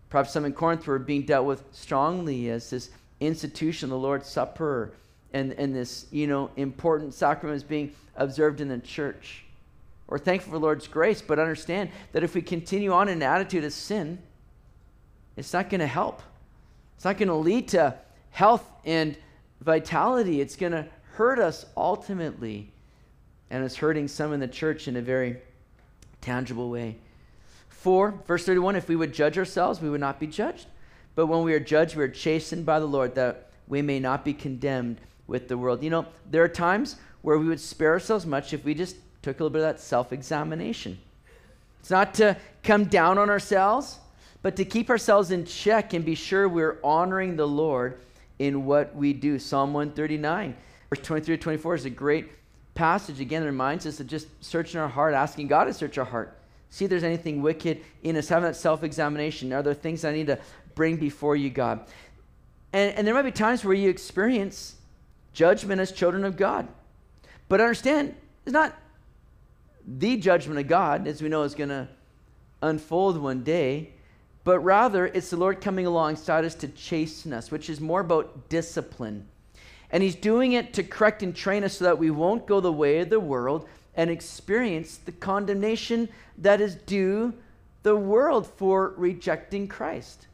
Perhaps 0.09 0.33
some 0.33 0.43
in 0.43 0.53
Corinth 0.53 0.87
were 0.87 0.97
being 0.97 1.21
dealt 1.21 1.45
with 1.45 1.63
strongly 1.71 2.49
as 2.49 2.71
this 2.71 2.89
institution, 3.25 3.89
the 3.89 3.97
Lord's 3.97 4.29
Supper, 4.29 4.93
and, 5.33 5.53
and 5.53 5.75
this, 5.75 6.05
you 6.11 6.27
know, 6.27 6.51
important 6.55 7.13
sacrament 7.13 7.57
is 7.57 7.63
being 7.63 7.93
observed 8.15 8.61
in 8.61 8.67
the 8.67 8.79
church. 8.79 9.43
We're 10.07 10.19
thankful 10.19 10.51
for 10.51 10.59
the 10.59 10.63
Lord's 10.63 10.87
grace, 10.87 11.21
but 11.21 11.39
understand 11.39 11.89
that 12.11 12.23
if 12.23 12.35
we 12.35 12.41
continue 12.41 12.91
on 12.91 13.07
in 13.07 13.17
an 13.17 13.23
attitude 13.23 13.63
of 13.63 13.73
sin, 13.73 14.19
it's 15.35 15.53
not 15.53 15.69
going 15.69 15.79
to 15.79 15.87
help. 15.87 16.21
It's 16.95 17.05
not 17.05 17.17
going 17.17 17.29
to 17.29 17.35
lead 17.35 17.69
to 17.69 17.95
health 18.29 18.69
and 18.85 19.17
vitality. 19.61 20.41
It's 20.41 20.55
going 20.55 20.73
to 20.73 20.85
hurt 21.13 21.39
us 21.39 21.65
ultimately. 21.75 22.71
And 23.49 23.63
it's 23.63 23.75
hurting 23.75 24.07
some 24.07 24.33
in 24.33 24.39
the 24.39 24.47
church 24.47 24.87
in 24.87 24.97
a 24.97 25.01
very 25.01 25.37
tangible 26.21 26.69
way. 26.69 26.97
For, 27.69 28.13
verse 28.25 28.45
31 28.45 28.75
if 28.75 28.87
we 28.87 28.95
would 28.95 29.13
judge 29.13 29.37
ourselves, 29.37 29.81
we 29.81 29.89
would 29.89 29.99
not 29.99 30.19
be 30.19 30.27
judged. 30.27 30.67
But 31.15 31.27
when 31.27 31.43
we 31.43 31.53
are 31.53 31.59
judged, 31.59 31.95
we 31.95 32.03
are 32.03 32.09
chastened 32.09 32.65
by 32.65 32.79
the 32.79 32.85
Lord 32.85 33.15
that 33.15 33.49
we 33.67 33.81
may 33.81 33.99
not 33.99 34.25
be 34.25 34.33
condemned 34.33 34.99
with 35.27 35.47
the 35.47 35.57
world. 35.57 35.83
You 35.83 35.89
know, 35.89 36.05
there 36.29 36.43
are 36.43 36.49
times 36.49 36.95
where 37.21 37.37
we 37.37 37.47
would 37.47 37.59
spare 37.59 37.91
ourselves 37.91 38.25
much 38.25 38.53
if 38.53 38.65
we 38.65 38.73
just 38.73 38.97
took 39.21 39.39
a 39.39 39.43
little 39.43 39.53
bit 39.53 39.59
of 39.59 39.75
that 39.75 39.79
self 39.79 40.11
examination. 40.11 40.99
It's 41.79 41.91
not 41.91 42.13
to 42.15 42.37
come 42.63 42.85
down 42.85 43.17
on 43.17 43.29
ourselves, 43.29 43.99
but 44.41 44.55
to 44.57 44.65
keep 44.65 44.89
ourselves 44.89 45.31
in 45.31 45.45
check 45.45 45.93
and 45.93 46.03
be 46.05 46.15
sure 46.15 46.47
we're 46.47 46.79
honoring 46.83 47.35
the 47.35 47.47
Lord 47.47 47.99
in 48.39 48.65
what 48.65 48.95
we 48.95 49.13
do. 49.13 49.39
Psalm 49.39 49.73
139, 49.73 50.55
verse 50.89 50.99
23 50.99 51.37
to 51.37 51.41
24 51.41 51.75
is 51.75 51.85
a 51.85 51.89
great 51.89 52.31
passage. 52.75 53.19
Again, 53.19 53.43
it 53.43 53.47
reminds 53.47 53.85
us 53.85 53.99
of 53.99 54.07
just 54.07 54.27
searching 54.43 54.79
our 54.79 54.87
heart, 54.87 55.13
asking 55.13 55.47
God 55.47 55.65
to 55.65 55.73
search 55.73 55.97
our 55.97 56.05
heart. 56.05 56.37
See 56.69 56.85
if 56.85 56.89
there's 56.89 57.03
anything 57.03 57.41
wicked 57.41 57.81
in 58.01 58.17
us, 58.17 58.27
having 58.29 58.45
that 58.45 58.55
self 58.55 58.83
examination. 58.83 59.53
Are 59.53 59.61
there 59.61 59.73
things 59.73 60.03
I 60.03 60.11
need 60.11 60.27
to 60.27 60.39
bring 60.75 60.97
before 60.97 61.35
you, 61.35 61.49
God? 61.49 61.85
And, 62.71 62.95
and 62.95 63.07
there 63.07 63.13
might 63.13 63.23
be 63.23 63.31
times 63.31 63.63
where 63.63 63.75
you 63.75 63.89
experience 63.89 64.75
judgment 65.33 65.81
as 65.81 65.91
children 65.91 66.23
of 66.23 66.37
God. 66.37 66.67
But 67.49 67.61
understand, 67.61 68.15
it's 68.45 68.53
not 68.53 68.75
the 69.85 70.17
judgment 70.17 70.59
of 70.59 70.67
God, 70.67 71.07
as 71.07 71.21
we 71.21 71.29
know, 71.29 71.43
is 71.43 71.55
going 71.55 71.69
to 71.69 71.87
unfold 72.61 73.17
one 73.17 73.43
day, 73.43 73.91
but 74.43 74.59
rather 74.59 75.07
it's 75.07 75.29
the 75.29 75.37
Lord 75.37 75.61
coming 75.61 75.85
alongside 75.85 76.45
us 76.45 76.55
to 76.55 76.67
chasten 76.69 77.33
us, 77.33 77.51
which 77.51 77.69
is 77.69 77.79
more 77.79 78.01
about 78.01 78.49
discipline. 78.49 79.27
And 79.91 80.01
He's 80.01 80.15
doing 80.15 80.53
it 80.53 80.73
to 80.73 80.83
correct 80.83 81.21
and 81.21 81.35
train 81.35 81.63
us 81.63 81.77
so 81.77 81.85
that 81.85 81.99
we 81.99 82.09
won't 82.09 82.47
go 82.47 82.59
the 82.59 82.71
way 82.71 82.99
of 82.99 83.09
the 83.09 83.19
world 83.19 83.67
and 83.95 84.09
experience 84.09 84.97
the 84.97 85.11
condemnation 85.11 86.09
that 86.39 86.59
is 86.59 86.75
due 86.75 87.33
the 87.83 87.95
world 87.95 88.47
for 88.47 88.93
rejecting 88.97 89.67
Christ. 89.67 90.27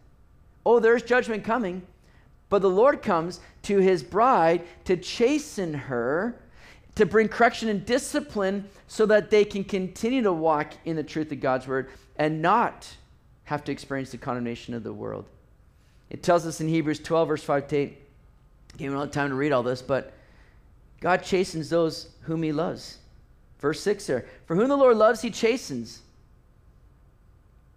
Oh, 0.66 0.80
there's 0.80 1.04
judgment 1.04 1.44
coming, 1.44 1.82
but 2.50 2.62
the 2.62 2.70
Lord 2.70 3.02
comes 3.02 3.40
to 3.64 3.80
His 3.80 4.04
bride 4.04 4.64
to 4.86 4.98
chasten 4.98 5.74
her 5.74 6.40
to 6.96 7.06
bring 7.06 7.30
correction 7.30 7.70
and 7.70 7.86
discipline 7.86 8.68
so 8.88 9.06
that 9.06 9.30
they 9.30 9.46
can 9.46 9.64
continue 9.64 10.22
to 10.22 10.34
walk 10.34 10.74
in 10.84 10.96
the 10.96 11.04
truth 11.04 11.32
of 11.32 11.40
God's 11.40 11.66
word 11.66 11.90
and 12.18 12.42
not 12.42 12.94
have 13.46 13.64
to 13.64 13.72
experience 13.72 14.12
the 14.12 14.18
condemnation 14.18 14.74
of 14.74 14.84
the 14.84 14.92
world. 14.92 15.26
It 16.10 16.24
tells 16.24 16.46
us 16.46 16.60
in 16.60 16.68
Hebrews 16.68 17.00
12, 17.00 17.28
verse 17.28 17.44
5 17.44 17.68
to 17.70 17.78
8. 17.78 17.98
I 18.80 18.84
don't 18.84 18.96
have 18.96 19.12
time 19.12 19.30
to 19.30 19.36
read 19.36 19.52
all 19.52 19.64
this, 19.64 19.82
but 19.82 20.14
God 21.00 21.24
chastens 21.24 21.70
those 21.70 22.10
whom 22.24 22.44
he 22.44 22.52
loves. 22.52 22.98
Verse 23.60 23.80
6 23.82 24.06
there. 24.06 24.26
For 24.46 24.56
whom 24.56 24.70
the 24.70 24.76
Lord 24.78 24.98
loves, 24.98 25.22
he 25.22 25.32
chastens. 25.32 26.02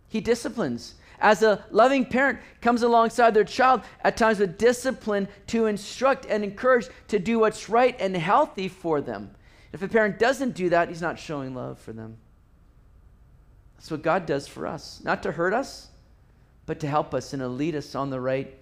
He 0.09 0.21
disciplines 0.21 0.95
as 1.23 1.43
a 1.43 1.65
loving 1.71 2.05
parent 2.05 2.41
comes 2.61 2.83
alongside 2.83 3.33
their 3.33 3.45
child 3.45 3.83
at 4.03 4.17
times 4.17 4.41
with 4.41 4.59
discipline 4.59 5.29
to 5.47 5.67
instruct 5.67 6.27
and 6.27 6.43
encourage 6.43 6.89
to 7.09 7.19
do 7.19 7.39
what's 7.39 7.69
right 7.69 7.97
and 8.01 8.15
healthy 8.17 8.69
for 8.69 9.01
them. 9.01 9.31
If 9.73 9.83
a 9.83 9.89
parent 9.89 10.19
doesn't 10.19 10.55
do 10.55 10.69
that, 10.71 10.89
he's 10.89 11.01
not 11.01 11.19
showing 11.19 11.55
love 11.55 11.79
for 11.79 11.93
them. 11.93 12.19
That's 13.77 13.91
what 13.91 14.03
God 14.03 14.27
does 14.27 14.49
for 14.49 14.67
us. 14.67 15.01
Not 15.05 15.23
to 15.23 15.33
hurt 15.33 15.55
us, 15.55 15.89
but 16.67 16.81
to 16.81 16.89
help 16.89 17.15
us 17.15 17.33
and 17.33 17.41
to 17.41 17.49
lead 17.49 17.77
us 17.77 17.95
on 17.95 18.11
the 18.11 18.21
right 18.21 18.55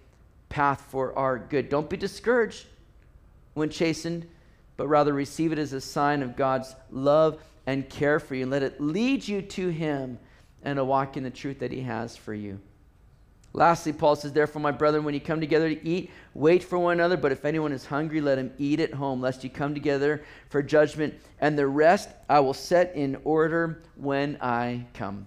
path 0.51 0.85
for 0.91 1.19
our 1.19 1.39
good. 1.39 1.71
Don't 1.71 1.89
be 1.89 1.97
discouraged 1.97 2.67
when 3.55 3.71
chastened, 3.71 4.29
but 4.77 4.87
rather 4.87 5.15
receive 5.15 5.51
it 5.53 5.59
as 5.59 5.73
a 5.73 5.81
sign 5.81 6.23
of 6.23 6.37
God's 6.37 6.75
love 6.91 7.43
and 7.67 7.89
care 7.89 8.21
for 8.21 8.35
you. 8.35 8.43
And 8.43 8.51
let 8.51 8.63
it 8.63 8.81
lead 8.81 9.27
you 9.27 9.41
to 9.43 9.69
Him 9.71 10.19
and 10.63 10.77
to 10.77 10.85
walk 10.85 11.17
in 11.17 11.23
the 11.23 11.31
truth 11.31 11.59
that 11.61 11.73
he 11.73 11.83
has 11.83 12.17
for 12.17 12.35
you. 12.35 12.61
Lastly, 13.53 13.93
Paul 13.93 14.15
says, 14.15 14.33
Therefore, 14.33 14.63
my 14.63 14.71
brethren, 14.71 15.03
when 15.03 15.15
you 15.15 15.21
come 15.21 15.41
together 15.41 15.75
to 15.75 15.89
eat, 15.89 16.11
wait 16.35 16.63
for 16.63 16.79
one 16.79 16.95
another. 16.95 17.17
But 17.17 17.33
if 17.33 17.45
anyone 17.45 17.73
is 17.73 17.85
hungry, 17.85 18.21
let 18.21 18.39
him 18.39 18.53
eat 18.59 18.79
at 18.79 18.95
home, 18.95 19.21
lest 19.21 19.43
you 19.43 19.51
come 19.51 19.75
together 19.75 20.23
for 20.51 20.63
judgment. 20.63 21.15
And 21.41 21.59
the 21.59 21.67
rest 21.67 22.11
I 22.29 22.39
will 22.41 22.55
set 22.55 22.95
in 22.95 23.17
order 23.25 23.83
when 23.97 24.39
I 24.41 24.87
come. 24.95 25.27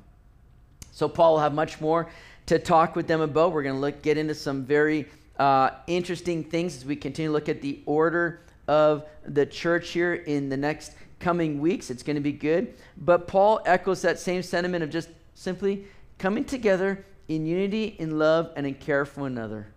So, 0.94 1.10
Paul 1.10 1.34
will 1.34 1.42
have 1.42 1.54
much 1.54 1.82
more 1.82 2.10
to 2.46 2.60
talk 2.60 2.96
with 2.96 3.08
them 3.08 3.20
about. 3.20 3.52
We're 3.52 3.64
going 3.64 3.76
to 3.76 3.82
look, 3.82 4.02
get 4.02 4.18
into 4.18 4.36
some 4.36 4.64
very 4.64 5.08
uh, 5.38 5.72
interesting 5.88 6.46
things 6.46 6.78
as 6.78 6.86
we 6.86 6.96
continue 6.96 7.30
to 7.30 7.34
look 7.34 7.50
at 7.50 7.62
the 7.62 7.82
order 7.86 8.42
of 8.70 9.06
the 9.26 9.46
church 9.46 9.90
here 9.90 10.14
in 10.14 10.48
the 10.48 10.56
next 10.56 10.94
coming 11.20 11.60
weeks. 11.60 11.90
It's 11.90 12.04
going 12.04 12.16
to 12.16 12.22
be 12.22 12.32
good. 12.32 12.76
But 12.98 13.28
Paul 13.28 13.62
echoes 13.66 14.02
that 14.04 14.20
same 14.20 14.44
sentiment 14.44 14.84
of 14.84 14.90
just 14.90 15.10
simply 15.36 15.86
coming 16.18 16.46
together 16.46 17.06
in 17.28 17.46
unity, 17.46 17.96
in 18.00 18.18
love, 18.18 18.52
and 18.56 18.66
in 18.66 18.76
care 18.76 19.06
for 19.06 19.22
one 19.22 19.32
another. 19.32 19.68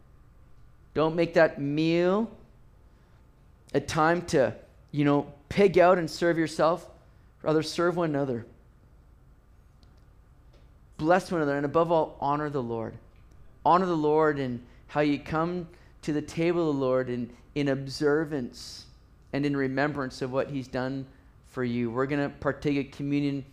Don't 0.94 1.14
make 1.14 1.34
that 1.34 1.60
meal 1.60 2.30
a 3.74 3.80
time 3.80 4.22
to, 4.22 4.54
you 4.90 5.04
know, 5.04 5.32
pig 5.48 5.78
out 5.78 5.98
and 5.98 6.10
serve 6.10 6.38
yourself. 6.38 6.88
Rather, 7.42 7.62
serve 7.62 7.96
one 7.96 8.10
another. 8.10 8.46
Bless 10.96 11.30
one 11.30 11.42
another, 11.42 11.56
and 11.56 11.66
above 11.66 11.92
all, 11.92 12.16
honor 12.20 12.48
the 12.48 12.62
Lord. 12.62 12.94
Honor 13.64 13.86
the 13.86 13.96
Lord 13.96 14.38
in 14.38 14.62
how 14.88 15.00
you 15.00 15.18
come 15.18 15.68
to 16.02 16.12
the 16.12 16.22
table 16.22 16.70
of 16.70 16.76
the 16.76 16.80
Lord 16.80 17.10
in, 17.10 17.30
in 17.54 17.68
observance 17.68 18.86
and 19.32 19.44
in 19.44 19.56
remembrance 19.56 20.22
of 20.22 20.32
what 20.32 20.48
He's 20.50 20.68
done 20.68 21.06
for 21.48 21.64
you. 21.64 21.90
We're 21.90 22.06
going 22.06 22.22
to 22.22 22.34
partake 22.38 22.86
of 22.86 22.96
communion 22.96 23.44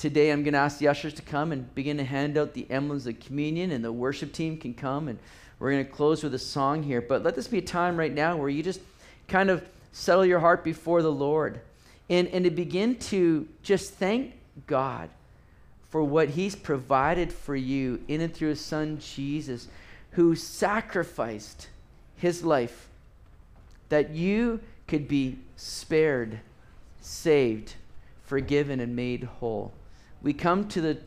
today 0.00 0.30
I'm 0.30 0.42
going 0.42 0.54
to 0.54 0.58
ask 0.58 0.78
the 0.78 0.88
ushers 0.88 1.12
to 1.14 1.22
come 1.22 1.52
and 1.52 1.72
begin 1.74 1.98
to 1.98 2.04
hand 2.04 2.38
out 2.38 2.54
the 2.54 2.66
emblems 2.70 3.06
of 3.06 3.20
communion, 3.20 3.70
and 3.70 3.84
the 3.84 3.92
worship 3.92 4.32
team 4.32 4.56
can 4.56 4.72
come. 4.72 5.08
And 5.08 5.18
we're 5.58 5.72
going 5.72 5.84
to 5.84 5.90
close 5.90 6.24
with 6.24 6.32
a 6.32 6.38
song 6.38 6.82
here. 6.82 7.02
But 7.02 7.22
let 7.22 7.34
this 7.34 7.46
be 7.46 7.58
a 7.58 7.62
time 7.62 7.98
right 7.98 8.12
now 8.12 8.36
where 8.36 8.48
you 8.48 8.62
just 8.62 8.80
kind 9.28 9.50
of 9.50 9.62
settle 9.92 10.24
your 10.24 10.40
heart 10.40 10.64
before 10.64 11.02
the 11.02 11.12
Lord 11.12 11.60
and, 12.08 12.28
and 12.28 12.44
to 12.44 12.50
begin 12.50 12.96
to 12.96 13.46
just 13.62 13.92
thank 13.92 14.32
God 14.66 15.10
for 15.90 16.02
what 16.02 16.30
He's 16.30 16.56
provided 16.56 17.30
for 17.30 17.54
you 17.54 18.00
in 18.08 18.22
and 18.22 18.32
through 18.32 18.48
His 18.50 18.60
Son 18.60 18.98
Jesus, 19.00 19.68
who 20.12 20.34
sacrificed 20.34 21.68
His 22.16 22.42
life 22.42 22.88
that 23.90 24.10
you 24.10 24.60
could 24.88 25.06
be 25.06 25.38
spared, 25.56 26.40
saved, 27.02 27.74
forgiven, 28.24 28.80
and 28.80 28.96
made 28.96 29.24
whole 29.24 29.72
we 30.22 30.32
come 30.32 30.68
to 30.68 30.80
the 30.80 30.98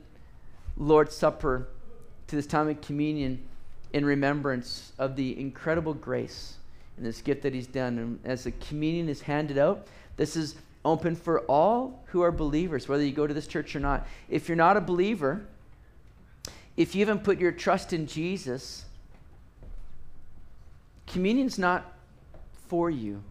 Lord's 0.78 1.16
Supper, 1.16 1.68
to 2.28 2.36
this 2.36 2.47
time 2.47 2.70
of 2.70 2.82
communion, 2.82 3.43
in 3.93 4.05
remembrance 4.05 4.91
of 4.97 5.16
the 5.16 5.39
incredible 5.39 5.93
grace 5.93 6.55
and 6.97 7.05
this 7.05 7.22
gift 7.22 7.43
that 7.43 7.53
He's 7.53 7.68
done. 7.68 7.97
And 7.99 8.20
as 8.24 8.43
the 8.43 8.51
communion 8.51 9.07
is 9.07 9.22
handed 9.22 9.57
out, 9.57 9.88
this 10.18 10.36
is 10.36 10.55
open 10.84 11.16
for 11.16 11.41
all 11.41 12.03
who 12.07 12.22
are 12.22 12.32
believers, 12.32 12.88
whether 12.88 13.03
you 13.03 13.11
go 13.11 13.28
to 13.28 13.34
this 13.34 13.47
church 13.47 13.76
or 13.76 13.80
not. 13.80 14.07
If 14.30 14.47
you're 14.49 14.55
not 14.55 14.78
a 14.78 14.82
believer, 14.82 15.45
if 16.76 16.95
you 16.95 17.05
haven't 17.05 17.24
put 17.24 17.39
your 17.39 17.51
trust 17.51 17.93
in 17.93 18.07
Jesus, 18.07 18.86
communion's 21.07 21.59
not 21.59 21.93
for 22.68 22.89
you. 22.89 23.24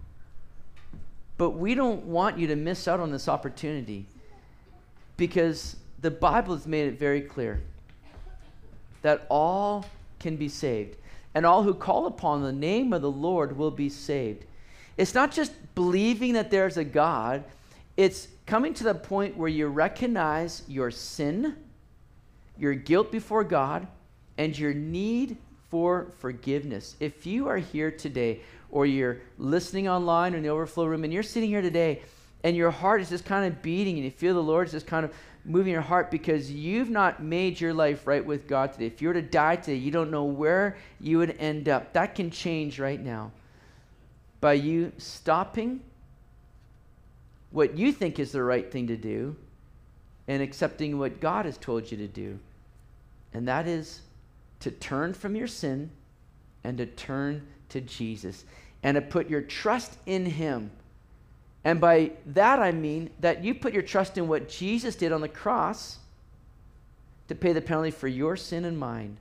But 1.36 1.50
we 1.50 1.74
don't 1.74 2.04
want 2.04 2.38
you 2.38 2.46
to 2.48 2.56
miss 2.56 2.86
out 2.86 3.00
on 3.00 3.10
this 3.10 3.28
opportunity 3.28 4.06
because 5.16 5.76
the 6.00 6.10
Bible 6.10 6.54
has 6.54 6.66
made 6.66 6.86
it 6.86 6.98
very 6.98 7.20
clear 7.20 7.60
that 9.02 9.26
all 9.28 9.84
can 10.18 10.36
be 10.36 10.48
saved, 10.48 10.96
and 11.34 11.44
all 11.44 11.62
who 11.62 11.74
call 11.74 12.06
upon 12.06 12.42
the 12.42 12.52
name 12.52 12.92
of 12.92 13.02
the 13.02 13.10
Lord 13.10 13.56
will 13.56 13.70
be 13.70 13.88
saved. 13.88 14.44
It's 14.96 15.14
not 15.14 15.32
just 15.32 15.52
believing 15.74 16.34
that 16.34 16.50
there's 16.50 16.76
a 16.76 16.84
God, 16.84 17.44
it's 17.96 18.28
coming 18.46 18.74
to 18.74 18.84
the 18.84 18.94
point 18.94 19.36
where 19.36 19.48
you 19.48 19.66
recognize 19.66 20.62
your 20.68 20.90
sin 20.90 21.56
your 22.58 22.74
guilt 22.74 23.10
before 23.10 23.44
God 23.44 23.86
and 24.38 24.56
your 24.56 24.74
need 24.74 25.36
for 25.70 26.12
forgiveness. 26.18 26.96
If 27.00 27.26
you 27.26 27.48
are 27.48 27.58
here 27.58 27.90
today 27.90 28.40
or 28.70 28.86
you're 28.86 29.18
listening 29.38 29.88
online 29.88 30.34
or 30.34 30.36
in 30.38 30.42
the 30.42 30.50
overflow 30.50 30.86
room 30.86 31.04
and 31.04 31.12
you're 31.12 31.22
sitting 31.22 31.48
here 31.48 31.62
today 31.62 32.02
and 32.44 32.56
your 32.56 32.70
heart 32.70 33.00
is 33.00 33.08
just 33.08 33.24
kind 33.24 33.46
of 33.46 33.62
beating 33.62 33.96
and 33.96 34.04
you 34.04 34.10
feel 34.10 34.34
the 34.34 34.42
Lord 34.42 34.66
is 34.66 34.72
just 34.72 34.86
kind 34.86 35.04
of 35.04 35.12
moving 35.44 35.72
your 35.72 35.82
heart 35.82 36.10
because 36.10 36.50
you've 36.50 36.90
not 36.90 37.22
made 37.22 37.60
your 37.60 37.74
life 37.74 38.06
right 38.06 38.24
with 38.24 38.46
God 38.46 38.72
today. 38.72 38.86
If 38.86 39.02
you 39.02 39.08
were 39.08 39.14
to 39.14 39.22
die 39.22 39.56
today, 39.56 39.76
you 39.76 39.90
don't 39.90 40.10
know 40.10 40.24
where 40.24 40.76
you 41.00 41.18
would 41.18 41.36
end 41.38 41.68
up. 41.68 41.92
That 41.92 42.14
can 42.14 42.30
change 42.30 42.78
right 42.78 43.00
now 43.00 43.32
by 44.40 44.54
you 44.54 44.92
stopping 44.98 45.80
what 47.50 47.76
you 47.76 47.92
think 47.92 48.18
is 48.18 48.32
the 48.32 48.42
right 48.42 48.70
thing 48.70 48.86
to 48.86 48.96
do 48.96 49.36
and 50.28 50.42
accepting 50.42 50.98
what 50.98 51.20
God 51.20 51.44
has 51.44 51.58
told 51.58 51.90
you 51.90 51.96
to 51.98 52.08
do. 52.08 52.38
And 53.34 53.46
that 53.48 53.66
is 53.66 54.00
to 54.60 54.70
turn 54.70 55.14
from 55.14 55.36
your 55.36 55.46
sin 55.46 55.90
and 56.64 56.78
to 56.78 56.86
turn 56.86 57.42
to 57.70 57.80
Jesus 57.80 58.44
and 58.82 58.94
to 58.94 59.00
put 59.00 59.28
your 59.28 59.42
trust 59.42 59.98
in 60.06 60.24
Him. 60.24 60.70
And 61.64 61.80
by 61.80 62.12
that 62.26 62.58
I 62.58 62.72
mean 62.72 63.10
that 63.20 63.44
you 63.44 63.54
put 63.54 63.72
your 63.72 63.82
trust 63.82 64.18
in 64.18 64.28
what 64.28 64.48
Jesus 64.48 64.96
did 64.96 65.12
on 65.12 65.20
the 65.20 65.28
cross 65.28 65.98
to 67.28 67.34
pay 67.34 67.52
the 67.52 67.60
penalty 67.60 67.90
for 67.90 68.08
your 68.08 68.36
sin 68.36 68.64
and 68.64 68.78
mine. 68.78 69.16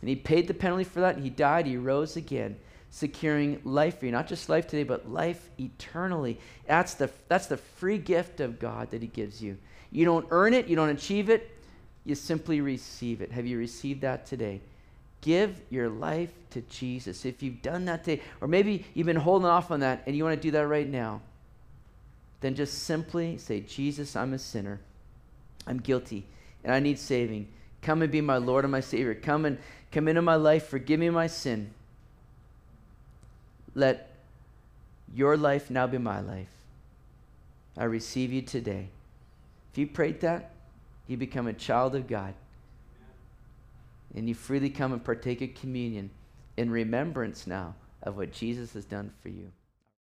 And 0.00 0.08
He 0.08 0.16
paid 0.16 0.48
the 0.48 0.54
penalty 0.54 0.84
for 0.84 1.00
that, 1.00 1.14
and 1.14 1.24
He 1.24 1.30
died, 1.30 1.66
He 1.66 1.76
rose 1.76 2.16
again, 2.16 2.56
securing 2.90 3.60
life 3.64 4.00
for 4.00 4.06
you. 4.06 4.12
Not 4.12 4.26
just 4.26 4.48
life 4.48 4.66
today, 4.66 4.82
but 4.82 5.10
life 5.10 5.50
eternally. 5.58 6.38
That's 6.66 6.94
the, 6.94 7.10
that's 7.28 7.46
the 7.46 7.56
free 7.56 7.98
gift 7.98 8.40
of 8.40 8.58
God 8.58 8.90
that 8.90 9.02
He 9.02 9.08
gives 9.08 9.42
you. 9.42 9.56
You 9.92 10.04
don't 10.04 10.26
earn 10.30 10.54
it, 10.54 10.66
you 10.66 10.76
don't 10.76 10.88
achieve 10.88 11.30
it, 11.30 11.56
you 12.04 12.14
simply 12.14 12.60
receive 12.60 13.20
it. 13.20 13.30
Have 13.30 13.46
you 13.46 13.58
received 13.58 14.00
that 14.00 14.26
today? 14.26 14.60
Give 15.20 15.60
your 15.70 15.88
life 15.88 16.32
to 16.50 16.62
Jesus. 16.62 17.24
If 17.24 17.42
you've 17.42 17.62
done 17.62 17.84
that 17.86 18.04
today, 18.04 18.22
or 18.40 18.48
maybe 18.48 18.86
you've 18.94 19.06
been 19.06 19.16
holding 19.16 19.46
off 19.46 19.70
on 19.70 19.80
that 19.80 20.02
and 20.06 20.16
you 20.16 20.24
want 20.24 20.40
to 20.40 20.40
do 20.40 20.50
that 20.52 20.66
right 20.66 20.88
now, 20.88 21.20
then 22.40 22.54
just 22.54 22.84
simply 22.84 23.36
say, 23.36 23.60
Jesus, 23.60 24.16
I'm 24.16 24.32
a 24.32 24.38
sinner. 24.38 24.80
I'm 25.66 25.78
guilty 25.78 26.24
and 26.64 26.72
I 26.72 26.80
need 26.80 26.98
saving. 26.98 27.48
Come 27.82 28.02
and 28.02 28.10
be 28.10 28.20
my 28.20 28.38
Lord 28.38 28.64
and 28.64 28.72
my 28.72 28.80
Savior. 28.80 29.14
Come 29.14 29.44
and 29.44 29.58
come 29.92 30.08
into 30.08 30.22
my 30.22 30.36
life. 30.36 30.66
Forgive 30.68 31.00
me 31.00 31.10
my 31.10 31.26
sin. 31.26 31.72
Let 33.74 34.10
your 35.14 35.36
life 35.36 35.70
now 35.70 35.86
be 35.86 35.98
my 35.98 36.20
life. 36.20 36.48
I 37.76 37.84
receive 37.84 38.32
you 38.32 38.42
today. 38.42 38.88
If 39.72 39.78
you 39.78 39.86
prayed 39.86 40.20
that, 40.20 40.50
you 41.06 41.16
become 41.16 41.46
a 41.46 41.52
child 41.52 41.94
of 41.94 42.06
God. 42.06 42.34
And 44.14 44.28
you 44.28 44.34
freely 44.34 44.70
come 44.70 44.92
and 44.92 45.04
partake 45.04 45.40
of 45.42 45.54
communion 45.54 46.10
in 46.56 46.70
remembrance 46.70 47.46
now 47.46 47.74
of 48.02 48.16
what 48.16 48.32
Jesus 48.32 48.72
has 48.72 48.84
done 48.84 49.12
for 49.22 49.28
you. 49.28 49.52